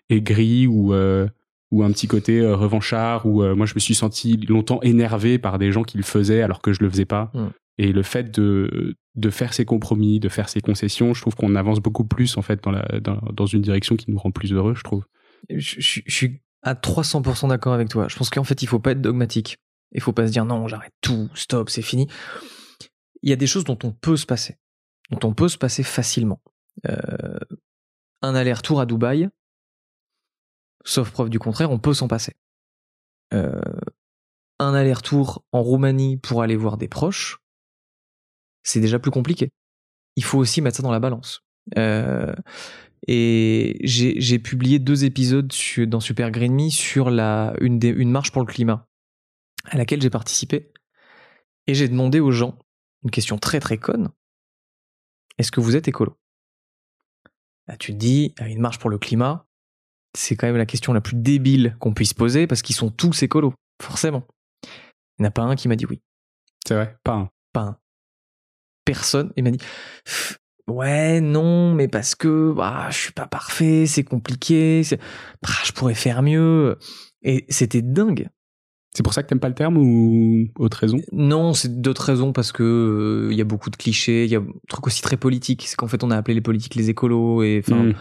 aigri 0.10 0.67
ou 0.67 0.93
ou 1.71 1.84
un 1.84 1.91
petit 1.91 2.08
côté 2.08 2.45
revanchard 2.45 3.26
où 3.26 3.41
euh, 3.43 3.56
moi 3.56 3.65
je 3.65 3.74
me 3.76 3.80
suis 3.80 3.95
senti 3.95 4.36
longtemps 4.38 4.82
énervé 4.82 5.38
par 5.39 5.58
des 5.58 5.71
gens 5.71 5.84
qui 5.84 5.95
le 5.97 6.04
faisaient 6.04 6.41
alors 6.41 6.62
que 6.62 6.74
je 6.74 6.82
le 6.84 6.89
faisais 6.89 7.06
pas. 7.06 7.32
Et 7.78 7.93
le 7.93 8.04
fait 8.04 8.30
de 8.38 8.95
de 9.15 9.30
faire 9.30 9.54
ses 9.54 9.65
compromis, 9.65 10.19
de 10.19 10.30
faire 10.30 10.50
ses 10.50 10.62
concessions. 10.62 11.13
Je 11.13 11.21
trouve 11.21 11.36
qu'on 11.36 11.56
avance 11.56 11.80
beaucoup 11.80 12.06
plus 12.06 12.38
en 12.38 12.41
fait 12.41 12.63
dans, 12.63 13.19
dans, 13.34 13.45
une 13.45 13.62
direction 13.62 13.95
qui 13.95 14.10
nous 14.10 14.17
rend 14.17 14.32
plus 14.32 14.54
heureux, 14.54 14.74
je 14.76 14.84
trouve. 14.84 15.06
Je, 15.50 15.80
je, 15.80 16.02
suis 16.08 16.41
à 16.62 16.76
300% 16.76 17.50
d'accord 17.50 17.74
avec 17.74 17.89
toi. 17.89 18.08
Je 18.08 18.15
pense 18.15 18.30
qu'en 18.30 18.43
fait, 18.43 18.62
il 18.62 18.67
faut 18.67 18.80
pas 18.80 18.91
être 18.91 19.02
dogmatique. 19.02 19.58
Il 19.91 20.02
faut 20.02 20.13
pas 20.13 20.28
se 20.28 20.32
dire 20.32 20.45
non, 20.45 20.67
j'arrête 20.67 20.93
tout, 21.02 21.30
stop, 21.34 21.69
c'est 21.69 21.82
fini. 21.82 22.08
Il 23.21 23.30
y 23.30 23.34
a 23.34 23.36
des 23.36 23.47
choses 23.47 23.65
dont 23.65 23.78
on 23.84 23.91
peut 23.91 24.17
se 24.17 24.26
passer, 24.26 24.58
dont 25.10 25.28
on 25.28 25.34
peut 25.34 25.50
se 25.50 25.58
passer 25.58 25.84
facilement. 25.84 26.41
Euh, 26.88 27.39
un 28.21 28.36
aller-retour 28.36 28.80
à 28.80 28.86
Dubaï, 28.86 29.30
sauf 30.86 31.12
preuve 31.12 31.30
du 31.30 31.39
contraire, 31.39 31.71
on 31.71 31.80
peut 31.80 31.93
s'en 31.93 32.08
passer. 32.08 32.34
Euh, 33.34 33.62
un 34.60 34.74
aller-retour 34.74 35.43
en 35.52 35.62
Roumanie 35.62 36.17
pour 36.17 36.41
aller 36.41 36.56
voir 36.56 36.78
des 36.78 36.88
proches, 36.88 37.39
c'est 38.63 38.80
déjà 38.80 39.00
plus 39.00 39.12
compliqué. 39.12 39.52
Il 40.15 40.24
faut 40.24 40.38
aussi 40.38 40.62
mettre 40.62 40.78
ça 40.78 40.84
dans 40.84 40.91
la 40.91 41.00
balance. 41.00 41.43
Euh, 41.78 42.34
et 43.08 43.80
j'ai 43.84 44.39
publié 44.39 44.80
deux 44.80 45.06
épisodes 45.06 45.52
dans 45.88 46.00
Super 46.00 46.32
Green 46.32 46.54
Me 46.54 46.69
sur 46.69 47.10
la, 47.10 47.54
une, 47.62 47.80
une 47.84 48.12
marche 48.12 48.32
pour 48.32 48.41
le 48.41 48.47
climat 48.47 48.88
à 49.65 49.78
laquelle 49.78 50.02
j'ai 50.02 50.10
participé. 50.10 50.71
Et 51.67 51.74
j'ai 51.74 51.88
demandé 51.88 52.19
aux 52.19 52.32
gens 52.32 52.58
une 53.04 53.12
question 53.12 53.38
très 53.38 53.60
très 53.60 53.78
conne. 53.78 54.10
Est-ce 55.38 55.52
que 55.52 55.62
vous 55.62 55.76
êtes 55.76 55.88
écolo? 55.88 56.17
Là, 57.67 57.78
Tu 57.78 57.93
te 57.93 57.97
dis, 57.97 58.34
une 58.39 58.60
marche 58.60 58.80
pour 58.80 58.89
le 58.89 58.97
climat, 58.97 59.47
c'est 60.15 60.36
quand 60.36 60.47
même 60.47 60.58
la 60.58 60.65
question 60.65 60.93
la 60.93 61.02
plus 61.02 61.15
débile 61.15 61.78
qu'on 61.80 61.93
puisse 61.93 62.13
poser 62.13 62.47
parce 62.47 62.62
qu'ils 62.62 62.76
sont 62.76 62.89
tous 62.89 63.24
écolos, 63.24 63.54
forcément. 63.82 64.28
Il 65.17 65.21
n'y 65.21 65.26
en 65.26 65.30
a 65.30 65.32
pas 65.32 65.43
un 65.43 65.56
qui 65.56 65.67
m'a 65.67 65.76
dit 65.76 65.86
oui. 65.86 66.02
C'est 66.67 66.76
vrai, 66.76 66.97
pas 67.04 67.13
un? 67.13 67.30
Pas 67.54 67.62
un. 67.62 67.78
Personne. 68.93 69.32
Il 69.36 69.43
m'a 69.43 69.51
dit 69.51 69.60
Ouais, 70.67 71.21
non, 71.21 71.73
mais 71.73 71.88
parce 71.88 72.15
que 72.15 72.54
bah, 72.54 72.88
je 72.89 72.97
suis 72.97 73.12
pas 73.12 73.25
parfait, 73.25 73.86
c'est 73.88 74.04
compliqué, 74.04 74.84
bah, 75.41 75.49
je 75.63 75.71
pourrais 75.71 75.95
faire 75.95 76.21
mieux. 76.21 76.77
Et 77.23 77.45
c'était 77.49 77.82
dingue. 77.82 78.30
C'est 78.93 79.04
pour 79.04 79.13
ça 79.13 79.23
que 79.23 79.30
t'aimes 79.30 79.39
pas 79.39 79.49
le 79.49 79.56
terme 79.56 79.77
ou 79.77 80.47
autre 80.58 80.77
raison? 80.77 80.97
Non, 81.13 81.54
c'est 81.54 81.82
d'autres 81.82 82.04
raisons 82.04 82.34
parce 82.34 82.51
que 82.51 83.30
il 83.32 83.34
euh, 83.34 83.38
y 83.38 83.41
a 83.41 83.45
beaucoup 83.45 83.69
de 83.69 83.77
clichés, 83.77 84.25
il 84.25 84.32
y 84.32 84.36
a 84.36 84.39
un 84.39 84.47
truc 84.67 84.86
aussi 84.88 85.01
très 85.01 85.15
politique, 85.15 85.63
c'est 85.65 85.77
qu'en 85.77 85.88
fait 85.88 86.04
on 86.04 86.12
a 86.12 86.17
appelé 86.17 86.36
les 86.36 86.41
politiques 86.41 86.75
les 86.75 86.89
écolos 86.89 87.41
et 87.41 87.62
enfin 87.63 87.84
hmm. 87.84 87.93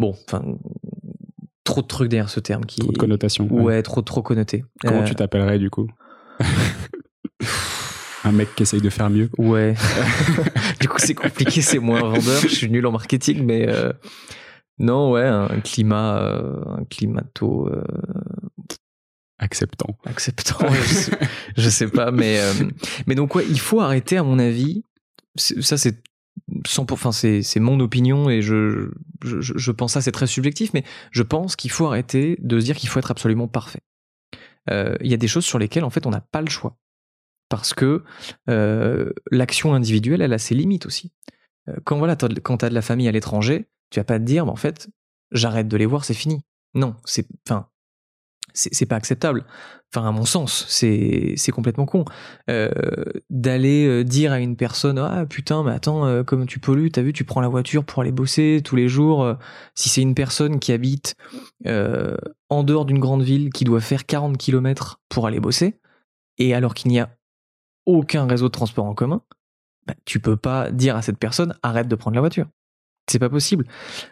bon, 0.00 0.16
enfin 0.26 0.42
trop 1.62 1.82
de 1.82 1.86
trucs 1.86 2.08
derrière 2.08 2.28
ce 2.28 2.40
terme 2.40 2.64
qui 2.64 2.80
trop 2.80 2.90
de 2.90 2.98
connotations. 2.98 3.46
Ouais, 3.52 3.82
trop 3.82 4.02
trop 4.02 4.22
connoté. 4.22 4.64
Comment 4.80 5.04
tu 5.04 5.12
euh, 5.12 5.14
t'appellerais 5.14 5.60
du 5.60 5.70
coup? 5.70 5.86
Un 8.26 8.32
mec 8.32 8.54
qui 8.54 8.64
essaye 8.64 8.80
de 8.80 8.90
faire 8.90 9.08
mieux. 9.08 9.30
Ouais. 9.38 9.74
du 10.80 10.88
coup 10.88 10.98
c'est 10.98 11.14
compliqué, 11.14 11.62
c'est 11.62 11.78
moins 11.78 12.00
vendeur. 12.00 12.40
Je 12.42 12.48
suis 12.48 12.70
nul 12.70 12.86
en 12.86 12.92
marketing, 12.92 13.44
mais 13.44 13.66
euh, 13.68 13.92
non, 14.78 15.12
ouais, 15.12 15.24
un 15.24 15.60
climat, 15.60 16.18
un 16.66 16.84
climato 16.84 17.70
acceptant. 19.38 19.96
Acceptant, 20.04 20.58
je, 21.56 21.68
sais, 21.68 21.88
pas, 21.88 22.10
mais 22.10 22.40
euh, 22.40 22.52
mais 23.06 23.14
donc 23.14 23.34
ouais, 23.34 23.44
il 23.48 23.60
faut 23.60 23.80
arrêter 23.80 24.16
à 24.16 24.22
mon 24.22 24.38
avis. 24.38 24.84
Ça 25.36 25.76
c'est 25.76 26.02
enfin 26.78 27.12
c'est 27.12 27.42
c'est 27.42 27.60
mon 27.60 27.80
opinion 27.80 28.28
et 28.28 28.42
je, 28.42 28.90
je 29.22 29.40
je 29.40 29.70
pense 29.72 29.94
ça 29.94 30.00
c'est 30.00 30.12
très 30.12 30.26
subjectif, 30.26 30.72
mais 30.72 30.84
je 31.10 31.22
pense 31.22 31.56
qu'il 31.56 31.70
faut 31.70 31.86
arrêter 31.86 32.36
de 32.40 32.58
se 32.58 32.64
dire 32.64 32.76
qu'il 32.76 32.88
faut 32.88 32.98
être 32.98 33.10
absolument 33.10 33.48
parfait. 33.48 33.82
Euh, 34.70 34.96
il 35.00 35.10
y 35.10 35.14
a 35.14 35.18
des 35.18 35.28
choses 35.28 35.44
sur 35.44 35.58
lesquelles 35.58 35.84
en 35.84 35.90
fait 35.90 36.06
on 36.06 36.10
n'a 36.10 36.20
pas 36.20 36.40
le 36.40 36.48
choix 36.48 36.76
parce 37.48 37.74
que 37.74 38.02
euh, 38.50 39.12
l'action 39.30 39.74
individuelle 39.74 40.22
elle 40.22 40.32
a 40.32 40.38
ses 40.38 40.54
limites 40.54 40.86
aussi. 40.86 41.12
Quand 41.84 41.98
voilà 41.98 42.16
quand 42.16 42.58
t'as 42.58 42.68
de 42.68 42.74
la 42.74 42.82
famille 42.82 43.08
à 43.08 43.12
l'étranger, 43.12 43.68
tu 43.90 43.98
vas 43.98 44.04
pas 44.04 44.20
te 44.20 44.24
dire 44.24 44.46
bah, 44.46 44.52
en 44.52 44.56
fait 44.56 44.88
j'arrête 45.32 45.68
de 45.68 45.76
les 45.76 45.86
voir 45.86 46.04
c'est 46.04 46.14
fini. 46.14 46.44
Non, 46.74 46.94
c'est 47.04 47.26
enfin 47.46 47.68
c'est 48.56 48.86
pas 48.86 48.96
acceptable. 48.96 49.44
Enfin, 49.94 50.08
à 50.08 50.12
mon 50.12 50.24
sens, 50.24 50.66
c'est 50.68 51.52
complètement 51.52 51.86
con. 51.86 52.04
Euh, 52.50 52.70
D'aller 53.30 53.86
euh, 53.86 54.04
dire 54.04 54.32
à 54.32 54.40
une 54.40 54.56
personne 54.56 54.98
Ah 54.98 55.26
putain, 55.26 55.62
mais 55.62 55.72
attends, 55.72 56.06
euh, 56.06 56.22
comme 56.22 56.46
tu 56.46 56.58
pollues, 56.58 56.90
t'as 56.90 57.02
vu, 57.02 57.12
tu 57.12 57.24
prends 57.24 57.40
la 57.40 57.48
voiture 57.48 57.84
pour 57.84 58.02
aller 58.02 58.12
bosser 58.12 58.60
tous 58.64 58.76
les 58.76 58.88
jours. 58.88 59.22
Euh, 59.22 59.34
si 59.74 59.88
c'est 59.88 60.02
une 60.02 60.14
personne 60.14 60.58
qui 60.58 60.72
habite 60.72 61.14
en 62.48 62.62
dehors 62.62 62.84
d'une 62.84 62.98
grande 62.98 63.22
ville, 63.22 63.50
qui 63.50 63.64
doit 63.64 63.80
faire 63.80 64.06
40 64.06 64.38
km 64.38 65.00
pour 65.08 65.26
aller 65.26 65.40
bosser, 65.40 65.78
et 66.38 66.54
alors 66.54 66.74
qu'il 66.74 66.90
n'y 66.90 67.00
a 67.00 67.10
aucun 67.86 68.26
réseau 68.26 68.46
de 68.46 68.52
transport 68.52 68.84
en 68.84 68.94
commun, 68.94 69.22
bah, 69.86 69.94
tu 70.04 70.20
peux 70.20 70.36
pas 70.36 70.70
dire 70.70 70.96
à 70.96 71.02
cette 71.02 71.18
personne 71.18 71.54
Arrête 71.62 71.88
de 71.88 71.94
prendre 71.94 72.16
la 72.16 72.20
voiture. 72.20 72.46
C'est 73.08 73.20
pas 73.20 73.30
possible. 73.30 73.66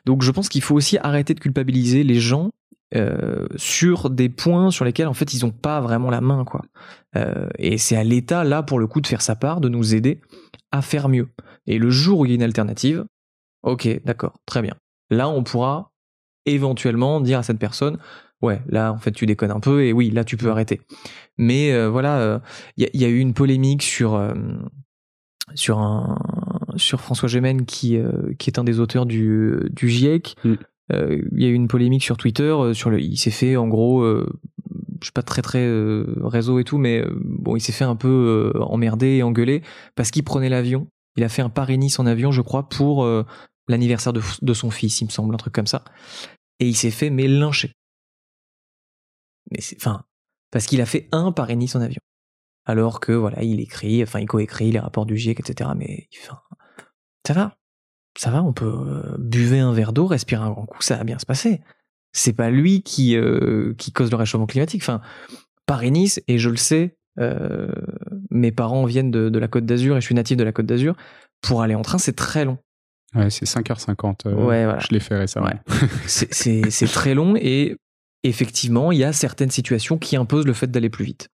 Donc 0.06 0.22
je 0.22 0.30
pense 0.30 0.48
qu'il 0.48 0.62
faut 0.62 0.74
aussi 0.74 0.98
arrêter 0.98 1.34
de 1.34 1.40
culpabiliser 1.40 2.04
les 2.04 2.20
gens 2.20 2.50
euh, 2.94 3.48
sur 3.56 4.08
des 4.08 4.28
points 4.28 4.70
sur 4.70 4.84
lesquels 4.84 5.08
en 5.08 5.14
fait 5.14 5.34
ils 5.34 5.44
ont 5.44 5.50
pas 5.50 5.80
vraiment 5.80 6.10
la 6.10 6.20
main 6.20 6.44
quoi. 6.44 6.62
Euh, 7.16 7.48
et 7.58 7.76
c'est 7.76 7.96
à 7.96 8.04
l'État 8.04 8.44
là 8.44 8.62
pour 8.62 8.78
le 8.78 8.86
coup 8.86 9.00
de 9.00 9.08
faire 9.08 9.22
sa 9.22 9.34
part, 9.34 9.60
de 9.60 9.68
nous 9.68 9.96
aider 9.96 10.20
à 10.70 10.80
faire 10.80 11.08
mieux. 11.08 11.28
Et 11.66 11.78
le 11.78 11.90
jour 11.90 12.20
où 12.20 12.24
il 12.24 12.28
y 12.28 12.32
a 12.32 12.34
une 12.36 12.42
alternative, 12.42 13.04
ok, 13.64 14.00
d'accord, 14.04 14.38
très 14.46 14.62
bien. 14.62 14.74
Là 15.10 15.28
on 15.28 15.42
pourra 15.42 15.90
éventuellement 16.46 17.20
dire 17.20 17.40
à 17.40 17.42
cette 17.42 17.58
personne, 17.58 17.98
ouais, 18.44 18.62
là 18.68 18.92
en 18.92 18.98
fait 18.98 19.12
tu 19.12 19.26
déconnes 19.26 19.50
un 19.50 19.60
peu 19.60 19.84
et 19.84 19.92
oui, 19.92 20.10
là 20.10 20.24
tu 20.24 20.36
peux 20.36 20.50
arrêter. 20.50 20.80
Mais 21.38 21.72
euh, 21.72 21.88
voilà, 21.88 22.40
il 22.76 22.88
y, 22.92 23.04
a 23.04 23.08
eu 23.08 23.18
une 23.18 23.34
polémique 23.34 23.82
sur 23.82 24.20
sur 25.54 25.78
un 25.78 26.18
sur 26.76 27.00
François 27.00 27.28
Gémen 27.28 27.64
qui 27.64 27.98
qui 28.38 28.50
est 28.50 28.58
un 28.58 28.64
des 28.64 28.80
auteurs 28.80 29.06
du 29.06 29.56
du 29.72 29.88
GIEC. 29.88 30.36
Mm. 30.44 30.54
Euh, 30.92 31.22
il 31.32 31.42
y 31.42 31.46
a 31.46 31.48
eu 31.48 31.54
une 31.54 31.68
polémique 31.68 32.02
sur 32.02 32.18
Twitter 32.18 32.42
euh, 32.42 32.74
sur 32.74 32.90
le 32.90 33.00
il 33.00 33.16
s'est 33.16 33.30
fait 33.30 33.56
en 33.56 33.68
gros 33.68 34.02
euh, 34.02 34.26
je 35.00 35.06
suis 35.06 35.12
pas 35.12 35.22
très 35.22 35.40
très 35.40 35.66
réseau 36.22 36.58
et 36.58 36.64
tout 36.64 36.76
mais 36.76 37.02
bon 37.24 37.56
il 37.56 37.60
s'est 37.60 37.72
fait 37.72 37.84
un 37.84 37.96
peu 37.96 38.52
emmerder 38.60 39.16
et 39.16 39.22
engueuler 39.22 39.62
parce 39.96 40.10
qu'il 40.10 40.24
prenait 40.24 40.48
l'avion 40.48 40.86
il 41.16 41.24
a 41.24 41.28
fait 41.28 41.42
un 41.42 41.50
Paris-Nice 41.50 41.98
en 41.98 42.06
avion 42.06 42.32
je 42.32 42.40
crois 42.40 42.68
pour 42.68 43.06
l'anniversaire 43.68 44.14
de, 44.14 44.22
de, 44.40 44.54
son 44.54 44.70
fils 44.70 45.02
il 45.02 45.06
me 45.06 45.10
semble 45.10 45.34
un 45.34 45.36
truc 45.36 45.52
comme 45.52 45.66
ça 45.66 45.84
et 46.58 46.66
il 46.66 46.74
s'est 46.74 46.90
fait 46.90 47.10
mais 47.10 47.28
lyncher 47.28 47.72
mais 49.50 49.60
c'est 49.60 49.76
enfin 49.76 50.04
parce 50.50 50.66
qu'il 50.66 50.80
a 50.80 50.86
fait 50.86 51.08
un 51.12 51.32
Paris-Nice 51.32 51.76
en 51.76 51.80
avion 51.80 52.00
alors 52.64 53.00
que 53.00 53.12
voilà 53.12 53.42
il 53.42 53.60
écrit 53.60 54.02
enfin 54.02 54.20
il 54.20 54.26
coécrit 54.26 54.70
les 54.70 54.78
rapports 54.78 55.06
du 55.06 55.16
GIEC 55.16 55.40
etc 55.40 55.70
mais 55.76 56.08
enfin 56.22 56.40
ça 57.26 57.34
va 57.34 57.56
ça 58.16 58.30
va, 58.30 58.42
on 58.42 58.52
peut 58.52 58.66
euh, 58.66 59.16
buver 59.18 59.58
un 59.58 59.72
verre 59.72 59.92
d'eau, 59.92 60.06
respirer 60.06 60.42
un 60.42 60.50
grand 60.50 60.66
coup, 60.66 60.82
ça 60.82 60.96
va 60.96 61.04
bien 61.04 61.18
se 61.18 61.26
passer. 61.26 61.60
C'est 62.12 62.32
pas 62.32 62.50
lui 62.50 62.82
qui 62.82 63.16
euh, 63.16 63.74
qui 63.76 63.92
cause 63.92 64.10
le 64.10 64.16
réchauffement 64.16 64.46
climatique. 64.46 64.82
Enfin, 64.82 65.00
Paris-Nice, 65.66 66.22
et 66.28 66.38
je 66.38 66.48
le 66.48 66.56
sais, 66.56 66.96
euh, 67.18 67.72
mes 68.30 68.52
parents 68.52 68.84
viennent 68.84 69.10
de, 69.10 69.38
la 69.38 69.48
Côte 69.48 69.66
d'Azur 69.66 69.96
et 69.96 70.00
je 70.00 70.06
suis 70.06 70.14
natif 70.14 70.36
de 70.36 70.44
la 70.44 70.52
Côte 70.52 70.66
d'Azur. 70.66 70.94
Pour 71.40 71.62
aller 71.62 71.74
en 71.74 71.82
train, 71.82 71.98
c'est 71.98 72.14
très 72.14 72.44
long. 72.44 72.58
Ouais, 73.14 73.30
c'est 73.30 73.46
5h50. 73.46 74.28
ouais, 74.28 74.64
voilà. 74.64 74.78
Je 74.78 74.88
l'ai 74.90 75.00
fait 75.00 75.16
récemment. 75.16 75.50
c'est 76.06 76.92
très 76.92 77.14
long 77.14 77.34
et 77.36 77.76
effectivement, 78.24 78.92
il 78.92 78.98
y 78.98 79.04
a 79.04 79.12
certaines 79.12 79.50
situations 79.50 79.98
qui 79.98 80.16
imposent 80.16 80.46
le 80.46 80.54
fait 80.54 80.70
d'aller 80.70 80.90
plus 80.90 81.04
vite. 81.04 81.28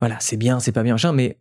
voilà, 0.00 0.18
c'est 0.20 0.36
bien, 0.36 0.60
c'est 0.60 0.72
pas 0.72 0.82
bien, 0.82 0.96
mais 1.12 1.38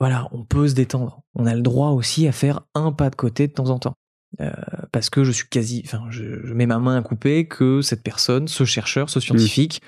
voilà, 0.00 0.28
on 0.32 0.44
peut 0.44 0.68
se 0.68 0.74
détendre. 0.74 1.22
On 1.34 1.46
a 1.46 1.54
le 1.54 1.62
droit 1.62 1.90
aussi 1.90 2.26
à 2.26 2.32
faire 2.32 2.62
un 2.74 2.92
pas 2.92 3.10
de 3.10 3.16
côté 3.16 3.46
de 3.46 3.52
temps 3.52 3.70
en 3.70 3.78
temps. 3.78 3.94
Euh, 4.40 4.50
parce 4.92 5.10
que 5.10 5.22
je 5.24 5.30
suis 5.30 5.48
quasi, 5.48 5.82
enfin, 5.84 6.02
je, 6.10 6.52
mets 6.52 6.66
ma 6.66 6.78
main 6.78 6.96
à 6.96 7.02
couper 7.02 7.46
que 7.46 7.82
cette 7.82 8.02
personne, 8.02 8.48
ce 8.48 8.64
chercheur, 8.64 9.08
ce 9.08 9.20
scientifique, 9.20 9.80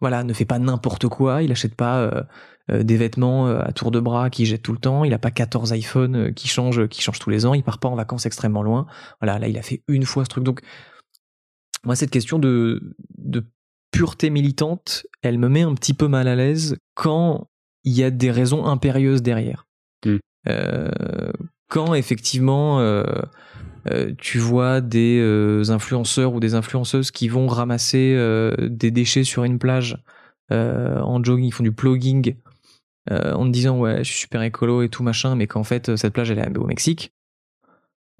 voilà, 0.00 0.22
ne 0.22 0.32
fait 0.32 0.44
pas 0.44 0.60
n'importe 0.60 1.08
quoi. 1.08 1.42
Il 1.42 1.50
achète 1.50 1.74
pas 1.74 1.98
euh, 1.98 2.22
euh, 2.70 2.82
des 2.84 2.96
vêtements 2.96 3.48
à 3.48 3.72
tour 3.72 3.90
de 3.90 3.98
bras 3.98 4.30
qui 4.30 4.46
jette 4.46 4.62
tout 4.62 4.72
le 4.72 4.78
temps. 4.78 5.02
Il 5.02 5.12
a 5.14 5.18
pas 5.18 5.32
14 5.32 5.72
iPhones 5.72 6.32
qui 6.34 6.46
changent, 6.46 6.86
qui 6.86 7.02
changent 7.02 7.18
tous 7.18 7.30
les 7.30 7.44
ans. 7.44 7.54
Il 7.54 7.64
part 7.64 7.78
pas 7.78 7.88
en 7.88 7.96
vacances 7.96 8.26
extrêmement 8.26 8.62
loin. 8.62 8.86
Voilà, 9.20 9.40
là, 9.40 9.48
il 9.48 9.58
a 9.58 9.62
fait 9.62 9.82
une 9.88 10.04
fois 10.04 10.24
ce 10.24 10.28
truc. 10.28 10.44
Donc, 10.44 10.60
moi, 11.84 11.96
cette 11.96 12.10
question 12.10 12.38
de, 12.38 12.94
de 13.16 13.44
pureté 13.90 14.30
militante, 14.30 15.06
elle 15.22 15.38
me 15.38 15.48
met 15.48 15.62
un 15.62 15.74
petit 15.74 15.94
peu 15.94 16.08
mal 16.08 16.28
à 16.28 16.36
l'aise 16.36 16.76
quand 16.94 17.48
il 17.84 17.92
y 17.92 18.04
a 18.04 18.10
des 18.10 18.30
raisons 18.30 18.66
impérieuses 18.66 19.22
derrière. 19.22 19.66
Hmm. 20.04 20.18
Euh, 20.48 21.32
quand 21.68 21.94
effectivement 21.94 22.80
euh, 22.80 23.02
euh, 23.90 24.12
tu 24.18 24.38
vois 24.38 24.80
des 24.80 25.20
influenceurs 25.70 26.32
ou 26.32 26.40
des 26.40 26.54
influenceuses 26.54 27.10
qui 27.10 27.28
vont 27.28 27.46
ramasser 27.46 28.16
des 28.58 28.90
déchets 28.90 29.24
sur 29.24 29.44
une 29.44 29.58
plage 29.58 30.02
en 30.50 31.22
jogging, 31.22 31.46
ils 31.46 31.52
font 31.52 31.64
du 31.64 31.72
plugging 31.72 32.36
en 33.10 33.46
te 33.46 33.50
disant 33.50 33.78
ouais 33.78 33.98
je 33.98 34.10
suis 34.10 34.20
super 34.20 34.42
écolo 34.42 34.82
et 34.82 34.88
tout 34.88 35.02
machin, 35.02 35.34
mais 35.34 35.46
qu'en 35.46 35.64
fait 35.64 35.96
cette 35.96 36.12
plage 36.12 36.30
elle 36.30 36.38
est 36.38 36.58
au 36.58 36.66
Mexique. 36.66 37.12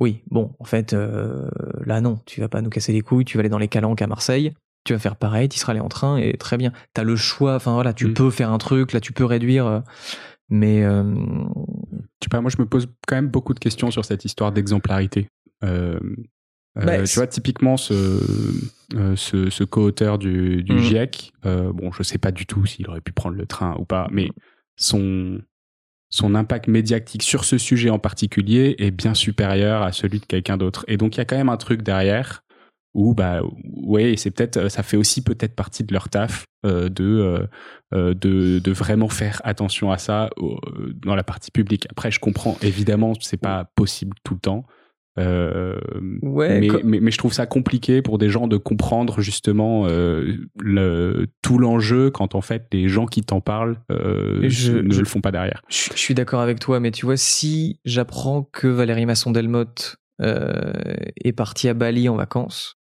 Oui, 0.01 0.23
bon, 0.31 0.55
en 0.59 0.65
fait, 0.65 0.93
là 0.93 2.01
non, 2.01 2.21
tu 2.25 2.41
vas 2.41 2.49
pas 2.49 2.61
nous 2.63 2.71
casser 2.71 2.93
les 2.93 3.01
couilles, 3.01 3.25
tu 3.25 3.37
vas 3.37 3.41
aller 3.41 3.49
dans 3.49 3.59
les 3.59 3.69
calanques 3.69 4.01
à 4.03 4.07
Marseille, 4.07 4.53
tu 4.85 4.93
vas 4.93 4.99
faire 4.99 5.17
pareil, 5.17 5.49
tu 5.49 5.59
seras 5.59 5.73
allé 5.73 5.81
en 5.81 5.89
train 5.89 6.17
et 6.17 6.37
très 6.37 6.57
bien. 6.57 6.73
Tu 6.95 7.01
as 7.01 7.05
le 7.05 7.17
choix, 7.17 7.57
enfin 7.57 7.75
voilà, 7.75 7.93
tu 7.93 8.07
mm. 8.09 8.15
peux 8.15 8.31
faire 8.31 8.51
un 8.53 8.59
truc, 8.59 8.93
là 8.93 9.01
tu 9.01 9.13
peux 9.13 9.25
réduire. 9.25 9.67
Euh, 9.67 9.81
Mais 10.49 10.83
euh, 10.85 11.03
je 12.23 12.29
sais 12.33 12.41
moi 12.41 12.51
je 12.51 12.61
me 12.63 12.67
pose 12.67 12.89
quand 13.07 13.17
même 13.17 13.29
beaucoup 13.29 13.55
de 13.55 13.59
questions 13.59 13.91
sur 13.91 14.05
cette 14.05 14.25
histoire 14.25 14.53
d'exemplarité. 14.53 15.29
Euh, 15.65 15.99
euh, 16.79 16.85
Bah, 16.85 17.03
tu 17.03 17.17
vois, 17.17 17.27
typiquement, 17.27 17.77
ce, 17.77 17.95
euh, 18.95 19.17
ce, 19.17 19.51
ce 19.51 19.65
co-auteur 19.65 20.19
du, 20.19 20.63
du 20.63 20.73
Mhm. 20.75 20.79
GIEC, 20.79 21.33
euh, 21.45 21.73
bon, 21.73 21.91
je 21.93 22.03
sais 22.03 22.19
pas 22.19 22.31
du 22.31 22.47
tout 22.47 22.65
s'il 22.67 22.89
aurait 22.89 23.01
pu 23.01 23.13
prendre 23.13 23.37
le 23.37 23.47
train 23.47 23.77
ou 23.79 23.85
pas, 23.85 24.09
mais 24.13 24.31
son, 24.77 25.41
son 26.11 26.35
impact 26.35 26.69
médiatique 26.69 27.23
sur 27.23 27.45
ce 27.45 27.59
sujet 27.59 27.91
en 27.91 27.99
particulier 27.99 28.77
est 28.79 28.91
bien 28.91 29.15
supérieur 29.15 29.83
à 29.83 29.93
celui 29.93 30.21
de 30.21 30.25
quelqu'un 30.25 30.57
d'autre. 30.57 30.85
Et 30.89 30.97
donc, 30.97 31.17
il 31.17 31.19
y 31.19 31.21
a 31.21 31.25
quand 31.25 31.37
même 31.37 31.51
un 31.51 31.57
truc 31.57 31.83
derrière 31.83 32.43
où, 32.95 33.15
bah, 33.15 33.43
ouais, 33.65 34.15
c'est 34.17 34.31
peut-être, 34.31 34.69
ça 34.71 34.83
fait 34.83 34.97
aussi 34.97 35.23
peut-être 35.23 35.55
partie 35.55 35.85
de 35.85 35.93
leur 35.93 36.09
taf 36.09 36.47
euh, 36.67 36.89
de, 36.89 37.05
euh, 37.05 37.47
euh, 37.95 38.15
de, 38.15 38.59
de 38.59 38.73
vraiment 38.73 39.09
faire 39.09 39.41
attention 39.45 39.93
à 39.93 39.99
ça 39.99 40.31
dans 40.97 41.15
la 41.15 41.23
partie 41.23 41.53
publique. 41.53 41.87
Après, 41.91 42.11
je 42.11 42.19
comprends, 42.19 42.57
évidemment, 42.63 43.13
c'est 43.21 43.37
pas 43.37 43.71
possible 43.77 44.17
tout 44.25 44.35
le 44.35 44.41
temps. 44.41 44.67
Euh, 45.19 45.79
Ouais, 46.23 46.61
mais, 46.61 46.67
co- 46.69 46.81
mais, 46.85 47.01
mais 47.01 47.11
je 47.11 47.19
trouve 47.19 47.33
ça 47.33 47.47
compliqué 47.47 48.01
pour 48.03 48.19
des 48.19 48.31
gens 48.31 48.47
de 48.47 48.57
comprendre 48.57 49.21
justement 49.21 49.87
euh, 49.87 50.37
le, 50.59 51.27
tout 51.43 51.59
l'enjeu 51.59 52.11
quand 52.11 52.35
en 52.35 52.41
fait 52.41 52.67
les 52.73 52.89
gens 52.89 53.07
qui 53.07 53.23
t'en 53.23 53.41
parlent 53.41 53.79
euh, 53.91 54.49
je- 54.49 54.73
ne 54.79 54.93
je- 54.93 55.01
le 55.01 55.05
font 55.05 55.21
pas 55.21 55.33
derrière. 55.33 55.63
je, 55.69 55.91
je 55.93 55.99
suis 55.99 56.15
d'accord 56.15 56.41
avec 56.41 56.61
toi, 56.61 56.79
mais 56.81 56.91
tu 56.93 57.05
vois, 57.05 57.17
si 57.17 57.81
j'apprends 57.85 58.43
que 58.45 58.69
Valérie 58.69 59.07
Masson-Delmotte 59.07 59.97
est 60.21 61.33
partie 61.33 61.69
à 61.69 61.75
Bali 61.75 62.09
en 62.09 62.17
vacances, 62.17 62.77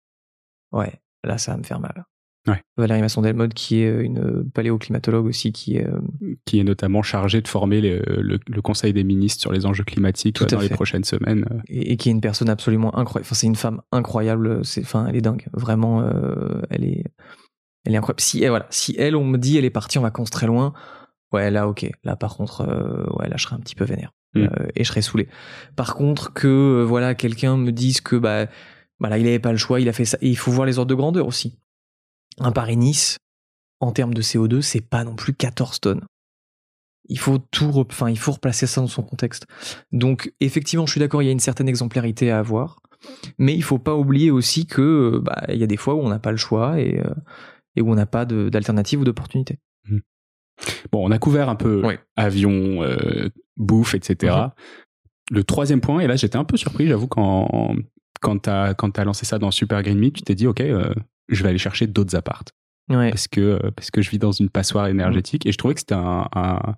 ouais, 0.72 1.01
là, 1.24 1.39
ça 1.39 1.53
va 1.53 1.59
me 1.59 1.62
faire 1.64 1.80
mal. 1.80 2.05
Ouais. 2.47 2.61
Valérie 2.76 3.01
Masson-Delmotte, 3.01 3.55
qui 3.55 3.80
est 3.80 4.03
une 4.03 4.45
paléoclimatologue 4.53 5.24
aussi, 5.26 5.51
qui 5.53 5.76
est... 5.76 5.86
euh, 5.86 5.99
Qui 6.45 6.59
est 6.61 6.64
notamment 6.64 7.03
chargé 7.03 7.40
de 7.40 7.49
former 7.49 7.80
les- 7.80 8.01
le, 8.01 8.38
le 8.47 8.62
Conseil 8.62 8.92
des 8.92 9.03
ministres 9.05 9.40
sur 9.40 9.51
les 9.53 9.64
enjeux 9.64 9.84
climatiques 9.84 10.42
euh, 10.42 10.47
dans 10.47 10.61
les 10.61 10.68
prochaines 10.68 11.05
semaines. 11.05 11.47
et, 11.68 11.92
et 11.92 11.97
qui 11.97 12.11
est 12.11 12.12
une 12.12 12.20
personne 12.20 12.51
absolument 12.51 12.95
incroyable. 12.99 13.26
Enfin, 13.26 13.34
c'est 13.34 13.47
une 13.47 13.57
femme 13.57 13.80
incroyable. 13.92 14.62
C'est, 14.64 14.82
enfin, 14.82 15.07
elle 15.09 15.16
est 15.16 15.22
dingue. 15.22 15.47
Vraiment, 15.55 16.03
euh, 16.03 16.61
elle 16.68 16.84
est, 16.84 17.05
elle 17.86 17.95
est 17.95 17.97
incroyable. 17.97 18.20
Si, 18.20 18.45
et 18.45 18.49
voilà, 18.51 18.66
si 18.68 18.95
elle, 18.99 19.16
on 19.16 19.24
me 19.24 19.38
dit, 19.38 19.57
elle 19.57 19.64
est 19.64 19.70
partie 19.70 19.99
en 19.99 20.03
vacances 20.03 20.30
très 20.30 20.47
loin, 20.47 20.74
ouais, 21.32 21.51
là, 21.51 21.66
ok. 21.66 21.90
Là, 22.05 22.14
par 22.14 22.36
contre, 22.36 22.61
euh, 22.61 23.07
ouais, 23.18 23.28
là, 23.30 23.36
je 23.38 23.45
serais 23.45 23.57
un 23.57 23.61
petit 23.61 23.74
peu 23.74 23.84
vénère 23.84 24.12
Mm. 24.36 24.40
Euh, 24.42 24.66
et 24.74 24.82
je 24.82 24.88
serais 24.88 25.01
saoulé. 25.01 25.28
Par 25.76 25.95
contre, 25.95 26.32
que 26.32 26.49
euh, 26.49 26.82
voilà, 26.84 27.14
quelqu'un 27.14 27.57
me 27.57 27.70
dise 27.70 28.01
que 28.01 28.16
bah, 28.16 28.47
bah 28.99 29.09
là, 29.09 29.16
il 29.16 29.28
avait 29.28 29.38
pas 29.38 29.53
le 29.53 29.59
choix, 29.59 29.78
il 29.80 29.88
a 29.88 29.92
fait 29.92 30.05
ça. 30.05 30.18
Et 30.22 30.28
il 30.28 30.36
faut 30.36 30.51
voir 30.51 30.66
les 30.66 30.80
ordres 30.80 30.90
de 30.90 30.95
grandeur 30.97 31.28
aussi. 31.28 31.57
Un 32.39 32.53
Paris-Nice, 32.53 33.18
en 33.80 33.93
termes 33.93 34.14
de 34.14 34.22
CO2, 34.22 34.61
c'est 34.61 34.80
pas 34.80 35.05
non 35.05 35.14
plus 35.14 35.35
14 35.35 35.80
tonnes. 35.80 36.05
Il 37.09 37.18
faut 37.18 37.39
tout, 37.39 37.70
enfin, 37.76 38.09
il 38.09 38.18
faut 38.18 38.32
replacer 38.32 38.66
ça 38.66 38.80
dans 38.80 38.87
son 38.87 39.03
contexte. 39.03 39.47
Donc, 39.93 40.32
effectivement, 40.41 40.87
je 40.87 40.93
suis 40.93 41.01
d'accord, 41.01 41.22
il 41.22 41.26
y 41.26 41.28
a 41.28 41.32
une 41.32 41.39
certaine 41.39 41.68
exemplarité 41.68 42.30
à 42.30 42.39
avoir, 42.39 42.80
mais 43.37 43.55
il 43.55 43.62
faut 43.62 43.78
pas 43.78 43.95
oublier 43.95 44.30
aussi 44.30 44.66
que 44.66 45.20
bah, 45.22 45.43
il 45.49 45.57
y 45.57 45.62
a 45.62 45.66
des 45.66 45.76
fois 45.76 45.95
où 45.95 46.01
on 46.01 46.09
n'a 46.09 46.18
pas 46.18 46.30
le 46.30 46.39
choix 46.39 46.80
et, 46.80 46.99
euh, 47.01 47.14
et 47.76 47.82
où 47.82 47.91
on 47.91 47.95
n'a 47.95 48.07
pas 48.07 48.24
d'alternative 48.24 49.01
ou 49.01 49.05
d'opportunité. 49.05 49.59
Bon, 50.93 51.05
on 51.07 51.11
a 51.11 51.18
couvert 51.18 51.49
un 51.49 51.57
peu 51.57 51.82
avion, 52.16 52.82
euh, 52.82 53.28
bouffe, 53.57 53.95
etc. 53.95 54.35
Mhm. 54.35 54.51
Le 55.30 55.45
troisième 55.45 55.80
point, 55.80 56.01
et 56.01 56.07
là 56.07 56.16
j'étais 56.16 56.37
un 56.37 56.45
peu 56.45 56.57
surpris, 56.57 56.87
j'avoue, 56.87 57.07
quand, 57.07 57.74
quand 58.20 58.39
tu 58.41 58.51
as, 58.51 59.05
lancé 59.05 59.24
ça 59.24 59.39
dans 59.39 59.51
Super 59.51 59.82
Green 59.82 59.99
Me, 59.99 60.11
tu 60.11 60.22
t'es 60.22 60.35
dit, 60.35 60.47
OK, 60.47 60.61
euh, 60.61 60.95
je 61.29 61.43
vais 61.43 61.49
aller 61.51 61.59
chercher 61.59 61.87
d'autres 61.87 62.16
appartes. 62.16 62.53
Ouais. 62.91 63.09
parce 63.09 63.29
que 63.29 63.41
euh, 63.41 63.70
parce 63.70 63.91
que 63.91 64.03
je 64.03 64.11
vis 64.11 64.18
dans 64.18 64.33
une 64.33 64.51
passoire 64.51 64.89
énergétique 64.89 65.47
et 65.47 65.53
je 65.53 65.57
trouvais 65.57 65.72
que 65.72 65.81
c'était 65.81 65.95
un, 65.95 66.29
un 66.35 66.75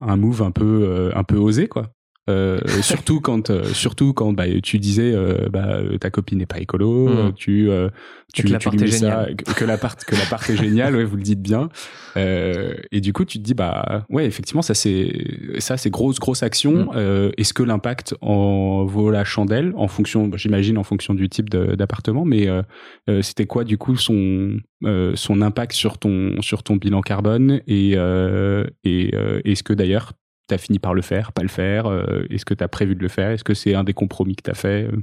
un 0.00 0.16
move 0.16 0.42
un 0.42 0.52
peu 0.52 0.82
euh, 0.84 1.10
un 1.16 1.24
peu 1.24 1.36
osé 1.36 1.66
quoi 1.66 1.92
Euh, 2.30 2.60
surtout 2.82 3.20
quand 3.22 3.50
euh, 3.50 3.64
surtout 3.64 4.12
quand 4.12 4.32
bah, 4.32 4.44
tu 4.62 4.78
disais 4.78 5.12
euh, 5.12 5.48
bah, 5.50 5.78
euh, 5.78 5.98
ta 5.98 6.10
copine 6.10 6.38
n'est 6.38 6.46
pas 6.46 6.60
écolo 6.60 7.08
euh, 7.08 7.32
tu 7.34 7.68
euh, 7.68 7.88
tu, 8.32 8.42
que 8.42 8.46
tu 8.46 8.52
l'appart 8.52 8.80
lui 8.80 8.88
est 8.88 8.92
ça, 8.92 9.26
que, 9.36 9.52
que 9.52 9.64
l'appart 9.64 10.04
que 10.04 10.14
l'appart 10.14 10.48
est 10.48 10.56
génial 10.62 10.94
ouais 10.94 11.02
vous 11.02 11.16
le 11.16 11.22
dites 11.22 11.42
bien. 11.42 11.68
Euh, 12.16 12.74
et 12.92 13.00
du 13.00 13.12
coup 13.12 13.24
tu 13.24 13.38
te 13.38 13.42
dis 13.42 13.54
bah 13.54 14.06
ouais 14.08 14.24
effectivement 14.24 14.62
ça 14.62 14.74
c'est 14.74 15.12
ça 15.58 15.76
c'est 15.76 15.90
grosse 15.90 16.20
grosse 16.20 16.44
action. 16.44 16.90
Euh, 16.94 17.32
est-ce 17.38 17.52
que 17.52 17.64
l'impact 17.64 18.14
en 18.20 18.84
vaut 18.84 19.10
la 19.10 19.24
chandelle 19.24 19.72
en 19.76 19.88
fonction 19.88 20.28
bah, 20.28 20.36
j'imagine 20.36 20.78
en 20.78 20.84
fonction 20.84 21.14
du 21.14 21.28
type 21.28 21.50
d'appartement 21.50 22.24
mais 22.24 22.46
euh, 22.48 22.62
euh, 23.10 23.20
c'était 23.22 23.46
quoi 23.46 23.64
du 23.64 23.78
coup 23.78 23.96
son 23.96 24.58
euh, 24.84 25.12
son 25.16 25.42
impact 25.42 25.72
sur 25.72 25.98
ton 25.98 26.40
sur 26.40 26.62
ton 26.62 26.76
bilan 26.76 27.00
carbone 27.00 27.62
et 27.66 27.94
euh, 27.96 28.64
et 28.84 29.10
euh, 29.14 29.40
est-ce 29.44 29.64
que 29.64 29.72
d'ailleurs 29.72 30.12
tu 30.48 30.54
as 30.54 30.58
fini 30.58 30.78
par 30.78 30.94
le 30.94 31.02
faire 31.02 31.32
pas 31.32 31.42
le 31.42 31.48
faire 31.48 31.86
euh, 31.86 32.26
est-ce 32.30 32.44
que 32.44 32.54
tu 32.54 32.62
as 32.64 32.68
prévu 32.68 32.94
de 32.94 33.00
le 33.02 33.08
faire 33.08 33.30
est-ce 33.30 33.44
que 33.44 33.54
c'est 33.54 33.74
un 33.74 33.84
des 33.84 33.94
compromis 33.94 34.36
que 34.36 34.42
tu 34.42 34.50
as 34.50 34.54
fait 34.54 34.84
euh? 34.84 34.96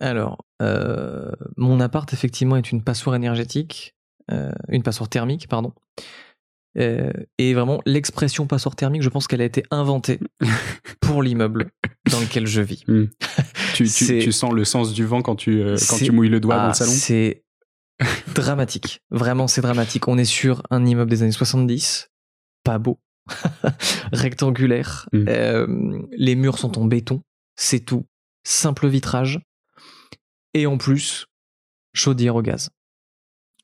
Alors, 0.00 0.44
euh, 0.62 1.32
mon 1.56 1.80
appart, 1.80 2.12
effectivement, 2.12 2.56
est 2.56 2.70
une 2.70 2.84
passoire 2.84 3.16
énergétique, 3.16 3.96
euh, 4.30 4.52
une 4.68 4.84
passoire 4.84 5.08
thermique, 5.08 5.48
pardon. 5.48 5.72
Euh, 6.78 7.10
et 7.38 7.52
vraiment, 7.52 7.80
l'expression 7.84 8.46
passoire 8.46 8.76
thermique, 8.76 9.02
je 9.02 9.08
pense 9.08 9.26
qu'elle 9.26 9.40
a 9.40 9.44
été 9.44 9.64
inventée 9.72 10.20
pour 11.00 11.20
l'immeuble 11.20 11.72
dans 12.12 12.20
lequel 12.20 12.46
je 12.46 12.60
vis. 12.60 12.84
tu, 13.74 13.88
tu, 13.88 14.30
sens 14.30 14.52
le 14.52 14.64
sens 14.64 14.92
du 14.94 15.04
vent 15.04 15.20
quand 15.20 15.34
tu 15.34 15.64
quand 15.64 15.76
C'est- 15.76 16.04
tu 16.04 16.12
mouilles 16.12 16.28
le 16.28 16.38
doigt 16.38 16.54
dans 16.58 16.62
Ah, 16.62 16.68
le 16.68 16.74
salon? 16.74 16.92
C'est 16.92 17.42
dramatique. 18.34 19.00
Vraiment, 19.10 19.48
c'est 19.48 19.62
dramatique. 19.62 20.06
On 20.06 20.16
est 20.16 20.24
sur 20.24 20.62
un 20.70 20.86
immeuble 20.86 21.10
des 21.10 21.22
années 21.24 21.32
70, 21.32 22.10
pas 22.62 22.78
beau, 22.78 23.00
rectangulaire. 24.12 25.08
Mm. 25.12 25.24
Euh, 25.28 26.02
les 26.12 26.34
murs 26.34 26.58
sont 26.58 26.78
en 26.78 26.84
béton, 26.84 27.22
c'est 27.56 27.80
tout. 27.80 28.06
Simple 28.44 28.88
vitrage. 28.88 29.40
Et 30.54 30.66
en 30.66 30.78
plus, 30.78 31.26
chaudière 31.94 32.36
au 32.36 32.42
gaz, 32.42 32.70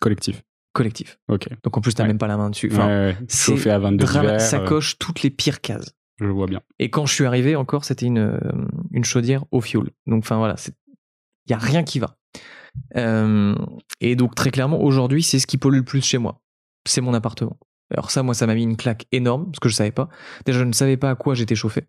collectif 0.01 0.43
collectif. 0.75 1.19
ok 1.29 1.49
Donc 1.63 1.77
en 1.77 1.81
plus, 1.81 1.95
t'as 1.95 2.03
Ouais. 2.03 2.09
même 2.09 2.19
pas 2.19 2.27
la 2.27 2.37
main 2.37 2.51
dessus. 2.51 2.69
Enfin, 2.73 2.89
ouais, 2.89 2.93
ouais. 3.13 3.17
c'est 3.29 3.53
chauffé 3.53 3.71
à 3.71 3.79
22 3.79 4.05
drama- 4.05 4.23
d'hiver, 4.27 4.41
ça 4.41 4.59
euh, 4.61 4.67
coche 4.67 4.99
toutes 4.99 5.23
les 5.23 5.31
pires 5.31 5.61
cases. 5.61 5.93
je 6.19 6.25
le 6.25 6.33
vois 6.33 6.49
bien 6.49 6.63
Et 6.81 6.91
quand 6.91 7.07
je 7.07 7.15
suis 7.15 7.25
arrivé, 7.25 7.55
encore, 7.55 7.85
c'était 7.85 8.07
une, 8.07 8.19
euh, 8.19 8.39
une 8.91 9.05
chaudière 9.05 9.45
au 9.53 9.61
fioul. 9.61 9.91
Donc, 10.09 10.25
enfin, 10.25 10.37
voilà, 10.37 10.57
il 10.67 10.73
n'y 11.51 11.55
a 11.55 11.59
rien 11.59 11.85
qui 11.85 12.01
va. 12.01 12.17
Euh, 12.97 13.55
et 14.01 14.17
donc, 14.17 14.35
très 14.35 14.51
clairement, 14.51 14.83
aujourd'hui, 14.83 15.23
c'est 15.23 15.39
ce 15.39 15.47
qui 15.47 15.59
pollue 15.59 15.77
le 15.77 15.85
plus 15.85 16.03
chez 16.05 16.19
moi. 16.19 16.41
C'est 16.89 17.01
mon 17.01 17.15
appartement. 17.15 17.57
Alors, 17.95 18.11
ça, 18.11 18.23
moi, 18.23 18.35
ça 18.35 18.47
m'a 18.47 18.55
mis 18.55 18.63
une 18.65 18.77
claque 18.77 19.07
énorme, 19.13 19.47
parce 19.47 19.61
que 19.61 19.69
je 19.69 19.75
savais 19.75 19.93
pas. 19.93 20.09
Déjà, 20.45 20.59
je 20.59 20.65
ne 20.65 20.73
savais 20.73 20.97
pas 20.97 21.11
à 21.11 21.15
quoi 21.15 21.35
j'étais 21.35 21.55
chauffé. 21.55 21.87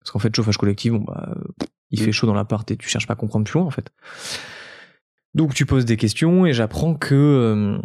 Parce 0.00 0.10
qu'en 0.12 0.18
fait, 0.18 0.34
chauffage 0.36 0.56
collectif, 0.58 0.92
bon, 0.92 1.00
bah, 1.00 1.34
il 1.90 2.00
Mm. 2.00 2.04
fait 2.04 2.12
chaud 2.12 2.26
dans 2.26 2.34
l'appart 2.34 2.70
et 2.70 2.76
tu 2.76 2.88
cherches 2.88 3.06
pas 3.06 3.14
à 3.14 3.16
comprendre 3.16 3.44
plus 3.44 3.58
loin, 3.58 3.66
en 3.66 3.70
fait. 3.70 3.90
Donc, 5.34 5.54
tu 5.54 5.66
poses 5.66 5.84
des 5.84 5.96
questions 5.96 6.46
et 6.46 6.52
j'apprends 6.52 6.94
que. 6.94 7.14
euh, 7.14 7.78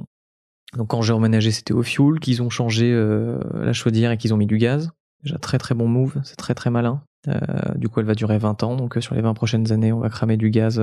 donc, 0.78 0.90
quand 0.90 1.02
j'ai 1.02 1.14
emménagé, 1.14 1.50
c'était 1.52 1.74
au 1.74 1.82
fioul, 1.82 2.20
qu'ils 2.20 2.44
ont 2.44 2.50
changé 2.50 2.92
euh, 2.94 3.40
la 3.56 3.74
chaudière 3.74 4.12
et 4.12 4.18
qu'ils 4.18 4.34
ont 4.34 4.38
mis 4.38 4.46
du 4.46 4.58
gaz. 4.58 4.92
Déjà 5.24 5.38
très 5.38 5.58
très 5.58 5.74
bon 5.76 5.88
move, 5.88 6.20
c'est 6.24 6.36
très 6.36 6.54
très 6.54 6.70
malin. 6.70 7.02
Euh, 7.28 7.40
du 7.76 7.90
coup, 7.90 8.00
elle 8.02 8.06
va 8.06 8.16
durer 8.16 8.38
20 8.38 8.64
ans, 8.64 8.76
donc 8.76 8.96
sur 9.02 9.16
les 9.16 9.22
20 9.22 9.34
prochaines 9.34 9.72
années, 9.72 9.92
on 9.92 10.00
va 10.00 10.10
cramer 10.10 10.38
du 10.38 10.50
gaz 10.52 10.80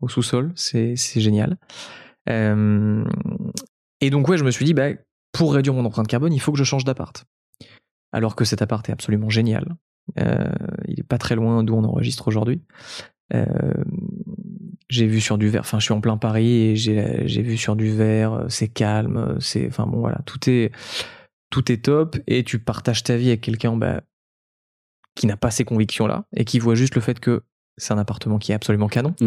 au 0.00 0.08
sous-sol, 0.08 0.52
c'est 0.54 0.94
génial. 0.96 1.58
Et 4.00 4.10
donc 4.10 4.28
ouais, 4.28 4.38
je 4.38 4.44
me 4.44 4.50
suis 4.50 4.64
dit, 4.64 4.74
bah, 4.74 4.90
pour 5.32 5.54
réduire 5.54 5.74
mon 5.74 5.84
empreinte 5.84 6.08
carbone, 6.08 6.32
il 6.32 6.40
faut 6.40 6.52
que 6.52 6.58
je 6.58 6.64
change 6.64 6.84
d'appart. 6.84 7.24
Alors 8.12 8.36
que 8.36 8.44
cet 8.44 8.62
appart 8.62 8.88
est 8.88 8.92
absolument 8.92 9.28
génial. 9.28 9.76
Euh, 10.18 10.50
il 10.86 11.00
est 11.00 11.06
pas 11.06 11.18
très 11.18 11.34
loin 11.34 11.62
d'où 11.62 11.74
on 11.74 11.84
enregistre 11.84 12.28
aujourd'hui. 12.28 12.62
Euh, 13.34 13.44
j'ai 14.88 15.06
vu 15.06 15.20
sur 15.20 15.36
du 15.36 15.48
verre, 15.48 15.60
enfin 15.60 15.78
je 15.78 15.84
suis 15.84 15.92
en 15.92 16.00
plein 16.00 16.16
Paris 16.16 16.50
et 16.50 16.76
j'ai 16.76 17.42
vu 17.42 17.58
sur 17.58 17.76
du 17.76 17.90
verre, 17.90 18.32
euh, 18.32 18.48
c'est 18.48 18.68
calme, 18.68 19.36
c'est, 19.38 19.66
enfin 19.66 19.86
bon 19.86 20.00
voilà, 20.00 20.22
tout 20.24 20.48
est 20.48 20.72
tout 21.50 21.70
est 21.70 21.84
top 21.84 22.16
et 22.26 22.42
tu 22.42 22.58
partages 22.58 23.02
ta 23.02 23.16
vie 23.16 23.28
avec 23.28 23.42
quelqu'un 23.42 23.76
bah, 23.76 24.00
qui 25.14 25.26
n'a 25.26 25.36
pas 25.36 25.50
ces 25.50 25.64
convictions 25.64 26.06
là 26.06 26.24
et 26.34 26.46
qui 26.46 26.58
voit 26.58 26.74
juste 26.74 26.94
le 26.94 27.02
fait 27.02 27.20
que 27.20 27.42
c'est 27.78 27.94
un 27.94 27.98
appartement 27.98 28.38
qui 28.38 28.52
est 28.52 28.54
absolument 28.54 28.88
canon. 28.88 29.14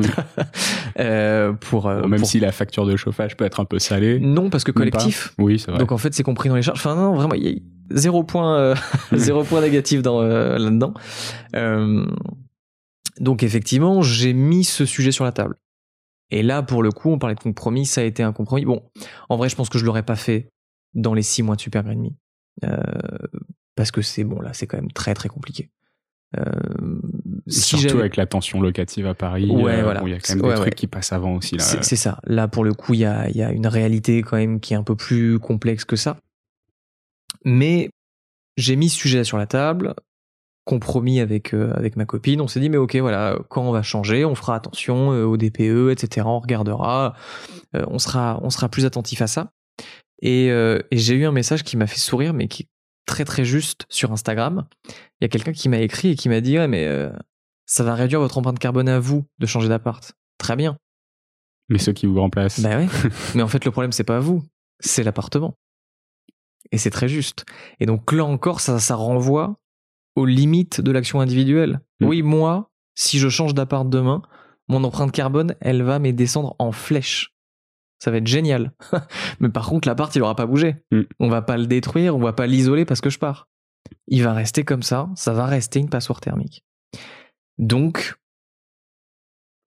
Euh, 0.99 1.54
pour, 1.54 1.88
euh, 1.88 2.02
Bon, 2.02 2.10
même 2.10 2.20
pour- 2.20 2.28
si 2.30 2.39
la 2.41 2.52
facture 2.52 2.86
de 2.86 2.97
chauffage 2.97 3.38
peut 3.38 3.45
être 3.45 3.62
un 3.62 3.66
peu 3.66 3.80
salée. 3.80 4.20
Non 4.20 4.49
parce 4.49 4.66
que 4.66 4.72
collectif. 4.72 5.34
Oui 5.38 5.58
c'est 5.58 5.72
vrai. 5.72 5.80
Donc 5.80 5.93
en 5.93 5.97
fait 5.97 6.14
c'est 6.14 6.22
compris 6.24 6.49
dans 6.49 6.56
les 6.56 6.62
charges. 6.62 6.80
Enfin 6.80 6.95
non 6.95 7.14
vraiment 7.16 7.34
il 7.34 7.47
y 7.47 7.49
a 7.49 7.95
zéro 7.97 8.24
point 8.24 8.58
euh, 8.58 8.76
zéro 9.14 9.43
point 9.45 9.62
négatif 9.62 10.02
dans 10.02 10.22
euh, 10.22 10.58
là-dedans. 10.58 10.93
Donc 13.20 13.43
effectivement 13.43 14.02
j'ai 14.02 14.34
mis 14.34 14.64
ce 14.64 14.86
sujet 14.86 15.12
sur 15.12 15.24
la 15.24 15.32
table. 15.32 15.56
Et 16.30 16.43
là 16.43 16.62
pour 16.64 16.84
le 16.84 16.91
coup 16.91 17.10
on 17.10 17.20
parlait 17.20 17.36
de 17.36 17.39
compromis 17.41 17.86
ça 17.86 18.02
a 18.02 18.04
été 18.04 18.22
un 18.24 18.34
compromis. 18.34 18.66
Bon 18.66 18.84
en 19.30 19.38
vrai 19.38 19.47
je 19.49 19.56
pense 19.56 19.70
que 19.70 19.78
je 19.78 19.86
l'aurais 19.86 20.04
pas 20.04 20.16
fait 20.18 20.49
dans 20.93 21.14
les 21.14 21.24
six 21.24 21.41
mois 21.43 21.56
de 21.56 21.62
Super 21.62 21.84
Green 21.84 22.02
Me 22.02 22.68
parce 23.76 23.91
que 23.91 24.02
c'est 24.02 24.24
bon 24.26 24.41
là 24.41 24.52
c'est 24.54 24.68
quand 24.68 24.78
même 24.78 24.91
très 24.91 25.14
très 25.14 25.30
compliqué. 25.30 25.70
Euh, 26.38 26.43
si 27.48 27.78
surtout 27.78 28.00
avec 28.00 28.16
la 28.16 28.26
tension 28.26 28.62
locative 28.62 29.08
à 29.08 29.14
Paris 29.14 29.50
Ouais, 29.50 29.80
euh, 29.80 29.84
voilà. 29.84 30.00
bon, 30.02 30.08
il 30.08 30.12
y 30.14 30.16
a 30.16 30.20
quand 30.20 30.36
même 30.36 30.44
Ouais, 30.44 30.50
des 30.50 30.56
trucs 30.56 30.66
ouais. 30.66 30.76
qui 30.76 30.88
passent 30.88 31.14
avant 31.14 31.36
aussi 31.36 31.56
là 31.58 31.64
C'est 31.64 31.96
ça. 31.96 32.20
Là, 32.26 32.48
pour 32.48 32.64
le 32.64 32.74
coup, 32.74 32.94
il 32.94 33.00
y 33.02 33.06
a, 33.06 33.30
il 33.30 33.36
y 33.38 33.44
a 33.44 33.52
une 33.52 33.68
réalité 33.68 34.22
quand 34.22 34.38
même 34.38 34.60
qui 34.60 34.74
est 34.74 34.78
un 34.78 34.84
peu 34.84 34.96
plus 34.96 35.39
complexe 35.39 35.86
que 35.86 35.96
ça. 35.96 36.18
Mais 37.46 37.89
j'ai 38.58 38.76
mis 38.76 38.89
ce 38.89 38.98
sujet 38.98 39.24
sur 39.24 39.38
la 39.38 39.48
table, 39.48 39.96
compromis 40.66 41.20
avec 41.20 41.54
euh, 41.54 41.72
avec 41.74 41.96
ma 41.96 42.06
copine. 42.06 42.42
On 42.42 42.48
s'est 42.48 42.60
dit 42.60 42.70
mais 42.70 42.78
ok 42.78 42.96
voilà 42.98 43.38
quand 43.50 43.64
on 43.64 43.72
va 43.72 43.82
changer, 43.82 44.26
on 44.26 44.36
fera 44.36 44.56
attention 44.56 45.12
euh, 45.12 45.24
au 45.26 45.38
DPE, 45.38 45.89
etc. 45.92 46.28
On 46.28 46.39
regardera, 46.39 47.16
euh, 47.76 47.84
on 47.88 47.98
sera 48.00 48.39
on 48.44 48.50
sera 48.50 48.70
plus 48.70 48.86
attentif 48.86 49.22
à 49.22 49.28
ça. 49.28 49.52
Et, 50.22 50.50
et 50.50 50.98
j'ai 50.98 51.16
eu 51.16 51.26
un 51.26 51.32
message 51.32 51.64
qui 51.64 51.78
m'a 51.78 51.88
fait 51.88 51.98
sourire 51.98 52.34
mais 52.36 52.48
qui 52.48 52.64
est 52.64 52.68
très 53.08 53.26
très 53.26 53.44
juste 53.44 53.88
sur 53.89 54.12
Instagram. 54.12 54.68
Il 54.88 55.24
y 55.24 55.26
a 55.26 55.30
quelqu'un 55.30 55.52
qui 55.52 55.68
m'a 55.68 55.80
écrit 55.80 56.12
et 56.12 56.16
qui 56.16 56.30
m'a 56.30 56.42
dit 56.42 56.60
ouais 56.60 56.68
mais 56.68 56.88
ça 57.72 57.86
va 57.86 57.95
réduire 57.95 58.19
votre 58.19 58.38
empreinte 58.38 58.59
carbone 58.59 58.89
à 58.89 58.99
vous 58.99 59.24
de 59.39 59.45
changer 59.45 59.69
d'appart. 59.69 60.11
Très 60.38 60.57
bien. 60.57 60.78
Mais 61.69 61.80
ceux 61.80 61.93
qui 61.93 62.05
vous 62.05 62.19
remplacent. 62.19 62.59
Bah 62.59 62.76
ouais. 62.78 62.88
mais 63.36 63.41
en 63.41 63.47
fait 63.47 63.63
le 63.63 63.72
problème 63.72 63.93
c'est 63.93 64.03
pas 64.03 64.19
vous, 64.19 64.43
c'est 64.82 65.03
l'appartement. 65.03 65.57
Et 66.74 66.78
c'est 66.78 66.89
très 66.89 67.07
juste. 67.07 67.45
Et 67.80 67.86
donc 67.86 68.11
là 68.11 68.26
encore, 68.26 68.59
ça, 68.59 68.78
ça 68.80 68.95
renvoie 68.95 69.55
aux 70.17 70.26
limites 70.26 70.82
de 70.82 70.91
l'action 70.91 71.22
individuelle. 71.22 71.80
Mm. 72.01 72.07
Oui, 72.07 72.22
moi, 72.24 72.72
si 72.93 73.19
je 73.19 73.30
change 73.30 73.53
d'appart 73.53 73.88
demain, 73.88 74.22
mon 74.67 74.84
empreinte 74.84 75.13
carbone, 75.13 75.55
elle 75.61 75.82
va 75.82 75.99
mais 75.99 76.11
descendre 76.11 76.57
en 76.59 76.74
flèche. 76.74 77.34
Ça 77.99 78.11
va 78.11 78.17
être 78.17 78.28
génial. 78.28 78.74
mais 79.39 79.49
par 79.49 79.67
contre, 79.67 79.88
l'appart, 79.88 80.13
il 80.13 80.22
aura 80.24 80.36
pas 80.36 80.45
bougé. 80.45 80.76
Mm. 80.91 81.03
On 81.22 81.30
va 81.30 81.41
pas 81.41 81.55
le 81.55 81.67
détruire, 81.67 82.17
on 82.17 82.22
va 82.22 82.34
pas 82.34 82.47
l'isoler 82.47 82.84
parce 82.84 82.99
que 82.99 83.09
je 83.09 83.17
pars. 83.17 83.47
Il 84.07 84.24
va 84.24 84.34
rester 84.34 84.65
comme 84.65 84.84
ça, 84.84 85.09
ça 85.15 85.32
va 85.32 85.45
rester 85.45 85.80
une 85.80 85.89
passoire 85.89 86.19
thermique. 86.19 86.65
Donc, 87.62 88.16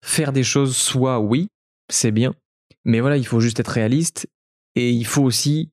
faire 0.05 0.33
des 0.33 0.43
choses, 0.43 0.77
soit 0.77 1.21
oui, 1.21 1.49
c'est 1.89 2.11
bien, 2.11 2.35
mais 2.85 3.01
voilà, 3.01 3.17
il 3.17 3.27
faut 3.27 3.41
juste 3.41 3.61
être 3.61 3.69
réaliste 3.69 4.29
et 4.75 4.91
il 4.91 5.07
faut 5.07 5.23
aussi 5.23 5.71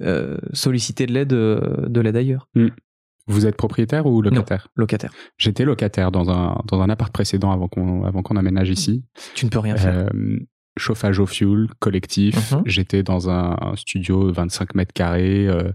euh, 0.00 0.36
solliciter 0.52 1.06
de 1.06 1.12
l'aide 1.12 1.32
euh, 1.32 1.88
de 1.88 2.00
l'aide 2.00 2.16
ailleurs. 2.16 2.48
Vous 3.28 3.46
êtes 3.46 3.56
propriétaire 3.56 4.06
ou 4.06 4.20
locataire? 4.20 4.68
Locataire. 4.74 5.12
J'étais 5.38 5.64
locataire 5.64 6.10
dans 6.10 6.30
un, 6.30 6.60
dans 6.66 6.80
un 6.80 6.90
appart 6.90 7.12
précédent 7.12 7.52
avant 7.52 7.68
qu'on 7.68 8.04
avant 8.04 8.22
qu'on 8.22 8.36
aménage 8.36 8.68
ici. 8.68 9.04
Tu 9.34 9.44
ne 9.44 9.50
peux 9.50 9.60
rien 9.60 9.76
faire. 9.76 10.08
Euh, 10.12 10.38
chauffage 10.76 11.18
au 11.20 11.26
fuel, 11.26 11.68
collectif. 11.78 12.52
Mhm. 12.52 12.62
J'étais 12.66 13.02
dans 13.02 13.30
un, 13.30 13.56
un 13.60 13.76
studio 13.76 14.32
25 14.32 14.74
mètres 14.74 14.92
carrés 14.92 15.46
euh, 15.46 15.70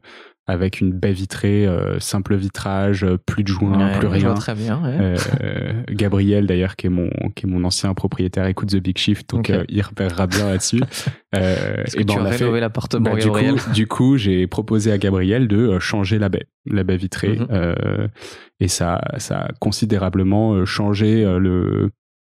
avec 0.49 0.79
une 0.79 0.93
baie 0.93 1.11
vitrée, 1.11 1.67
euh, 1.67 1.99
simple 1.99 2.35
vitrage, 2.35 3.03
euh, 3.03 3.17
plus 3.17 3.43
de 3.43 3.49
joints, 3.49 3.77
Ouais, 3.93 3.99
plus 3.99 4.07
rien. 4.07 4.33
très 4.33 4.55
bien. 4.55 4.81
ouais. 4.81 5.15
Euh, 5.41 5.73
Gabriel 5.89 6.47
d'ailleurs 6.47 6.75
qui 6.77 6.87
est 6.87 6.89
mon 6.89 7.09
qui 7.35 7.45
est 7.45 7.49
mon 7.49 7.63
ancien 7.65 7.93
propriétaire 7.93 8.45
écoute 8.47 8.69
The 8.69 8.77
Big 8.77 8.97
Shift 8.97 9.29
donc 9.29 9.49
euh, 9.49 9.65
il 9.67 9.81
repérera 9.81 10.25
bien 10.27 10.49
là-dessus. 10.49 10.81
Euh, 11.35 11.83
et 11.85 11.91
que 11.91 11.97
ben 12.03 12.13
tu 12.13 12.19
on 12.21 12.25
as 12.25 12.29
a 12.29 12.31
fait 12.31 12.59
l'appartement, 12.61 13.11
bah, 13.13 13.19
du 13.19 13.29
coup, 13.29 13.71
du 13.73 13.85
coup, 13.85 14.15
j'ai 14.17 14.47
proposé 14.47 14.93
à 14.93 14.97
Gabriel 14.97 15.49
de 15.49 15.57
euh, 15.57 15.79
changer 15.81 16.19
la 16.19 16.29
baie, 16.29 16.47
la 16.65 16.85
baie 16.85 16.95
vitrée, 16.95 17.37
euh, 17.51 18.07
et 18.61 18.69
ça, 18.69 19.01
ça 19.17 19.39
a 19.41 19.47
considérablement 19.59 20.53
euh, 20.53 20.65
changé 20.65 21.25
euh, 21.25 21.37
le. 21.37 21.91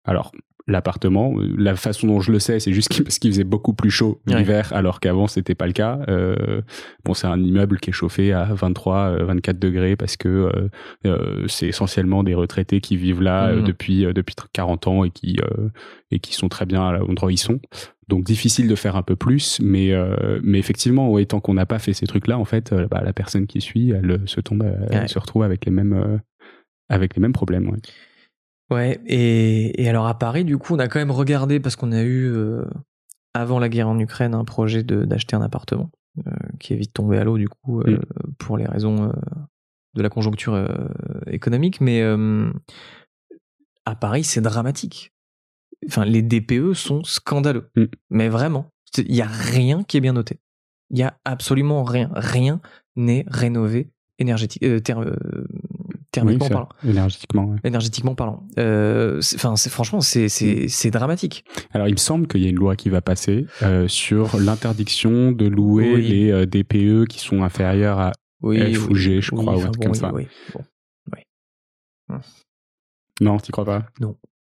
Alors, 0.05 0.33
l'appartement, 0.67 1.33
euh, 1.39 1.53
la 1.57 1.75
façon 1.75 2.07
dont 2.07 2.19
je 2.21 2.31
le 2.31 2.39
sais, 2.39 2.59
c'est 2.59 2.73
juste 2.73 3.03
parce 3.03 3.19
qu'il 3.19 3.31
faisait 3.31 3.43
beaucoup 3.43 3.73
plus 3.73 3.89
chaud 3.91 4.21
Ouais. 4.27 4.37
l'hiver, 4.37 4.71
alors 4.73 4.99
qu'avant 4.99 5.27
c'était 5.27 5.55
pas 5.55 5.67
le 5.67 5.73
cas. 5.73 5.99
Euh, 6.07 6.61
bon, 7.03 7.13
c'est 7.13 7.27
un 7.27 7.41
immeuble 7.41 7.79
qui 7.79 7.89
est 7.89 7.93
chauffé 7.93 8.31
à 8.33 8.45
23, 8.53 8.97
euh, 9.19 9.23
24 9.25 9.59
degrés 9.59 9.95
parce 9.95 10.17
que 10.17 10.27
euh, 10.29 10.69
euh, 11.05 11.45
c'est 11.47 11.67
essentiellement 11.67 12.23
des 12.23 12.35
retraités 12.35 12.79
qui 12.81 12.97
vivent 12.97 13.21
là 13.21 13.47
euh, 13.47 13.57
Mhm. 13.57 13.63
depuis 13.65 14.05
euh, 14.05 14.13
depuis 14.13 14.35
40 14.53 14.87
ans 14.87 15.03
et 15.03 15.09
qui 15.09 15.37
euh, 15.41 15.69
et 16.11 16.19
qui 16.19 16.33
sont 16.35 16.49
très 16.49 16.65
bien 16.65 16.87
à 16.87 16.91
l'endroit 16.97 17.27
où 17.27 17.31
ils 17.31 17.37
sont. 17.37 17.59
Donc 18.07 18.23
difficile 18.25 18.67
de 18.67 18.75
faire 18.75 18.97
un 18.97 19.03
peu 19.03 19.15
plus, 19.15 19.59
mais 19.61 19.93
euh, 19.93 20.39
mais 20.43 20.59
effectivement, 20.59 21.09
ouais, 21.09 21.25
tant 21.25 21.39
qu'on 21.39 21.53
n'a 21.53 21.65
pas 21.65 21.79
fait 21.79 21.93
ces 21.93 22.05
trucs-là, 22.07 22.37
en 22.37 22.43
fait, 22.45 22.73
euh, 22.73 22.85
bah, 22.91 23.01
la 23.05 23.13
personne 23.13 23.47
qui 23.47 23.61
suit, 23.61 23.91
elle 23.91 24.11
euh, 24.11 24.17
se 24.25 24.41
tombe, 24.41 24.63
elle 24.89 24.99
Ouais. 25.01 25.07
se 25.07 25.17
retrouve 25.17 25.43
avec 25.43 25.63
les 25.65 25.71
mêmes 25.71 25.93
euh, 25.93 26.17
avec 26.89 27.15
les 27.15 27.21
mêmes 27.21 27.31
problèmes. 27.31 27.69
Ouais. 27.69 27.77
Ouais, 28.71 29.01
et, 29.05 29.83
et 29.83 29.89
alors 29.89 30.07
à 30.07 30.17
Paris, 30.17 30.45
du 30.45 30.57
coup, 30.57 30.75
on 30.75 30.79
a 30.79 30.87
quand 30.87 30.99
même 30.99 31.11
regardé, 31.11 31.59
parce 31.59 31.75
qu'on 31.75 31.91
a 31.91 32.01
eu, 32.01 32.31
euh, 32.31 32.63
avant 33.33 33.59
la 33.59 33.67
guerre 33.67 33.89
en 33.89 33.99
Ukraine, 33.99 34.33
un 34.33 34.45
projet 34.45 34.81
d'acheter 34.81 35.35
un 35.35 35.41
appartement, 35.41 35.91
euh, 36.25 36.31
qui 36.57 36.73
est 36.73 36.77
vite 36.77 36.93
tombé 36.93 37.17
à 37.17 37.25
l'eau, 37.25 37.37
du 37.37 37.49
coup, 37.49 37.81
euh, 37.81 37.99
pour 38.39 38.57
les 38.57 38.65
raisons 38.65 39.11
de 39.93 40.01
la 40.01 40.09
conjoncture 40.09 40.65
économique. 41.27 41.81
Mais 41.81 42.01
à 43.85 43.95
Paris, 43.95 44.23
c'est 44.23 44.41
dramatique. 44.41 45.11
Enfin, 45.87 46.05
les 46.05 46.21
DPE 46.21 46.73
sont 46.73 47.03
scandaleux. 47.03 47.69
Mm. 47.75 47.85
Mais 48.09 48.29
vraiment, 48.29 48.71
il 48.97 49.11
n'y 49.11 49.21
a 49.21 49.27
rien 49.27 49.83
qui 49.83 49.97
est 49.97 50.01
bien 50.01 50.13
noté. 50.13 50.39
Il 50.91 50.95
n'y 50.95 51.03
a 51.03 51.17
absolument 51.25 51.83
rien. 51.83 52.09
Rien 52.13 52.61
n'est 52.95 53.25
rénové 53.27 53.89
énergétique, 54.17 54.63
thermiquement 56.11 56.45
Oui, 56.45 56.51
parlant 56.51 56.69
énergétiquement. 56.87 57.45
ouais. 57.45 57.57
énergétiquement 57.63 58.15
parlant. 58.15 58.43
Euh, 58.59 59.21
Enfin, 59.35 59.55
c'est 59.55 59.69
franchement, 59.69 60.01
c'est 60.01 60.89
dramatique. 60.91 61.45
Alors, 61.73 61.87
il 61.87 61.93
me 61.93 61.97
semble 61.97 62.27
qu'il 62.27 62.41
y 62.41 62.45
a 62.45 62.49
une 62.49 62.55
loi 62.57 62.75
qui 62.75 62.89
va 62.89 63.01
passer 63.01 63.45
euh, 63.63 63.87
sur 63.87 64.37
l'interdiction 64.39 65.31
de 65.31 65.45
louer 65.47 65.93
Oui. 65.95 66.07
les 66.07 66.31
euh, 66.31 66.45
DPE 66.45 67.07
qui 67.07 67.19
sont 67.19 67.43
inférieurs 67.43 67.99
à. 67.99 68.11
Oui, 68.41 68.73
F 68.73 68.89
ou 68.89 68.95
G, 68.95 69.21
je 69.21 69.31
crois, 69.31 69.55
ou 69.55 69.61
un 69.61 69.69
truc 69.71 69.75
bon, 69.75 69.81
comme 69.83 69.91
oui, 69.91 69.97
ça. 69.97 70.11
oui, 70.13 70.27
bon. 70.53 72.19
Non, 73.21 73.37
tu 73.37 73.51
crois 73.51 73.65
pas? 73.65 73.85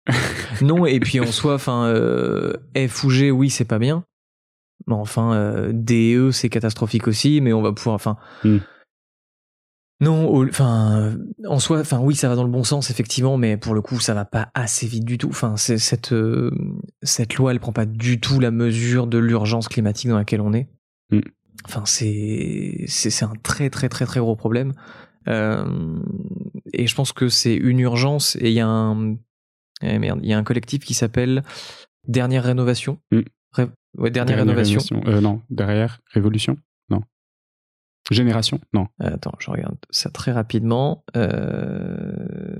Non, 0.62 0.86
et 0.86 0.98
puis 1.00 1.20
en 1.20 1.26
soi, 1.26 1.54
enfin, 1.54 1.86
euh, 1.86 2.54
F 2.76 3.04
ou 3.04 3.11
G, 3.11 3.30
oui, 3.30 3.50
c'est 3.50 3.64
pas 3.64 3.78
bien. 3.78 4.04
Mais 4.86 4.94
enfin, 4.94 5.32
euh, 5.34 5.70
DE, 5.72 6.30
c'est 6.32 6.48
catastrophique 6.48 7.06
aussi, 7.08 7.40
mais 7.40 7.52
on 7.52 7.62
va 7.62 7.72
pouvoir, 7.72 7.94
enfin. 7.94 8.16
Hmm. 8.44 8.58
Non, 10.01 10.42
enfin, 10.48 11.14
en 11.46 11.59
soi, 11.59 11.80
enfin, 11.80 11.98
oui, 11.98 12.14
ça 12.14 12.28
va 12.28 12.34
dans 12.34 12.44
le 12.44 12.51
bon 12.51 12.64
sens, 12.64 12.90
effectivement, 12.90 13.36
mais 13.36 13.59
pour 13.59 13.74
le 13.74 13.82
coup, 13.82 14.01
ça 14.01 14.14
va 14.14 14.24
pas 14.24 14.51
assez 14.55 14.86
vite 14.86 15.05
du 15.05 15.18
tout. 15.18 15.28
Enfin, 15.28 15.57
cette, 15.59 16.12
euh, 16.12 16.51
cette 17.03 17.34
loi, 17.34 17.53
elle 17.53 17.61
prend 17.61 17.72
pas 17.72 17.84
du 17.84 18.18
tout 18.18 18.40
la 18.40 18.51
mesure 18.51 19.07
de 19.07 19.18
l'urgence 19.18 19.68
climatique 19.68 20.09
dans 20.09 20.16
laquelle 20.16 20.40
on 20.40 20.55
est. 20.55 20.68
Hmm. 21.11 21.20
Enfin, 21.66 21.82
c'est, 21.84 22.84
c'est, 22.86 23.24
un 23.24 23.34
très, 23.42 23.68
très, 23.68 23.90
très, 23.90 24.07
très 24.07 24.20
gros 24.20 24.36
problème. 24.36 24.72
Euh, 25.28 25.98
et 26.72 26.86
je 26.86 26.94
pense 26.94 27.12
que 27.12 27.28
c'est 27.28 27.55
une 27.55 27.80
urgence 27.80 28.36
et 28.36 28.48
il 28.48 28.55
y 28.55 28.61
a 28.61 28.66
un, 28.66 29.16
eh 29.82 29.98
merde, 29.98 30.20
il 30.22 30.30
y 30.30 30.32
a 30.32 30.38
un 30.38 30.44
collectif 30.44 30.82
qui 30.82 30.94
s'appelle 30.94 31.42
Dernière 32.09 32.44
Rénovation. 32.44 32.98
Ré- 33.53 33.68
ouais, 33.98 34.11
Dernière, 34.11 34.38
Rénovation. 34.38 34.80
Euh, 35.07 35.20
non, 35.20 35.42
derrière 35.51 36.01
Révolution. 36.07 36.57
Génération 38.11 38.61
Non. 38.74 38.86
Euh, 39.02 39.14
Attends, 39.14 39.34
je 39.38 39.50
regarde 39.50 39.76
ça 39.90 40.11
très 40.11 40.32
rapidement. 40.32 41.04
Euh, 41.16 42.58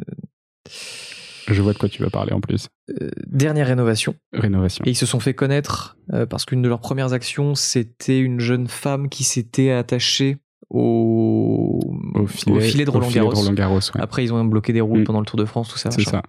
Je 1.49 1.61
vois 1.63 1.73
de 1.73 1.79
quoi 1.79 1.89
tu 1.89 2.03
vas 2.03 2.11
parler 2.11 2.33
en 2.33 2.41
plus. 2.41 2.69
euh, 3.03 3.09
Dernière 3.27 3.67
Rénovation. 3.67 4.15
Rénovation. 4.33 4.85
Et 4.87 4.91
ils 4.91 4.97
se 4.97 5.07
sont 5.07 5.21
fait 5.21 5.35
connaître 5.35 5.97
euh, 6.13 6.27
parce 6.27 6.45
qu'une 6.45 6.63
de 6.63 6.69
leurs 6.69 6.81
premières 6.81 7.13
actions, 7.13 7.55
c'était 7.55 8.19
une 8.21 8.41
jeune 8.41 8.69
femme 8.69 9.09
qui 9.09 9.25
s'était 9.25 9.71
attachée 9.73 10.39
au, 10.69 11.81
Au 12.15 12.27
filet, 12.27 12.85
de 12.85 12.91
Roland 12.91 13.11
Garros. 13.53 13.79
Ouais. 13.95 14.01
Après, 14.01 14.23
ils 14.23 14.33
ont 14.33 14.45
bloqué 14.45 14.73
des 14.73 14.81
routes 14.81 15.01
Mm. 15.01 15.05
pendant 15.05 15.21
le 15.21 15.27
Tour 15.27 15.39
de 15.39 15.45
France, 15.45 15.69
tout 15.69 15.79
ça. 15.79 15.91
C'est 15.91 16.05
ça. 16.05 16.23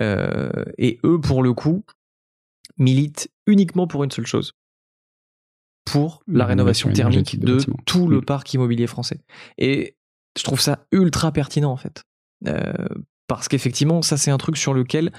Euh, 0.00 0.48
et 0.78 0.98
eux, 1.04 1.20
pour 1.20 1.42
le 1.42 1.52
coup, 1.52 1.84
militent 2.78 3.28
uniquement 3.46 3.86
pour 3.86 4.04
une 4.04 4.10
seule 4.10 4.26
chose. 4.26 4.54
Pour 5.90 6.22
la, 6.26 6.44
rénovation 6.46 6.92
thermique 6.92 7.38
de 7.40 7.58
tout 7.86 8.08
le 8.08 8.20
parc 8.22 8.52
immobilier 8.54 8.86
français. 8.86 9.20
Et 9.58 9.96
je 10.38 10.44
trouve 10.44 10.60
ça 10.60 10.86
ultra 10.92 11.32
pertinent, 11.32 11.70
en 11.72 11.76
fait. 11.76 12.02
Euh, 12.46 12.72
parce 13.26 13.48
qu'effectivement, 13.48 14.02
ça, 14.02 14.16
c'est 14.16 14.30
un 14.30 14.38
truc 14.38 14.56
sur 14.56 14.72
lequel. 14.74 15.12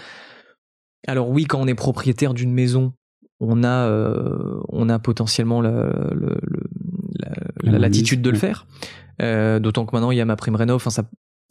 Alors, 1.08 1.30
oui, 1.30 1.46
quand 1.46 1.60
on 1.62 1.68
est 1.68 1.76
propriétaire 1.76 2.34
d'une 2.34 2.52
maison, 2.54 2.94
on 3.40 3.64
a, 3.64 3.88
euh, 3.88 4.60
on 4.70 4.90
a 4.90 5.00
potentiellement 5.00 5.62
la, 5.62 5.72
le- 5.72 6.38
le- 6.42 6.64
la- 7.20 7.30
La 7.64 7.72
la 7.74 7.80
latitude 7.80 8.22
de 8.22 8.30
le 8.30 8.38
faire. 8.38 8.68
Euh, 9.22 9.60
D'autant 9.60 9.86
que 9.86 9.96
maintenant, 9.96 10.12
il 10.12 10.18
y 10.18 10.22
a 10.22 10.26
ma 10.26 10.36
prime 10.36 10.56
rénov. 10.56 10.76
Enfin, 10.78 10.90
ça, 10.90 11.04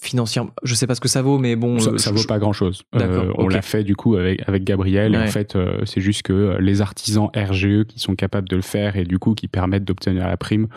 financièrement, 0.03 0.51
je 0.63 0.75
sais 0.75 0.87
pas 0.87 0.95
ce 0.95 1.01
que 1.01 1.09
ça 1.09 1.23
vaut, 1.23 1.39
mais 1.39 1.57
bon. 1.57 1.79
Ça, 1.81 1.91
euh, 1.91 1.99
ça 1.99 2.11
je- 2.11 2.17
vaut 2.21 2.27
pas 2.27 2.39
grand 2.39 2.53
chose. 2.53 2.83
D'accord, 2.93 3.35
on 3.39 3.49
l'a 3.49 3.63
fait 3.63 3.85
du 3.85 3.97
coup 3.97 4.17
avec, 4.17 4.47
avec 4.49 4.65
Gabriel. 4.65 5.15
Et 5.15 5.19
en 5.19 5.27
fait, 5.27 5.57
euh, 5.57 5.81
c'est 5.85 6.01
juste 6.01 6.23
que 6.23 6.33
euh, 6.33 6.59
les 6.61 6.81
artisans 6.81 7.29
RGE 7.37 7.85
qui 7.85 7.99
sont 7.99 8.15
capables 8.15 8.49
de 8.49 8.57
le 8.57 8.63
faire 8.63 8.97
et 8.97 9.05
du 9.05 9.19
coup 9.19 9.35
qui 9.35 9.49
permettent 9.49 9.85
d'obtenir 9.85 10.27
la 10.27 10.37
prime, 10.37 10.69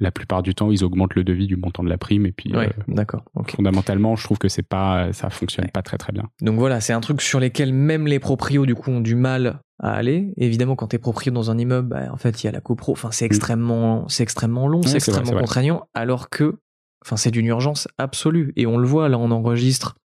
la 0.00 0.12
plupart 0.12 0.44
du 0.44 0.54
temps, 0.54 0.70
ils 0.70 0.84
augmentent 0.84 1.16
le 1.16 1.24
devis 1.24 1.48
du 1.48 1.56
montant 1.56 1.82
de 1.82 1.88
la 1.88 1.98
prime. 1.98 2.24
Et 2.24 2.30
puis, 2.30 2.54
Ouais, 2.54 2.68
euh, 2.68 2.82
d'accord. 2.86 3.24
fondamentalement, 3.48 4.14
je 4.14 4.22
trouve 4.22 4.38
que 4.38 4.48
c'est 4.48 4.62
pas, 4.62 5.12
ça 5.12 5.28
fonctionne 5.28 5.64
Ouais. 5.64 5.70
pas 5.72 5.82
très 5.82 5.98
très 5.98 6.12
bien. 6.12 6.22
Donc 6.40 6.56
voilà, 6.56 6.80
c'est 6.80 6.92
un 6.92 7.00
truc 7.00 7.20
sur 7.20 7.40
lesquels 7.40 7.72
même 7.72 8.06
les 8.06 8.20
proprios 8.20 8.64
du 8.64 8.76
coup 8.76 8.92
ont 8.92 9.00
du 9.00 9.16
mal 9.16 9.60
à 9.80 9.94
aller. 9.94 10.32
Évidemment, 10.36 10.76
quand 10.76 10.86
t'es 10.88 10.98
proprio 10.98 11.32
dans 11.32 11.50
un 11.50 11.58
immeuble, 11.58 11.88
bah, 11.88 12.02
en 12.12 12.16
fait, 12.16 12.42
il 12.42 12.46
y 12.46 12.48
a 12.48 12.52
la 12.52 12.60
copro. 12.60 12.92
Enfin, 12.92 13.10
c'est 13.10 13.24
extrêmement, 13.24 14.06
c'est 14.08 14.22
extrêmement 14.22 14.68
long, 14.68 14.78
Mm. 14.80 14.84
C'est 14.84 14.96
extrêmement 14.96 15.32
vrai. 15.32 15.40
contraignant, 15.40 15.82
alors 15.94 16.30
que, 16.30 16.58
enfin, 17.04 17.16
c'est 17.16 17.30
d'une 17.30 17.46
urgence 17.46 17.88
absolue. 17.98 18.52
Et 18.56 18.66
on 18.66 18.78
le 18.78 18.86
voit, 18.86 19.08
là, 19.08 19.18
on 19.18 19.30
enregistre 19.30 19.96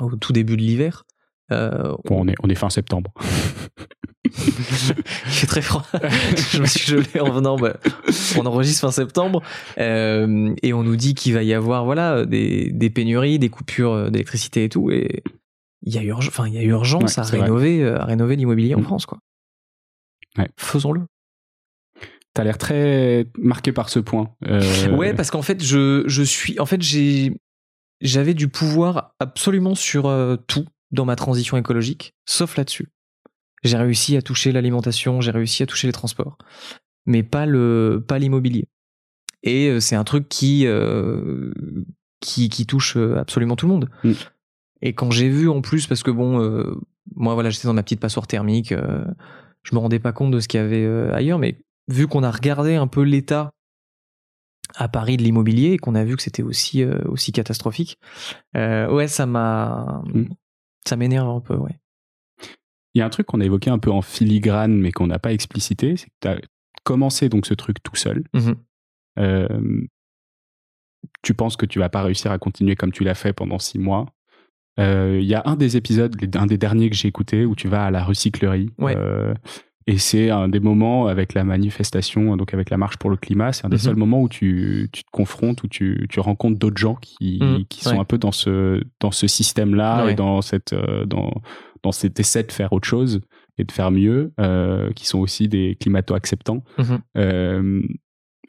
au 0.00 0.14
tout 0.16 0.32
début 0.32 0.56
de 0.56 0.62
l'hiver. 0.62 1.04
Euh, 1.50 1.94
Bon, 2.04 2.22
on 2.24 2.28
est, 2.28 2.34
on 2.42 2.48
est 2.48 2.54
fin 2.54 2.70
septembre. 2.70 3.12
Il 4.24 4.30
fait 4.32 5.46
très 5.46 5.62
froid. 5.62 5.84
je 6.50 6.60
me 6.60 6.66
suis 6.66 6.84
gelé 6.86 7.20
en 7.20 7.30
venant. 7.30 7.56
Bah, 7.56 7.76
on 8.36 8.44
enregistre 8.46 8.82
fin 8.82 8.90
septembre 8.90 9.42
euh, 9.78 10.54
et 10.62 10.72
on 10.74 10.82
nous 10.82 10.96
dit 10.96 11.14
qu'il 11.14 11.32
va 11.34 11.42
y 11.42 11.54
avoir 11.54 11.84
voilà 11.86 12.26
des, 12.26 12.70
des 12.72 12.90
pénuries, 12.90 13.38
des 13.38 13.48
coupures 13.48 14.10
d'électricité 14.10 14.64
et 14.64 14.68
tout. 14.68 14.90
Et 14.90 15.22
il 15.82 15.94
y 15.94 15.98
a 15.98 16.02
il 16.02 16.52
y 16.54 16.58
a 16.58 16.62
urgence 16.62 17.16
Ouais, 17.16 17.22
à 17.22 17.22
rénover, 17.22 17.82
euh, 17.82 17.98
à 17.98 18.04
rénover 18.04 18.36
l'immobilier 18.36 18.74
en 18.74 18.80
Mm. 18.80 18.84
France 18.84 19.06
quoi. 19.06 19.18
Ouais. 20.36 20.48
Faisons-le. 20.58 21.02
T'as 22.38 22.44
l'air 22.44 22.56
très 22.56 23.26
marqué 23.36 23.72
par 23.72 23.88
ce 23.88 23.98
point. 23.98 24.30
Euh, 24.46 24.96
Ouais, 24.96 25.12
parce 25.12 25.32
qu'en 25.32 25.42
fait, 25.42 25.60
je, 25.60 26.04
je 26.06 26.22
suis. 26.22 26.60
En 26.60 26.66
fait, 26.66 26.80
j'ai. 26.80 27.32
J'avais 28.00 28.32
du 28.32 28.46
pouvoir 28.46 29.16
absolument 29.18 29.74
sur 29.74 30.06
euh, 30.06 30.36
tout 30.46 30.64
dans 30.92 31.04
ma 31.04 31.16
transition 31.16 31.56
écologique, 31.56 32.14
sauf 32.26 32.56
là-dessus. 32.56 32.92
J'ai 33.64 33.76
réussi 33.76 34.16
à 34.16 34.22
toucher 34.22 34.52
l'alimentation, 34.52 35.20
j'ai 35.20 35.32
réussi 35.32 35.64
à 35.64 35.66
toucher 35.66 35.88
les 35.88 35.92
transports, 35.92 36.38
mais 37.06 37.24
pas 37.24 37.44
le 37.44 38.04
pas 38.06 38.20
l'immobilier. 38.20 38.68
Et 39.42 39.66
euh, 39.66 39.80
c'est 39.80 39.96
un 39.96 40.04
truc 40.04 40.28
qui, 40.28 40.64
euh, 40.64 41.52
qui 42.20 42.50
qui 42.50 42.66
touche 42.66 42.96
absolument 42.96 43.56
tout 43.56 43.66
le 43.66 43.72
monde. 43.72 43.90
Mm. 44.04 44.12
Et 44.82 44.92
quand 44.92 45.10
j'ai 45.10 45.28
vu 45.28 45.48
en 45.48 45.60
plus, 45.60 45.88
parce 45.88 46.04
que 46.04 46.12
bon, 46.12 46.38
moi 47.16 47.34
voilà, 47.34 47.50
j'étais 47.50 47.66
dans 47.66 47.74
ma 47.74 47.82
petite 47.82 47.98
passoire 47.98 48.28
thermique, 48.28 48.72
je 49.64 49.74
me 49.74 49.80
rendais 49.80 49.98
pas 49.98 50.12
compte 50.12 50.30
de 50.30 50.38
ce 50.38 50.46
qu'il 50.46 50.60
y 50.60 50.62
avait 50.62 50.86
ailleurs, 51.12 51.40
mais 51.40 51.58
vu 51.88 52.06
qu'on 52.06 52.22
a 52.22 52.30
regardé 52.30 52.76
un 52.76 52.86
peu 52.86 53.02
l'état 53.02 53.52
à 54.74 54.88
Paris 54.88 55.16
de 55.16 55.22
l'immobilier 55.22 55.72
et 55.72 55.78
qu'on 55.78 55.94
a 55.94 56.04
vu 56.04 56.16
que 56.16 56.22
c'était 56.22 56.42
aussi 56.42 56.82
euh, 56.82 56.98
aussi 57.06 57.32
catastrophique, 57.32 57.98
euh, 58.56 58.90
ouais, 58.92 59.08
ça 59.08 59.26
m'a 59.26 60.02
Mm. 60.12 60.24
ça 60.86 60.96
m'énerve 60.96 61.28
un 61.28 61.40
peu, 61.40 61.56
ouais. 61.56 61.78
Il 62.94 62.98
y 62.98 63.02
a 63.02 63.06
un 63.06 63.10
truc 63.10 63.26
qu'on 63.26 63.40
a 63.40 63.44
évoqué 63.44 63.70
un 63.70 63.78
peu 63.78 63.90
en 63.90 64.02
filigrane, 64.02 64.78
mais 64.78 64.92
qu'on 64.92 65.06
n'a 65.06 65.18
pas 65.18 65.32
explicité, 65.32 65.96
c'est 65.96 66.06
que 66.06 66.14
tu 66.20 66.28
as 66.28 66.38
commencé 66.84 67.28
donc 67.28 67.46
ce 67.46 67.54
truc 67.54 67.82
tout 67.82 67.96
seul. 67.96 68.24
Mhm. 68.34 68.56
Euh, 69.18 69.86
tu 71.22 71.34
penses 71.34 71.56
que 71.56 71.66
tu 71.66 71.78
vas 71.78 71.88
pas 71.88 72.02
réussir 72.02 72.30
à 72.32 72.38
continuer 72.38 72.76
comme 72.76 72.92
tu 72.92 73.04
l'as 73.04 73.14
fait 73.14 73.32
pendant 73.32 73.58
six 73.58 73.78
mois. 73.78 74.06
Il 74.78 75.24
y 75.24 75.34
a 75.34 75.42
un 75.44 75.56
des 75.56 75.76
épisodes, 75.76 76.14
un 76.36 76.46
des 76.46 76.56
derniers 76.58 76.88
que 76.88 76.94
j'ai 76.94 77.08
écouté, 77.08 77.44
où 77.44 77.56
tu 77.56 77.66
vas 77.66 77.86
à 77.86 77.90
la 77.90 78.04
recyclerie. 78.04 78.70
Ouais. 78.78 78.96
Et 79.90 79.96
c'est 79.96 80.28
un 80.28 80.48
des 80.48 80.60
moments 80.60 81.06
avec 81.06 81.32
la 81.32 81.44
manifestation, 81.44 82.36
donc 82.36 82.52
avec 82.52 82.68
la 82.68 82.76
marche 82.76 82.98
pour 82.98 83.08
le 83.08 83.16
climat, 83.16 83.52
c'est 83.54 83.64
un 83.64 83.70
des 83.70 83.76
Mhm. 83.76 83.80
seuls 83.80 83.96
moments 83.96 84.20
où 84.22 84.28
tu, 84.28 84.88
tu 84.92 85.02
te 85.02 85.10
confrontes, 85.10 85.62
où 85.62 85.66
tu, 85.66 86.06
tu 86.10 86.20
rencontres 86.20 86.58
d'autres 86.58 86.76
gens 86.76 86.94
qui, 86.96 87.38
Mhm, 87.40 87.64
qui 87.70 87.82
sont 87.84 87.92
ouais. 87.94 87.98
un 87.98 88.04
peu 88.04 88.18
dans 88.18 88.30
ce, 88.32 88.82
dans 89.00 89.10
ce 89.12 89.26
système-là 89.26 90.04
Ouais. 90.04 90.12
et 90.12 90.14
dans, 90.14 90.42
cette, 90.42 90.74
euh, 90.74 91.06
dans, 91.06 91.32
dans 91.82 91.90
cet 91.92 92.20
essai 92.20 92.42
de 92.42 92.52
faire 92.52 92.72
autre 92.74 92.86
chose 92.86 93.22
et 93.56 93.64
de 93.64 93.72
faire 93.72 93.90
mieux, 93.90 94.30
euh, 94.38 94.92
qui 94.92 95.06
sont 95.06 95.20
aussi 95.20 95.48
des 95.48 95.76
climato-acceptants. 95.80 96.62
Mhm. 96.78 96.98
Euh, 97.16 97.82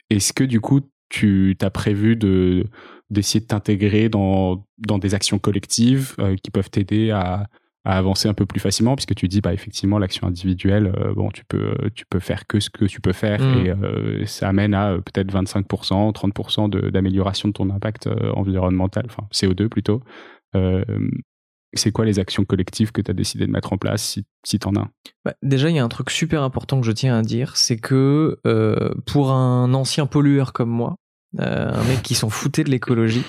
Est-ce 0.09 0.33
que 0.33 0.43
du 0.43 0.59
coup, 0.59 0.81
tu 1.09 1.55
as 1.61 1.69
prévu 1.69 2.15
de 2.17 2.65
d'essayer 3.11 3.39
de 3.39 3.45
t'intégrer 3.47 4.07
dans, 4.09 4.65
dans 4.77 4.99
des 4.99 5.15
actions 5.15 5.39
collectives 5.39 6.13
euh, 6.19 6.35
qui 6.35 6.51
peuvent 6.51 6.69
t'aider 6.69 7.09
à, 7.11 7.47
à 7.89 7.97
avancer 7.97 8.27
un 8.29 8.33
peu 8.33 8.45
plus 8.45 8.59
facilement 8.59 8.95
puisque 8.95 9.15
tu 9.15 9.27
dis 9.27 9.41
bah 9.41 9.53
effectivement 9.53 9.97
l'action 9.99 10.27
individuelle 10.27 10.93
euh, 10.97 11.13
bon 11.13 11.29
tu 11.31 11.43
peux 11.45 11.73
tu 11.95 12.05
peux 12.09 12.19
faire 12.19 12.45
que 12.47 12.59
ce 12.59 12.69
que 12.69 12.85
tu 12.85 13.01
peux 13.01 13.13
faire 13.13 13.41
Mhm. 13.41 13.65
et 13.65 13.69
euh, 13.71 14.25
ça 14.25 14.47
amène 14.49 14.73
à 14.73 14.91
euh, 14.91 14.97
peut-être 15.01 15.31
25% 15.33 16.11
30% 16.13 16.69
de- 16.69 16.89
d'amélioration 16.89 17.47
de, 17.49 17.53
ton 17.53 17.69
impact 17.69 18.07
environnemental 18.35 19.05
enfin 19.07 19.23
CO2 19.33 19.67
plutôt 19.69 20.01
Euh, 20.55 20.83
c'est 21.75 21.91
quoi 21.91 22.03
les 22.05 22.17
actions 22.17 22.45
collectives 22.45 22.91
que 22.91 23.01
tu 23.01 23.11
as 23.11 23.13
décidé 23.13 23.45
de 23.45 23.51
mettre 23.51 23.73
en 23.73 23.77
place 23.77 24.01
si, 24.03 24.25
si 24.43 24.57
t'en 24.57 24.73
as 24.75 24.87
Bah, 25.23 25.35
déjà, 25.43 25.69
il 25.69 25.75
y 25.75 25.79
a 25.79 25.83
un 25.83 25.87
truc 25.89 26.09
super 26.09 26.41
important 26.41 26.81
que 26.81 26.87
je 26.87 26.91
tiens 26.91 27.15
à 27.15 27.21
dire, 27.21 27.55
c'est 27.57 27.77
que 27.77 28.39
euh, 28.47 28.89
pour 29.05 29.31
un 29.31 29.71
ancien 29.75 30.07
pollueur 30.07 30.51
comme 30.51 30.71
moi, 30.71 30.95
euh, 31.39 31.71
un 31.71 31.83
mec 31.83 32.01
qui 32.01 32.15
s'en 32.15 32.31
foutait 32.31 32.63
de 32.63 32.71
l'écologie, 32.71 33.23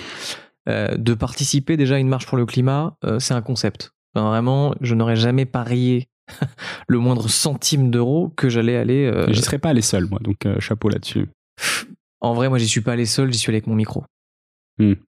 euh, 0.67 0.97
de 0.97 1.13
participer 1.13 1.77
déjà 1.77 1.95
à 1.95 1.99
une 1.99 2.07
marche 2.09 2.25
pour 2.25 2.37
le 2.37 2.47
climat, 2.47 2.97
c'est 3.19 3.35
un 3.35 3.43
concept. 3.43 3.91
Enfin, 4.13 4.27
vraiment, 4.29 4.75
je 4.81 4.95
n'aurais 4.95 5.15
jamais 5.15 5.45
parié 5.45 6.07
le 6.87 6.97
moindre 6.99 7.27
centime 7.29 7.91
d'euro 7.91 8.29
que 8.35 8.49
j'allais 8.49 8.77
aller. 8.77 9.05
euh, 9.05 9.31
j'y 9.31 9.41
serais 9.41 9.59
pas 9.59 9.69
allé 9.69 9.81
seul 9.81 10.05
moi 10.09 10.19
donc 10.21 10.45
euh, 10.45 10.59
chapeau 10.59 10.89
là-dessus 10.89 11.27
En 12.21 12.33
vrai, 12.33 12.49
moi, 12.49 12.57
j'y 12.57 12.67
suis 12.67 12.81
pas 12.81 12.93
allé 12.93 13.05
seul, 13.05 13.31
j'y 13.33 13.39
suis 13.39 13.49
allé 13.49 13.57
avec 13.57 13.67
mon 13.67 13.75
micro. 13.75 14.03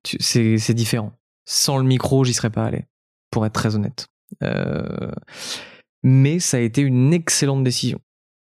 Tu- 0.04 0.18
C'est 0.20 0.58
c'est 0.58 0.74
différent. 0.74 1.14
Sans 1.46 1.78
le 1.78 1.84
micro, 1.84 2.24
j'y 2.24 2.34
serais 2.34 2.50
pas 2.50 2.64
allé, 2.66 2.86
pour 3.32 3.46
être 3.46 3.54
très 3.54 3.76
honnête. 3.76 4.08
Euh, 4.44 5.12
mais 6.04 6.40
ça 6.40 6.58
a 6.58 6.60
été 6.60 6.82
une 6.82 7.14
excellente 7.14 7.64
décision. 7.64 8.00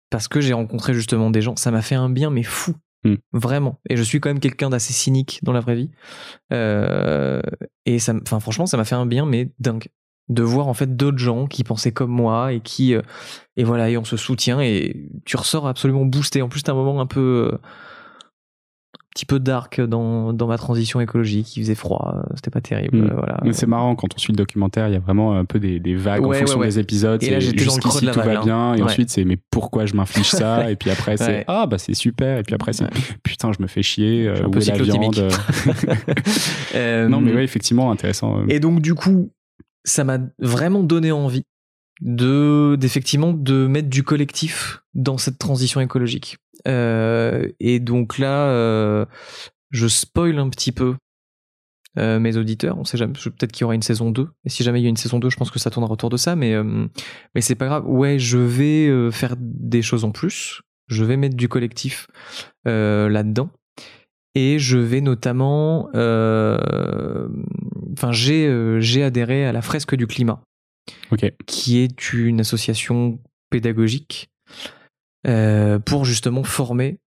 Parce 0.09 0.27
que 0.27 0.39
j'ai 0.41 0.53
rencontré 0.53 0.93
justement 0.93 1.29
des 1.31 1.41
gens, 1.41 1.55
ça 1.55 1.71
m'a 1.71 1.81
fait 1.81 1.95
un 1.95 2.09
bien, 2.09 2.29
mais 2.29 2.43
fou. 2.43 2.73
Hmm. 3.03 3.15
Vraiment. 3.33 3.79
Et 3.89 3.97
je 3.97 4.03
suis 4.03 4.19
quand 4.19 4.29
même 4.29 4.39
quelqu'un 4.39 4.69
d'assez 4.69 4.93
cynique 4.93 5.39
dans 5.43 5.51
la 5.51 5.59
vraie 5.59 5.75
vie. 5.75 5.91
Euh, 6.53 7.41
et 7.85 7.99
ça, 7.99 8.13
enfin, 8.21 8.39
franchement, 8.39 8.65
ça 8.65 8.77
m'a 8.77 8.85
fait 8.85 8.95
un 8.95 9.05
bien, 9.05 9.25
mais 9.25 9.49
dingue. 9.59 9.87
De 10.27 10.41
voir 10.41 10.67
en 10.67 10.73
fait 10.73 10.95
d'autres 10.95 11.19
gens 11.19 11.45
qui 11.45 11.63
pensaient 11.63 11.91
comme 11.91 12.09
moi 12.09 12.51
et 12.51 12.59
qui, 12.59 12.95
euh, 12.95 13.01
et 13.57 13.63
voilà, 13.63 13.91
et 13.91 13.97
on 13.97 14.03
se 14.03 14.17
soutient 14.17 14.59
et 14.59 15.07
tu 15.23 15.37
ressors 15.37 15.67
absolument 15.67 16.03
boosté. 16.03 16.41
En 16.41 16.49
plus, 16.49 16.61
c'est 16.61 16.69
un 16.69 16.73
moment 16.73 16.99
un 16.99 17.05
peu, 17.05 17.51
euh, 17.51 17.55
un 17.55 19.07
petit 19.13 19.25
peu 19.25 19.39
dark 19.39 19.79
dans, 19.79 20.33
dans 20.33 20.47
ma 20.47 20.57
transition 20.57 20.99
écologique. 20.99 21.55
Il 21.55 21.61
faisait 21.61 21.75
froid, 21.75 22.15
euh, 22.17 22.23
c'était 22.33 22.49
pas 22.49 22.59
terrible. 22.59 22.97
Mm. 22.97 23.13
Voilà. 23.15 23.37
Mais 23.43 23.53
c'est 23.53 23.67
marrant 23.67 23.95
quand 23.95 24.07
on 24.13 24.17
suit 24.17 24.33
le 24.33 24.37
documentaire, 24.37 24.87
il 24.87 24.93
y 24.93 24.97
a 24.97 24.99
vraiment 24.99 25.35
un 25.35 25.45
peu 25.45 25.59
des, 25.59 25.79
des 25.79 25.95
vagues 25.95 26.25
Ouais, 26.25 26.37
en 26.37 26.39
fonction 26.39 26.59
ouais, 26.59 26.67
des 26.67 26.79
épisodes. 26.79 27.23
Et 27.23 27.29
là, 27.29 27.39
j'étais 27.39 27.63
dans 27.63 27.75
le 27.75 27.79
creux 27.81 27.91
jusqu'ici, 27.91 28.01
de 28.01 28.07
la 28.07 28.13
tout 28.13 28.19
vague, 28.19 28.27
va 28.27 28.39
hein. 28.39 28.43
bien, 28.43 28.73
et 28.75 28.81
ensuite 28.81 29.09
c'est 29.11 29.25
mais 29.25 29.37
pourquoi 29.51 29.85
je 29.85 29.93
m'inflige 29.93 30.31
ça? 30.31 30.69
Et 30.71 30.75
puis 30.75 30.89
après 30.89 31.17
c'est 31.17 31.45
ah 31.47 31.67
bah 31.67 31.77
c'est 31.77 31.93
super, 31.93 32.39
et 32.39 32.43
puis 32.43 32.55
après 32.55 32.73
c'est 32.73 32.87
putain 33.23 33.51
je 33.53 33.61
me 33.61 33.67
fais 33.67 33.83
chier. 33.83 34.27
Euh, 34.27 34.45
un 34.45 34.49
peu 34.49 34.59
où 34.59 34.61
est 34.61 34.65
la 34.65 34.83
viande? 34.83 35.29
Non 37.09 37.21
mais 37.21 37.33
ouais 37.33 37.43
effectivement 37.43 37.91
intéressant. 37.91 38.45
Et 38.49 38.59
donc 38.59 38.81
du 38.81 38.95
coup, 38.95 39.29
ça 39.85 40.03
m'a 40.03 40.19
vraiment 40.39 40.83
donné 40.83 41.11
envie 41.11 41.43
de 42.01 42.75
d'effectivement 42.77 43.31
de 43.31 43.67
mettre 43.67 43.87
du 43.87 44.03
collectif 44.03 44.81
dans 44.93 45.17
cette 45.17 45.37
transition 45.37 45.79
écologique. 45.79 46.37
Euh, 46.67 47.47
et 47.61 47.79
donc 47.79 48.17
là, 48.17 48.49
euh, 48.49 49.05
je 49.71 49.87
spoil 49.87 50.39
un 50.39 50.49
petit 50.49 50.73
peu 50.73 50.95
euh, 51.97 52.19
mes 52.19 52.35
auditeurs. 52.35 52.77
On 52.77 52.83
sait 52.83 52.97
jamais, 52.97 53.13
peut-être 53.13 53.53
qu'il 53.53 53.61
y 53.61 53.63
aura 53.63 53.73
une 53.73 53.81
saison 53.81 54.11
2. 54.11 54.27
Et 54.43 54.49
si 54.49 54.63
jamais 54.63 54.81
il 54.81 54.83
y 54.83 54.85
a 54.87 54.89
une 54.89 54.97
saison 54.97 55.17
2, 55.17 55.29
je 55.29 55.37
pense 55.37 55.49
que 55.49 55.59
ça 55.59 55.69
tournera 55.69 55.93
autour 55.93 56.09
de 56.09 56.17
ça. 56.17 56.35
Mais 56.35 56.53
euh, 56.53 56.87
mais 57.33 57.39
c'est 57.39 57.55
pas 57.55 57.67
grave. 57.67 57.87
Ouais, 57.87 58.19
je 58.19 58.37
vais 58.37 58.87
euh, 58.87 59.11
faire 59.11 59.35
des 59.39 59.81
choses 59.81 60.03
en 60.03 60.11
plus. 60.11 60.61
Je 60.87 61.05
vais 61.05 61.15
mettre 61.15 61.37
du 61.37 61.47
collectif 61.47 62.07
là-dedans. 62.65 63.49
Et 64.35 64.59
je 64.59 64.77
vais 64.77 65.01
notamment, 65.01 65.89
euh, 65.95 67.27
enfin, 67.93 68.11
j'ai 68.11 68.47
euh, 68.47 68.79
j'ai 68.81 69.01
adhéré 69.03 69.45
à 69.45 69.51
la 69.53 69.61
fresque 69.61 69.95
du 69.95 70.07
climat, 70.07 70.41
qui 71.45 71.79
est 71.79 72.13
une 72.13 72.41
association 72.41 73.19
pédagogique 73.49 74.29
euh, 75.25 75.79
pour 75.79 76.03
justement 76.05 76.43
former 76.43 76.99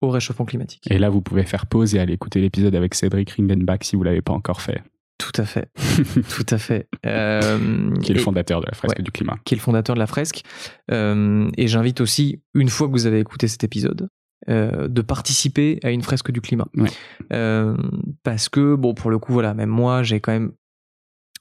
au 0.00 0.08
réchauffement 0.10 0.46
climatique. 0.46 0.84
Et 0.90 0.98
là 0.98 1.10
vous 1.10 1.20
pouvez 1.20 1.44
faire 1.44 1.66
pause 1.66 1.94
et 1.94 1.98
aller 2.00 2.14
écouter 2.14 2.40
l'épisode 2.40 2.74
avec 2.74 2.94
Cédric 2.94 3.30
Ringenbach 3.30 3.80
si 3.82 3.94
vous 3.96 4.02
l'avez 4.02 4.22
pas 4.22 4.32
encore 4.32 4.60
fait, 4.62 4.82
Tout 5.18 5.30
à 5.36 5.44
fait, 5.44 5.68
tout 6.28 6.46
à 6.48 6.58
fait. 6.58 6.88
Euh, 7.06 7.94
qui 8.00 8.10
est 8.10 8.14
le 8.14 8.20
et- 8.20 8.22
fondateur 8.22 8.60
de 8.60 8.66
la 8.66 8.72
fresque 8.74 8.96
ouais. 8.98 9.04
du 9.04 9.12
climat. 9.12 9.38
qui 9.44 9.54
est 9.54 9.58
le 9.58 9.62
fondateur 9.62 9.94
de 9.94 10.00
la 10.00 10.06
fresque. 10.08 10.42
Euh, 10.90 11.48
et 11.56 11.68
j'invite 11.68 12.00
aussi, 12.00 12.40
une 12.54 12.68
fois 12.70 12.88
que 12.88 12.92
vous 12.92 13.06
avez 13.06 13.20
écouté 13.20 13.46
cet 13.46 13.62
épisode, 13.64 14.08
euh, 14.48 14.88
de 14.88 15.02
participer 15.02 15.78
à 15.82 15.90
une 15.90 16.02
fresque 16.02 16.30
du 16.30 16.40
climat. 16.40 16.66
Ouais. 16.76 16.90
Euh, 17.32 17.76
parce 18.22 18.48
que, 18.48 18.74
bon, 18.74 18.94
pour 18.94 19.10
le 19.10 19.18
coup, 19.18 19.32
voilà, 19.32 19.54
même 19.54 19.70
moi, 19.70 20.02
j'ai 20.02 20.20
quand 20.20 20.32
même 20.32 20.52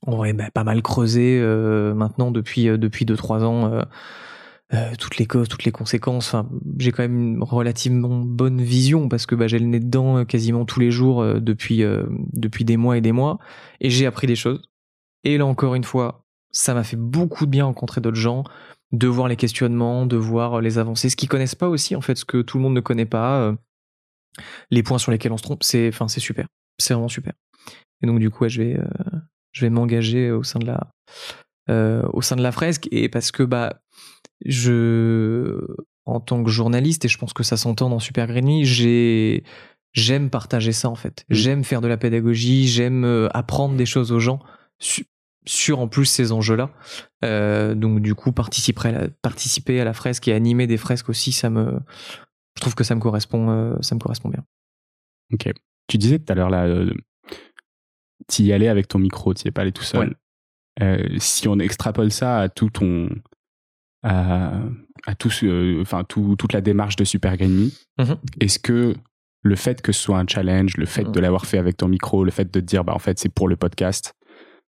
en 0.08 0.16
vrai, 0.16 0.34
bah, 0.34 0.50
pas 0.52 0.64
mal 0.64 0.82
creusé 0.82 1.40
euh, 1.40 1.94
maintenant 1.94 2.32
depuis 2.32 2.68
euh, 2.68 2.78
depuis 2.78 3.06
deux 3.06 3.16
trois 3.16 3.44
ans 3.44 3.82
euh, 4.74 4.92
toutes 4.98 5.18
les 5.18 5.26
causes, 5.26 5.50
toutes 5.50 5.66
les 5.66 5.72
conséquences. 5.72 6.34
Enfin, 6.34 6.50
j'ai 6.78 6.92
quand 6.92 7.04
même 7.04 7.36
une 7.36 7.44
relativement 7.44 8.22
bonne 8.22 8.62
vision 8.62 9.10
parce 9.10 9.26
que 9.26 9.36
bah, 9.36 9.48
j'ai 9.48 9.60
le 9.60 9.66
nez 9.66 9.80
dedans 9.80 10.24
quasiment 10.24 10.66
tous 10.66 10.80
les 10.80 10.92
jours 10.92 11.22
euh, 11.22 11.40
depuis 11.40 11.84
euh, 11.84 12.06
depuis 12.34 12.64
des 12.64 12.78
mois 12.78 12.98
et 12.98 13.02
des 13.02 13.12
mois 13.12 13.38
et 13.82 13.90
j'ai 13.90 14.06
appris 14.06 14.28
des 14.28 14.36
choses. 14.36 14.62
Et 15.24 15.38
là 15.38 15.46
encore 15.46 15.76
une 15.76 15.84
fois, 15.84 16.24
ça 16.52 16.74
m'a 16.74 16.84
fait 16.84 16.98
beaucoup 16.98 17.46
de 17.46 17.52
bien 17.52 17.66
rencontrer 17.66 18.02
d'autres 18.02 18.18
gens, 18.18 18.44
de 18.92 19.08
voir 19.08 19.28
les 19.28 19.36
questionnements, 19.36 20.06
de 20.06 20.18
voir 20.18 20.62
les 20.62 20.78
avancées, 20.78 21.10
ce 21.10 21.16
qu'ils 21.16 21.30
connaissent 21.30 21.56
pas 21.56 21.70
aussi 21.70 21.96
en 21.96 22.02
fait, 22.02 22.16
ce 22.16 22.26
que 22.26 22.42
tout 22.42 22.58
le 22.58 22.64
monde 22.64 22.74
ne 22.74 22.82
connaît 22.82 23.06
pas, 23.06 23.42
euh, 23.42 23.56
les 24.70 24.84
points 24.84 24.98
sur 24.98 25.12
lesquels 25.12 25.32
on 25.32 25.38
se 25.38 25.44
trompe, 25.44 25.64
c'est 25.64 25.88
enfin 25.88 26.08
c'est 26.08 26.20
super, 26.20 26.48
c'est 26.78 26.94
vraiment 26.94 27.10
super. 27.10 27.34
Et 28.04 28.08
donc 28.08 28.20
du 28.20 28.30
coup, 28.30 28.44
ouais, 28.44 28.50
je 28.50 28.62
vais 28.62 28.80
euh, 28.80 29.20
je 29.52 29.66
vais 29.66 29.70
m'engager 29.70 30.32
au 30.32 30.44
sein 30.44 30.60
de 30.60 30.68
la 30.68 30.92
euh, 31.70 32.04
au 32.14 32.22
sein 32.22 32.36
de 32.36 32.42
la 32.42 32.52
fresque 32.52 32.88
et 32.92 33.10
parce 33.10 33.32
que 33.32 33.44
bah 33.44 33.82
je 34.46 35.60
en 36.06 36.20
tant 36.20 36.44
que 36.44 36.50
journaliste 36.50 37.06
et 37.06 37.08
je 37.08 37.18
pense 37.18 37.34
que 37.34 37.44
ça 37.44 37.58
s'entend 37.58 37.90
dans 37.90 38.00
Super 38.00 38.28
Green 38.28 38.64
j'ai 38.64 39.44
j'aime 39.94 40.30
partager 40.30 40.72
ça 40.72 40.90
en 40.90 40.96
fait. 40.96 41.26
Mm. 41.30 41.34
J'aime 41.34 41.64
faire 41.64 41.82
de 41.82 41.88
la 41.88 41.98
pédagogie, 41.98 42.68
j'aime 42.68 43.06
euh, 43.06 43.28
apprendre 43.34 43.76
des 43.76 43.86
choses 43.86 44.12
aux 44.12 44.20
gens 44.20 44.40
sur 45.46 45.80
en 45.80 45.88
plus 45.88 46.06
ces 46.06 46.32
enjeux-là. 46.32 46.70
Euh, 47.24 47.76
donc 47.76 48.02
du 48.02 48.16
coup, 48.16 48.32
participer 48.32 48.90
à, 48.90 48.92
la, 48.92 49.08
participer 49.22 49.80
à 49.80 49.86
la 49.86 49.94
fresque 49.94 50.28
et 50.28 50.34
animer 50.34 50.68
des 50.68 50.78
fresques 50.78 51.10
aussi, 51.10 51.32
ça 51.32 51.50
me, 51.50 51.80
je 52.56 52.62
trouve 52.62 52.76
que 52.76 52.84
ça 52.84 52.96
me 52.96 53.00
correspond, 53.00 53.50
euh, 53.50 53.76
ça 53.82 53.96
me 53.96 54.00
correspond 54.00 54.30
bien. 54.30 54.44
Ok. 55.34 55.52
Tu 55.88 55.98
disais 55.98 56.20
tout 56.20 56.32
à 56.32 56.36
l'heure 56.36 56.50
là, 56.50 56.66
euh, 56.66 56.94
tu 58.28 58.44
y 58.44 58.54
allais 58.54 58.68
avec 58.68 58.88
ton 58.88 59.00
micro, 59.00 59.34
tu 59.34 59.46
n'y 59.46 59.50
es 59.50 59.52
pas 59.52 59.62
allé 59.62 59.72
tout 59.72 59.84
seul. 59.84 60.16
si 61.18 61.48
on 61.48 61.60
extrapole 61.60 62.12
ça 62.12 62.40
à 62.40 62.50
tout 62.50 62.70
ton, 62.70 63.10
à, 64.04 64.54
à 65.06 65.16
tout, 65.16 65.30
enfin 65.82 66.04
tout, 66.04 66.36
toute 66.38 66.54
la 66.54 66.62
démarche 66.62 66.96
de 66.96 67.04
Super 67.04 67.38
Green 67.38 67.52
Me, 67.52 68.04
mhm. 68.04 68.18
est-ce 68.40 68.60
que 68.60 68.96
le 69.44 69.56
fait 69.56 69.82
que 69.82 69.92
ce 69.92 70.02
soit 70.02 70.20
un 70.20 70.28
challenge, 70.28 70.78
le 70.78 70.86
fait 70.86 71.04
mhm. 71.04 71.12
de 71.12 71.20
l'avoir 71.20 71.46
fait 71.46 71.58
avec 71.58 71.78
ton 71.78 71.88
micro, 71.88 72.24
le 72.24 72.32
fait 72.32 72.46
de 72.46 72.60
te 72.60 72.60
dire 72.60 72.84
bah 72.84 72.94
en 72.94 73.00
fait 73.00 73.20
c'est 73.20 73.34
pour 73.34 73.48
le 73.48 73.56
podcast, 73.56 74.14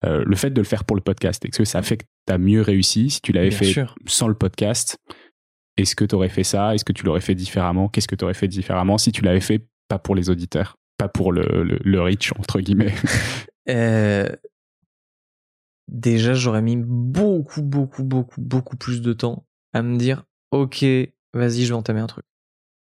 euh, 0.07 0.25
le 0.25 0.37
fait 0.37 0.51
de 0.51 0.61
le 0.61 0.67
faire 0.67 0.85
pour 0.85 0.97
le 0.97 1.03
podcast, 1.03 1.45
est-ce 1.45 1.59
que 1.59 1.65
ça 1.65 1.83
fait 1.83 1.99
que 1.99 2.05
tu 2.27 2.33
as 2.33 2.39
mieux 2.39 2.63
réussi 2.63 3.11
si 3.11 3.21
tu 3.21 3.33
l'avais 3.33 3.51
fait 3.51 3.75
sans 4.07 4.29
le 4.29 4.35
podcast? 4.35 4.99
Est-ce 5.77 5.95
que 5.95 6.05
tu 6.05 6.15
aurais 6.15 6.29
fait 6.29 6.45
ça? 6.45 6.75
Est-ce 6.75 6.85
que 6.85 6.93
tu 6.93 7.05
l'aurais 7.05 7.21
fait 7.21 7.35
différemment? 7.35 7.89
Qu'est-ce 7.89 8.09
que 8.09 8.15
tu 8.15 8.25
aurais 8.25 8.35
fait 8.35 8.49
différemment 8.49 8.99
si 8.99 9.13
tu 9.13 9.23
l'avais 9.23 9.41
fait 9.41 9.67
pas 9.89 9.99
pour 9.99 10.15
les 10.15 10.31
auditeurs? 10.31 10.77
Pas 10.97 11.09
pour 11.09 11.33
le, 11.33 11.63
le, 11.63 12.01
reach, 12.01 12.33
entre 12.39 12.61
guillemets. 12.61 12.95
Euh, 13.69 14.29
Déjà, 15.89 16.35
j'aurais 16.35 16.63
mis 16.63 16.77
beaucoup, 16.77 17.63
beaucoup, 17.63 18.03
beaucoup, 18.03 18.41
beaucoup 18.41 18.77
plus 18.77 19.01
de 19.01 19.13
temps 19.13 19.47
à 19.73 19.83
me 19.83 19.97
dire 19.97 20.25
Ok, 20.51 20.85
vas-y, 21.33 21.63
je 21.63 21.69
vais 21.69 21.75
entamer 21.75 22.01
un 22.01 22.07
truc. 22.07 22.25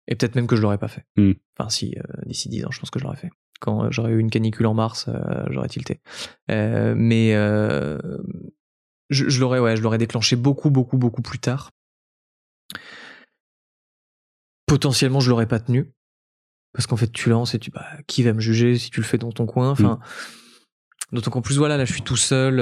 Et 0.08 0.16
peut-être 0.16 0.34
même 0.34 0.48
que 0.48 0.56
je 0.56 0.62
l'aurais 0.62 0.78
pas 0.78 0.88
fait. 0.88 1.04
Hmm. 1.16 1.32
Enfin, 1.56 1.68
si, 1.70 1.94
euh, 1.96 2.22
d'ici 2.26 2.48
10 2.48 2.64
ans, 2.64 2.70
je 2.70 2.80
pense 2.80 2.90
que 2.90 2.98
je 2.98 3.04
l'aurais 3.04 3.16
fait 3.16 3.30
quand 3.61 3.84
euh, 3.84 3.88
j'aurais 3.90 4.12
eu 4.12 4.18
une 4.18 4.30
canicule 4.30 4.66
en 4.66 4.74
mars, 4.74 5.06
euh, 5.08 5.44
j'aurais 5.50 5.68
tilté. 5.68 6.00
Euh, 6.50 6.94
mais 6.96 7.32
je, 9.11 9.40
l'aurais, 9.40 9.61
ouais, 9.61 9.76
je 9.76 9.82
l'aurais 9.82 9.98
déclenché 9.98 10.34
beaucoup, 10.34 10.70
beaucoup, 10.70 10.98
beaucoup 10.98 11.22
plus 11.22 11.38
tard. 11.38 11.70
Potentiellement, 14.66 15.20
je 15.20 15.30
l'aurais 15.30 15.46
pas 15.46 15.61
tenu 15.61 15.92
parce 16.72 16.86
qu'en 16.86 16.96
fait, 16.96 17.11
tu 17.11 17.28
lances 17.28 17.54
et 17.54 17.58
tu, 17.58 17.72
bah, 17.72 17.84
qui 18.06 18.22
va 18.22 18.32
me 18.32 18.40
juger 18.40 18.78
si 18.78 18.90
tu 18.90 19.00
le 19.00 19.06
fais 19.06 19.18
dans 19.18 19.32
ton 19.32 19.44
coin? 19.44 19.70
Enfin, 19.70 19.98
mm. 21.11 21.14
d'autant 21.16 21.32
qu'en 21.32 21.42
plus, 21.42 21.58
voilà, 21.58 21.76
là, 21.76 21.84
je 21.84 21.92
suis 21.92 22.02
tout 22.02 22.16
seul. 22.16 22.58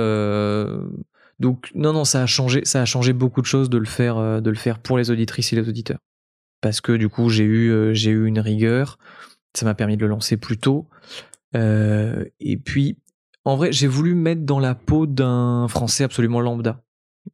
donc, 1.39 1.71
non, 1.75 1.93
non, 1.93 2.05
ça 2.05 2.23
a 2.23 2.27
changé, 2.27 2.65
ça 2.65 2.81
a 2.81 2.85
changé 2.87 3.13
beaucoup 3.13 3.43
de 3.43 3.47
choses 3.47 3.69
de 3.69 3.77
le 3.77 3.85
faire, 3.85 4.41
de 4.41 4.51
le 4.51 4.57
faire 4.57 4.79
pour 4.79 4.97
les 4.97 5.11
auditrices 5.11 5.53
et 5.53 5.57
les 5.57 5.69
auditeurs. 5.69 5.99
Parce 6.63 6.81
que 6.81 6.93
du 6.93 7.11
coup, 7.11 7.29
j'ai 7.29 7.45
eu, 7.45 7.95
j'ai 7.95 8.11
eu 8.11 8.27
une 8.27 8.41
rigueur. 8.41 8.99
Ça 9.59 9.67
m'a 9.67 9.75
permis 9.75 9.97
de 9.97 10.03
le 10.03 10.07
lancer 10.07 10.37
plus 10.37 10.57
tôt. 10.57 10.87
Euh, 11.57 12.25
et 12.39 12.57
puis, 12.57 12.97
en 13.45 13.57
vrai, 13.57 13.73
j'ai 13.73 13.89
voulu 13.89 14.15
mettre 14.15 14.43
dans 14.43 14.61
la 14.61 14.77
peau 14.77 15.07
d'un 15.07 15.67
Français 15.67 16.05
absolument 16.05 16.41
lambda. 16.41 16.85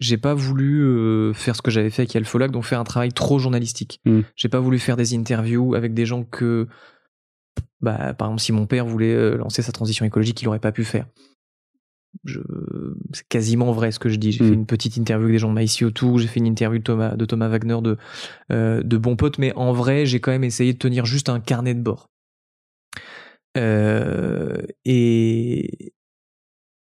J'ai 0.00 0.16
pas 0.16 0.32
voulu 0.32 0.82
euh, 0.82 1.34
faire 1.34 1.54
ce 1.54 1.60
que 1.60 1.70
j'avais 1.70 1.90
fait 1.90 2.00
avec 2.00 2.16
Alpholac, 2.16 2.50
donc 2.50 2.64
faire 2.64 2.80
un 2.80 2.84
travail 2.84 3.12
trop 3.12 3.38
journalistique. 3.38 4.00
Hmm. 4.06 4.22
J'ai 4.36 4.48
pas 4.48 4.58
voulu 4.58 4.78
faire 4.78 4.96
des 4.96 5.14
interviews 5.14 5.74
avec 5.74 5.92
des 5.92 6.06
gens 6.06 6.24
que, 6.24 6.66
bah, 7.82 8.14
par 8.14 8.28
exemple, 8.28 8.40
si 8.40 8.52
mon 8.52 8.64
père 8.64 8.86
voulait 8.86 9.14
euh, 9.14 9.36
lancer 9.36 9.60
sa 9.60 9.72
transition 9.72 10.06
écologique, 10.06 10.40
il 10.40 10.48
aurait 10.48 10.60
pas 10.60 10.72
pu 10.72 10.84
faire. 10.84 11.06
C'est 12.24 13.28
quasiment 13.28 13.70
vrai 13.72 13.92
ce 13.92 13.98
que 13.98 14.08
je 14.08 14.16
dis. 14.16 14.32
J'ai 14.32 14.44
hmm. 14.44 14.48
fait 14.48 14.54
une 14.54 14.66
petite 14.66 14.96
interview 14.96 15.26
avec 15.26 15.34
des 15.34 15.40
gens 15.40 15.52
de 15.52 15.60
MyCO2, 15.60 16.16
j'ai 16.16 16.28
fait 16.28 16.40
une 16.40 16.46
interview 16.46 16.78
de 16.78 16.84
Thomas, 16.84 17.16
de 17.16 17.24
Thomas 17.26 17.48
Wagner 17.48 17.78
de, 17.82 17.98
de 18.48 18.96
bons 18.96 19.16
potes, 19.16 19.36
mais 19.36 19.52
en 19.56 19.74
vrai, 19.74 20.06
j'ai 20.06 20.20
quand 20.20 20.30
même 20.30 20.44
essayé 20.44 20.72
de 20.72 20.78
tenir 20.78 21.04
juste 21.04 21.28
un 21.28 21.38
carnet 21.38 21.74
de 21.74 21.82
bord. 21.82 22.08
Euh, 23.56 24.56
et 24.84 25.92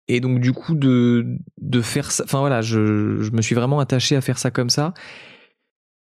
et 0.08 0.20
donc 0.22 0.40
du 0.40 0.54
coup 0.54 0.76
de 0.76 1.26
de 1.62 1.82
faire 1.82 2.12
ça, 2.12 2.24
enfin 2.24 2.40
voilà, 2.40 2.62
je, 2.62 3.22
je 3.22 3.32
me 3.32 3.42
suis 3.42 3.56
vraiment 3.56 3.80
attaché 3.80 4.16
à 4.16 4.22
faire 4.22 4.38
ça 4.40 4.52
comme 4.52 4.70
ça. 4.70 4.94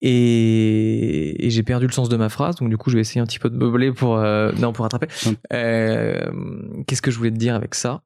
Et, 0.03 1.47
et 1.47 1.51
j'ai 1.51 1.63
perdu 1.63 1.87
le 1.87 1.93
sens 1.93 2.09
de 2.09 2.17
ma 2.17 2.31
phrase, 2.31 2.57
donc 2.57 2.71
du 2.71 2.79
coup 2.79 2.89
je 2.89 2.95
vais 2.95 3.03
essayer 3.03 3.21
un 3.21 3.27
petit 3.27 3.39
peu 3.39 3.51
de 3.51 3.57
meubler 3.57 3.93
pour 3.93 4.17
euh, 4.17 4.51
non 4.53 4.73
pour 4.73 4.85
rattraper. 4.85 5.09
Euh, 5.53 6.31
Qu'est-ce 6.87 7.03
que 7.03 7.11
je 7.11 7.19
voulais 7.19 7.31
te 7.31 7.37
dire 7.37 7.55
avec 7.55 7.75
ça? 7.75 8.03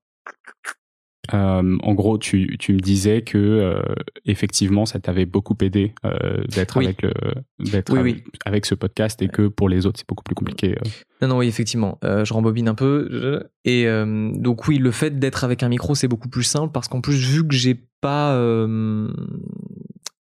Euh, 1.33 1.79
en 1.83 1.95
gros, 1.95 2.19
tu, 2.19 2.57
tu, 2.59 2.75
me 2.75 2.81
disais 2.81 3.23
que 3.23 3.39
euh, 3.39 3.81
effectivement, 4.27 4.85
ça 4.85 5.01
t'avait 5.01 5.25
beaucoup 5.25 5.57
aidé 5.63 5.95
euh, 6.05 6.45
d'être 6.49 6.77
avec 6.77 7.03
le, 7.03 7.13
d'être 7.59 7.97
avec, 8.45 8.67
ce 8.67 8.75
podcast 8.75 9.23
et 9.23 9.29
que 9.29 9.49
pour 9.49 9.69
les 9.69 9.87
autres, 9.87 9.99
c'est 9.99 10.09
beaucoup 10.09 10.23
plus 10.23 10.35
compliqué. 10.35 10.77
Non, 11.23 11.29
non, 11.29 11.39
oui, 11.39 11.49
effectivement. 11.49 11.99
je 12.03 12.33
rembobine 12.33 12.69
un 12.69 12.75
peu. 12.75 13.49
Et 13.65 13.87
donc 13.87 14.69
oui, 14.69 14.79
le 14.79 14.91
fait 14.91 15.19
d'être 15.19 15.45
avec 15.45 15.63
un 15.63 15.69
micro, 15.69 15.95
c'est 15.95 16.09
beaucoup 16.09 16.29
plus 16.29 16.43
simple 16.43 16.73
parce 16.73 16.89
qu'en 16.89 17.01
plus, 17.01 17.15
vu 17.15 17.47
que 17.47 17.55
j'ai 17.55 17.75
pas 18.01 18.37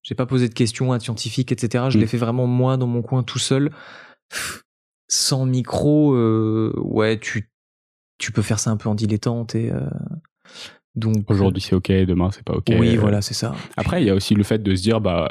j'ai 0.03 0.15
pas 0.15 0.27
posé 0.27 0.49
de 0.49 0.55
questions 0.55 0.93
à 0.93 1.01
scientifiques, 1.01 1.53
etc. 1.53 1.85
Je 1.89 1.99
mm. 1.99 2.01
l'ai 2.01 2.07
fait 2.07 2.19
vraiment 2.19 2.47
moi 2.47 2.77
dans 2.77 2.87
mon 2.87 3.03
coin 3.03 3.23
tout 3.23 3.39
seul, 3.39 3.71
sans 5.09 5.45
micro. 5.45 6.17
ouais, 6.77 7.19
tu 7.19 7.51
tu 8.17 8.31
peux 8.33 8.43
faire 8.43 8.61
ça 8.61 8.71
un 8.71 8.77
peu 8.77 8.89
en 8.89 8.95
dilettante 8.95 9.55
et 9.55 9.71
donc 10.97 11.28
aujourd'hui 11.30 11.61
c'est 11.61 11.74
ok, 11.74 11.90
demain 11.90 12.30
c'est 12.32 12.45
pas 12.45 12.55
ok. 12.55 12.72
Oui, 12.78 12.97
voilà, 12.97 13.20
c'est 13.22 13.34
ça. 13.34 13.55
Après, 13.76 14.03
il 14.03 14.07
y 14.07 14.11
a 14.11 14.14
aussi 14.14 14.34
le 14.34 14.45
fait 14.45 14.62
de 14.62 14.74
se 14.74 14.82
dire 14.82 15.01
bah 15.01 15.28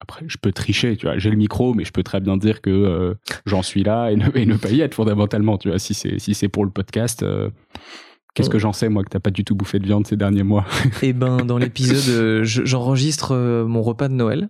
après 0.00 0.24
je 0.26 0.36
peux 0.38 0.52
tricher, 0.52 0.96
tu 0.96 1.06
vois. 1.06 1.18
J'ai 1.18 1.30
le 1.30 1.36
micro, 1.36 1.74
mais 1.74 1.84
je 1.84 1.92
peux 1.92 2.02
très 2.02 2.20
bien 2.20 2.36
dire 2.36 2.60
que 2.60 2.70
euh, 2.70 3.14
j'en 3.46 3.62
suis 3.62 3.82
là 3.82 4.10
et 4.10 4.16
ne, 4.16 4.26
et 4.34 4.46
ne, 4.46 4.56
pas 4.56 4.70
y 4.70 4.80
être 4.80 4.94
fondamentalement, 4.94 5.58
tu 5.58 5.68
vois. 5.68 5.78
Si 5.78 5.94
c'est 5.94 6.18
si 6.18 6.34
c'est 6.34 6.48
pour 6.48 6.64
le 6.64 6.70
podcast. 6.70 7.22
Euh, 7.22 7.50
qu'est-ce 8.34 8.50
que 8.50 8.58
j'en 8.58 8.72
sais, 8.72 8.88
moi, 8.88 9.02
que 9.02 9.08
t'as 9.08 9.18
pas 9.18 9.30
du 9.30 9.44
tout 9.44 9.56
bouffé 9.56 9.80
de 9.80 9.86
viande 9.86 10.06
ces 10.06 10.16
derniers 10.16 10.44
mois? 10.44 10.64
Eh 11.02 11.12
ben, 11.12 11.38
dans 11.38 11.58
l'épisode, 11.58 12.14
euh, 12.14 12.44
j'enregistre 12.44 13.64
mon 13.66 13.82
repas 13.82 14.08
de 14.08 14.14
Noël 14.14 14.48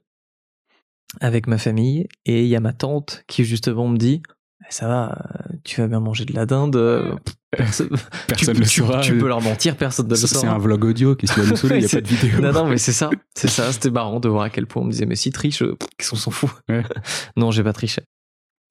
avec 1.21 1.47
ma 1.47 1.57
famille 1.57 2.07
et 2.27 2.43
il 2.43 2.49
y 2.49 2.57
a 2.57 2.61
ma 2.61 2.75
tante 2.75 3.25
qui 3.27 3.45
justement 3.45 3.89
me 3.89 3.97
dit 3.97 4.23
ça 4.71 4.87
va, 4.87 5.19
tu 5.65 5.81
vas 5.81 5.89
bien 5.89 6.01
manger 6.01 6.25
de 6.25 6.35
la 6.35 6.47
dinde. 6.47 6.77
Euh, 6.77 7.15
personne, 7.57 7.89
ne 7.91 8.59
le 8.59 8.65
saura. 8.65 9.01
Tu, 9.01 9.17
peux 9.17 9.29
leur 9.29 9.41
mentir, 9.41 9.77
personne 9.77 10.07
ne 10.07 10.11
le 10.11 10.17
saura. 10.17 10.41
C'est 10.41 10.47
un 10.47 10.59
vlog 10.59 10.85
audio 10.85 11.17
qui 11.17 11.27
se 11.27 11.41
va 11.41 11.47
nous 11.47 11.57
saouler, 11.57 11.77
il 11.77 11.81
n'y 11.81 11.87
a 11.87 11.89
pas 11.89 12.01
de 12.01 12.09
vidéo. 12.09 12.41
Non, 12.41 12.53
non, 12.53 12.67
mais 12.67 12.79
c'est 12.79 12.93
ça. 12.93 13.11
C'est 13.35 13.49
ça. 13.49 13.73
C'était 13.73 13.91
marrant 13.91 14.21
de 14.21 14.29
voir 14.29 14.45
à 14.45 14.51
quel 14.51 14.67
point 14.67 14.83
on 14.83 14.87
me 14.87 14.91
disait, 14.91 15.07
mais 15.07 15.17
si 15.17 15.31
triche, 15.33 15.63
euh, 15.63 15.77
qu'est-ce 15.97 16.11
qu'on 16.11 16.17
s'en 16.17 16.31
fout? 16.31 16.51
non, 17.37 17.51
j'ai 17.51 17.63
pas 17.63 17.73
triché. 17.73 18.03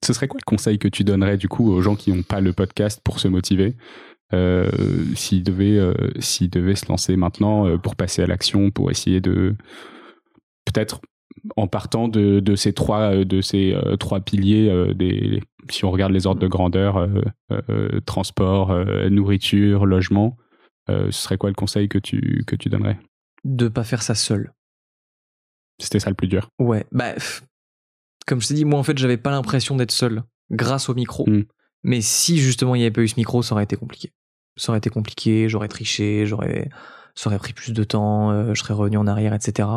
Ce 0.04 0.12
serait 0.12 0.28
quoi 0.28 0.38
le 0.40 0.48
conseil 0.48 0.78
que 0.78 0.86
tu 0.86 1.02
donnerais 1.02 1.36
du 1.36 1.48
coup 1.48 1.72
aux 1.72 1.82
gens 1.82 1.96
qui 1.96 2.12
n'ont 2.12 2.22
pas 2.22 2.40
le 2.40 2.52
podcast 2.52 3.00
pour 3.02 3.18
se 3.18 3.26
motiver 3.26 3.76
euh, 4.32 4.70
s'ils 5.16 5.42
devaient, 5.42 5.78
euh, 5.78 5.94
s'ils 6.20 6.50
devaient 6.50 6.76
se 6.76 6.86
lancer 6.86 7.16
maintenant 7.16 7.76
pour 7.78 7.96
passer 7.96 8.22
à 8.22 8.26
l'action, 8.26 8.70
pour 8.70 8.92
essayer 8.92 9.20
de 9.20 9.56
peut-être 10.66 11.00
en 11.56 11.66
partant 11.66 12.08
de, 12.08 12.40
de, 12.40 12.56
ces 12.56 12.72
trois 12.72 13.24
de 13.24 13.40
ces 13.40 13.76
trois 13.98 14.20
piliers 14.20 14.94
des 14.94 15.40
si 15.72 15.84
on 15.84 15.90
regarde 15.90 16.12
les 16.12 16.26
ordres 16.26 16.40
de 16.40 16.48
grandeur, 16.48 16.96
euh, 16.96 17.22
euh, 17.52 18.00
transport, 18.00 18.70
euh, 18.70 19.08
nourriture, 19.08 19.86
logement, 19.86 20.36
ce 20.88 21.10
serait 21.10 21.36
quoi 21.36 21.50
le 21.50 21.54
conseil 21.54 21.88
que 21.90 21.98
tu, 21.98 22.44
que 22.46 22.56
tu 22.56 22.70
donnerais? 22.70 22.98
De 23.44 23.68
pas 23.68 23.84
faire 23.84 24.02
ça 24.02 24.14
seul. 24.14 24.54
C'était 25.78 26.00
ça 26.00 26.08
le 26.08 26.16
plus 26.16 26.28
dur. 26.28 26.48
Ouais, 26.58 26.86
bah, 26.92 27.12
comme 28.26 28.40
je 28.40 28.48
t'ai 28.48 28.54
dit, 28.54 28.64
moi 28.64 28.80
en 28.80 28.82
fait, 28.82 28.96
j'avais 28.96 29.18
pas 29.18 29.30
l'impression 29.30 29.76
d'être 29.76 29.92
seul 29.92 30.22
grâce 30.50 30.88
au 30.88 30.94
micro. 30.94 31.28
Hmm. 31.28 31.44
Mais 31.82 32.00
si 32.00 32.38
justement 32.38 32.74
il 32.74 32.78
n'y 32.78 32.84
avait 32.84 32.90
pas 32.90 33.02
eu 33.02 33.08
ce 33.08 33.16
micro, 33.16 33.42
ça 33.42 33.54
aurait 33.54 33.64
été 33.64 33.76
compliqué. 33.76 34.12
Ça 34.56 34.72
aurait 34.72 34.78
été 34.78 34.88
compliqué, 34.88 35.50
j'aurais 35.50 35.68
triché, 35.68 36.24
j'aurais, 36.24 36.70
ça 37.14 37.28
aurait 37.28 37.38
pris 37.38 37.52
plus 37.52 37.74
de 37.74 37.84
temps, 37.84 38.54
je 38.54 38.58
serais 38.58 38.72
revenu 38.72 38.96
en 38.96 39.06
arrière, 39.06 39.34
etc. 39.34 39.68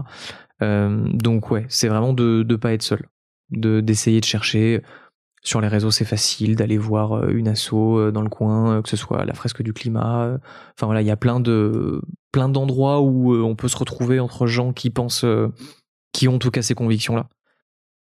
donc 0.61 1.51
ouais, 1.51 1.65
c'est 1.69 1.87
vraiment 1.87 2.13
de 2.13 2.45
ne 2.47 2.55
pas 2.55 2.73
être 2.73 2.83
seul, 2.83 3.07
de 3.49 3.81
d'essayer 3.81 4.19
de 4.19 4.25
chercher 4.25 4.81
sur 5.43 5.59
les 5.59 5.67
réseaux, 5.67 5.91
c'est 5.91 6.05
facile 6.05 6.55
d'aller 6.55 6.77
voir 6.77 7.13
euh, 7.13 7.29
une 7.29 7.47
asso 7.47 7.73
euh, 7.73 8.11
dans 8.11 8.21
le 8.21 8.29
coin, 8.29 8.77
euh, 8.77 8.81
que 8.81 8.89
ce 8.89 8.97
soit 8.97 9.25
la 9.25 9.33
fresque 9.33 9.63
du 9.63 9.73
climat. 9.73 10.39
Enfin 10.77 10.85
voilà, 10.85 11.01
il 11.01 11.07
y 11.07 11.11
a 11.11 11.17
plein 11.17 11.39
de 11.39 12.01
plein 12.31 12.47
d'endroits 12.47 13.01
où 13.01 13.33
on 13.33 13.55
peut 13.55 13.67
se 13.67 13.77
retrouver 13.77 14.19
entre 14.19 14.47
gens 14.47 14.71
qui 14.71 14.89
pensent, 14.89 15.25
qui 16.13 16.27
ont 16.27 16.35
en 16.35 16.39
tout 16.39 16.51
cas 16.51 16.61
ces 16.61 16.75
convictions-là. 16.75 17.27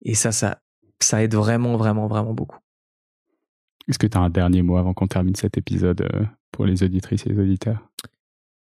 Et 0.04 0.14
ça, 0.14 0.32
ça, 0.32 0.60
ça 1.00 1.24
aide 1.24 1.34
vraiment, 1.34 1.78
vraiment, 1.78 2.08
vraiment 2.08 2.34
beaucoup. 2.34 2.60
Est-ce 3.88 3.98
que 3.98 4.06
tu 4.06 4.18
as 4.18 4.22
un 4.22 4.30
dernier 4.30 4.62
mot 4.62 4.78
avant 4.78 4.94
qu'on 4.94 5.08
termine 5.08 5.36
cet 5.36 5.58
épisode 5.58 6.08
pour 6.52 6.66
les 6.66 6.84
auditrices 6.84 7.26
et 7.26 7.30
les 7.30 7.40
auditeurs? 7.40 7.90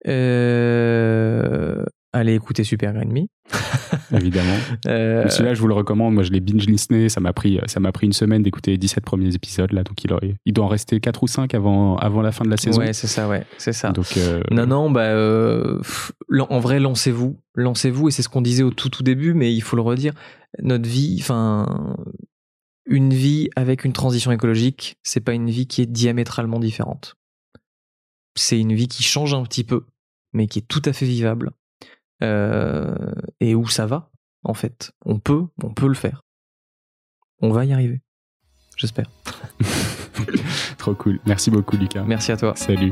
Euh, 0.07 1.83
allez 2.13 2.33
écouter 2.33 2.63
Super 2.63 2.93
Me. 2.93 3.27
Évidemment. 4.13 4.57
Euh... 4.87 5.27
Celui-là, 5.29 5.53
je 5.53 5.61
vous 5.61 5.67
le 5.67 5.73
recommande. 5.73 6.13
Moi, 6.13 6.23
je 6.23 6.31
l'ai 6.31 6.39
binge 6.39 6.65
listené. 6.65 7.09
Ça 7.09 7.19
m'a 7.19 7.33
pris, 7.33 7.59
ça 7.67 7.79
m'a 7.79 7.91
pris 7.91 8.07
une 8.07 8.13
semaine 8.13 8.43
d'écouter 8.43 8.71
les 8.71 8.77
17 8.77 9.03
premiers 9.03 9.33
épisodes 9.33 9.71
là. 9.71 9.83
Donc, 9.83 10.03
il, 10.03 10.11
il 10.45 10.53
doit 10.53 10.65
en 10.65 10.69
rester 10.69 10.99
4 10.99 11.23
ou 11.23 11.27
5 11.27 11.53
avant, 11.53 11.95
avant 11.97 12.21
la 12.21 12.31
fin 12.31 12.45
de 12.45 12.49
la 12.49 12.57
saison. 12.57 12.79
Ouais, 12.79 12.93
c'est 12.93 13.07
ça, 13.07 13.27
ouais, 13.27 13.45
c'est 13.57 13.73
ça. 13.73 13.91
Donc, 13.91 14.17
euh... 14.17 14.41
non, 14.51 14.65
non, 14.65 14.91
bah, 14.91 15.05
euh, 15.05 15.81
en 16.49 16.59
vrai, 16.59 16.79
lancez-vous, 16.79 17.37
lancez-vous. 17.55 18.09
Et 18.09 18.11
c'est 18.11 18.21
ce 18.21 18.29
qu'on 18.29 18.41
disait 18.41 18.63
au 18.63 18.71
tout, 18.71 18.89
tout 18.89 19.03
début, 19.03 19.33
mais 19.33 19.53
il 19.53 19.61
faut 19.61 19.75
le 19.75 19.81
redire. 19.81 20.13
Notre 20.61 20.87
vie, 20.87 21.17
enfin, 21.21 21.95
une 22.85 23.13
vie 23.13 23.49
avec 23.55 23.85
une 23.85 23.93
transition 23.93 24.31
écologique, 24.31 24.97
c'est 25.03 25.21
pas 25.21 25.33
une 25.33 25.49
vie 25.49 25.67
qui 25.67 25.81
est 25.81 25.85
diamétralement 25.85 26.59
différente. 26.59 27.15
C'est 28.35 28.59
une 28.59 28.73
vie 28.73 28.87
qui 28.87 29.03
change 29.03 29.33
un 29.33 29.43
petit 29.43 29.63
peu, 29.63 29.83
mais 30.33 30.47
qui 30.47 30.59
est 30.59 30.67
tout 30.67 30.81
à 30.85 30.93
fait 30.93 31.05
vivable 31.05 31.51
euh, 32.23 33.13
et 33.39 33.55
où 33.55 33.67
ça 33.67 33.85
va 33.85 34.09
en 34.43 34.53
fait. 34.53 34.91
On 35.05 35.19
peut, 35.19 35.45
on 35.63 35.73
peut 35.73 35.87
le 35.87 35.93
faire. 35.93 36.23
On 37.41 37.51
va 37.51 37.65
y 37.65 37.73
arriver. 37.73 38.01
J'espère. 38.77 39.09
Trop 40.77 40.95
cool. 40.95 41.19
Merci 41.25 41.51
beaucoup, 41.51 41.77
Lucas. 41.77 42.03
Merci 42.03 42.31
à 42.31 42.37
toi. 42.37 42.53
Salut. 42.55 42.91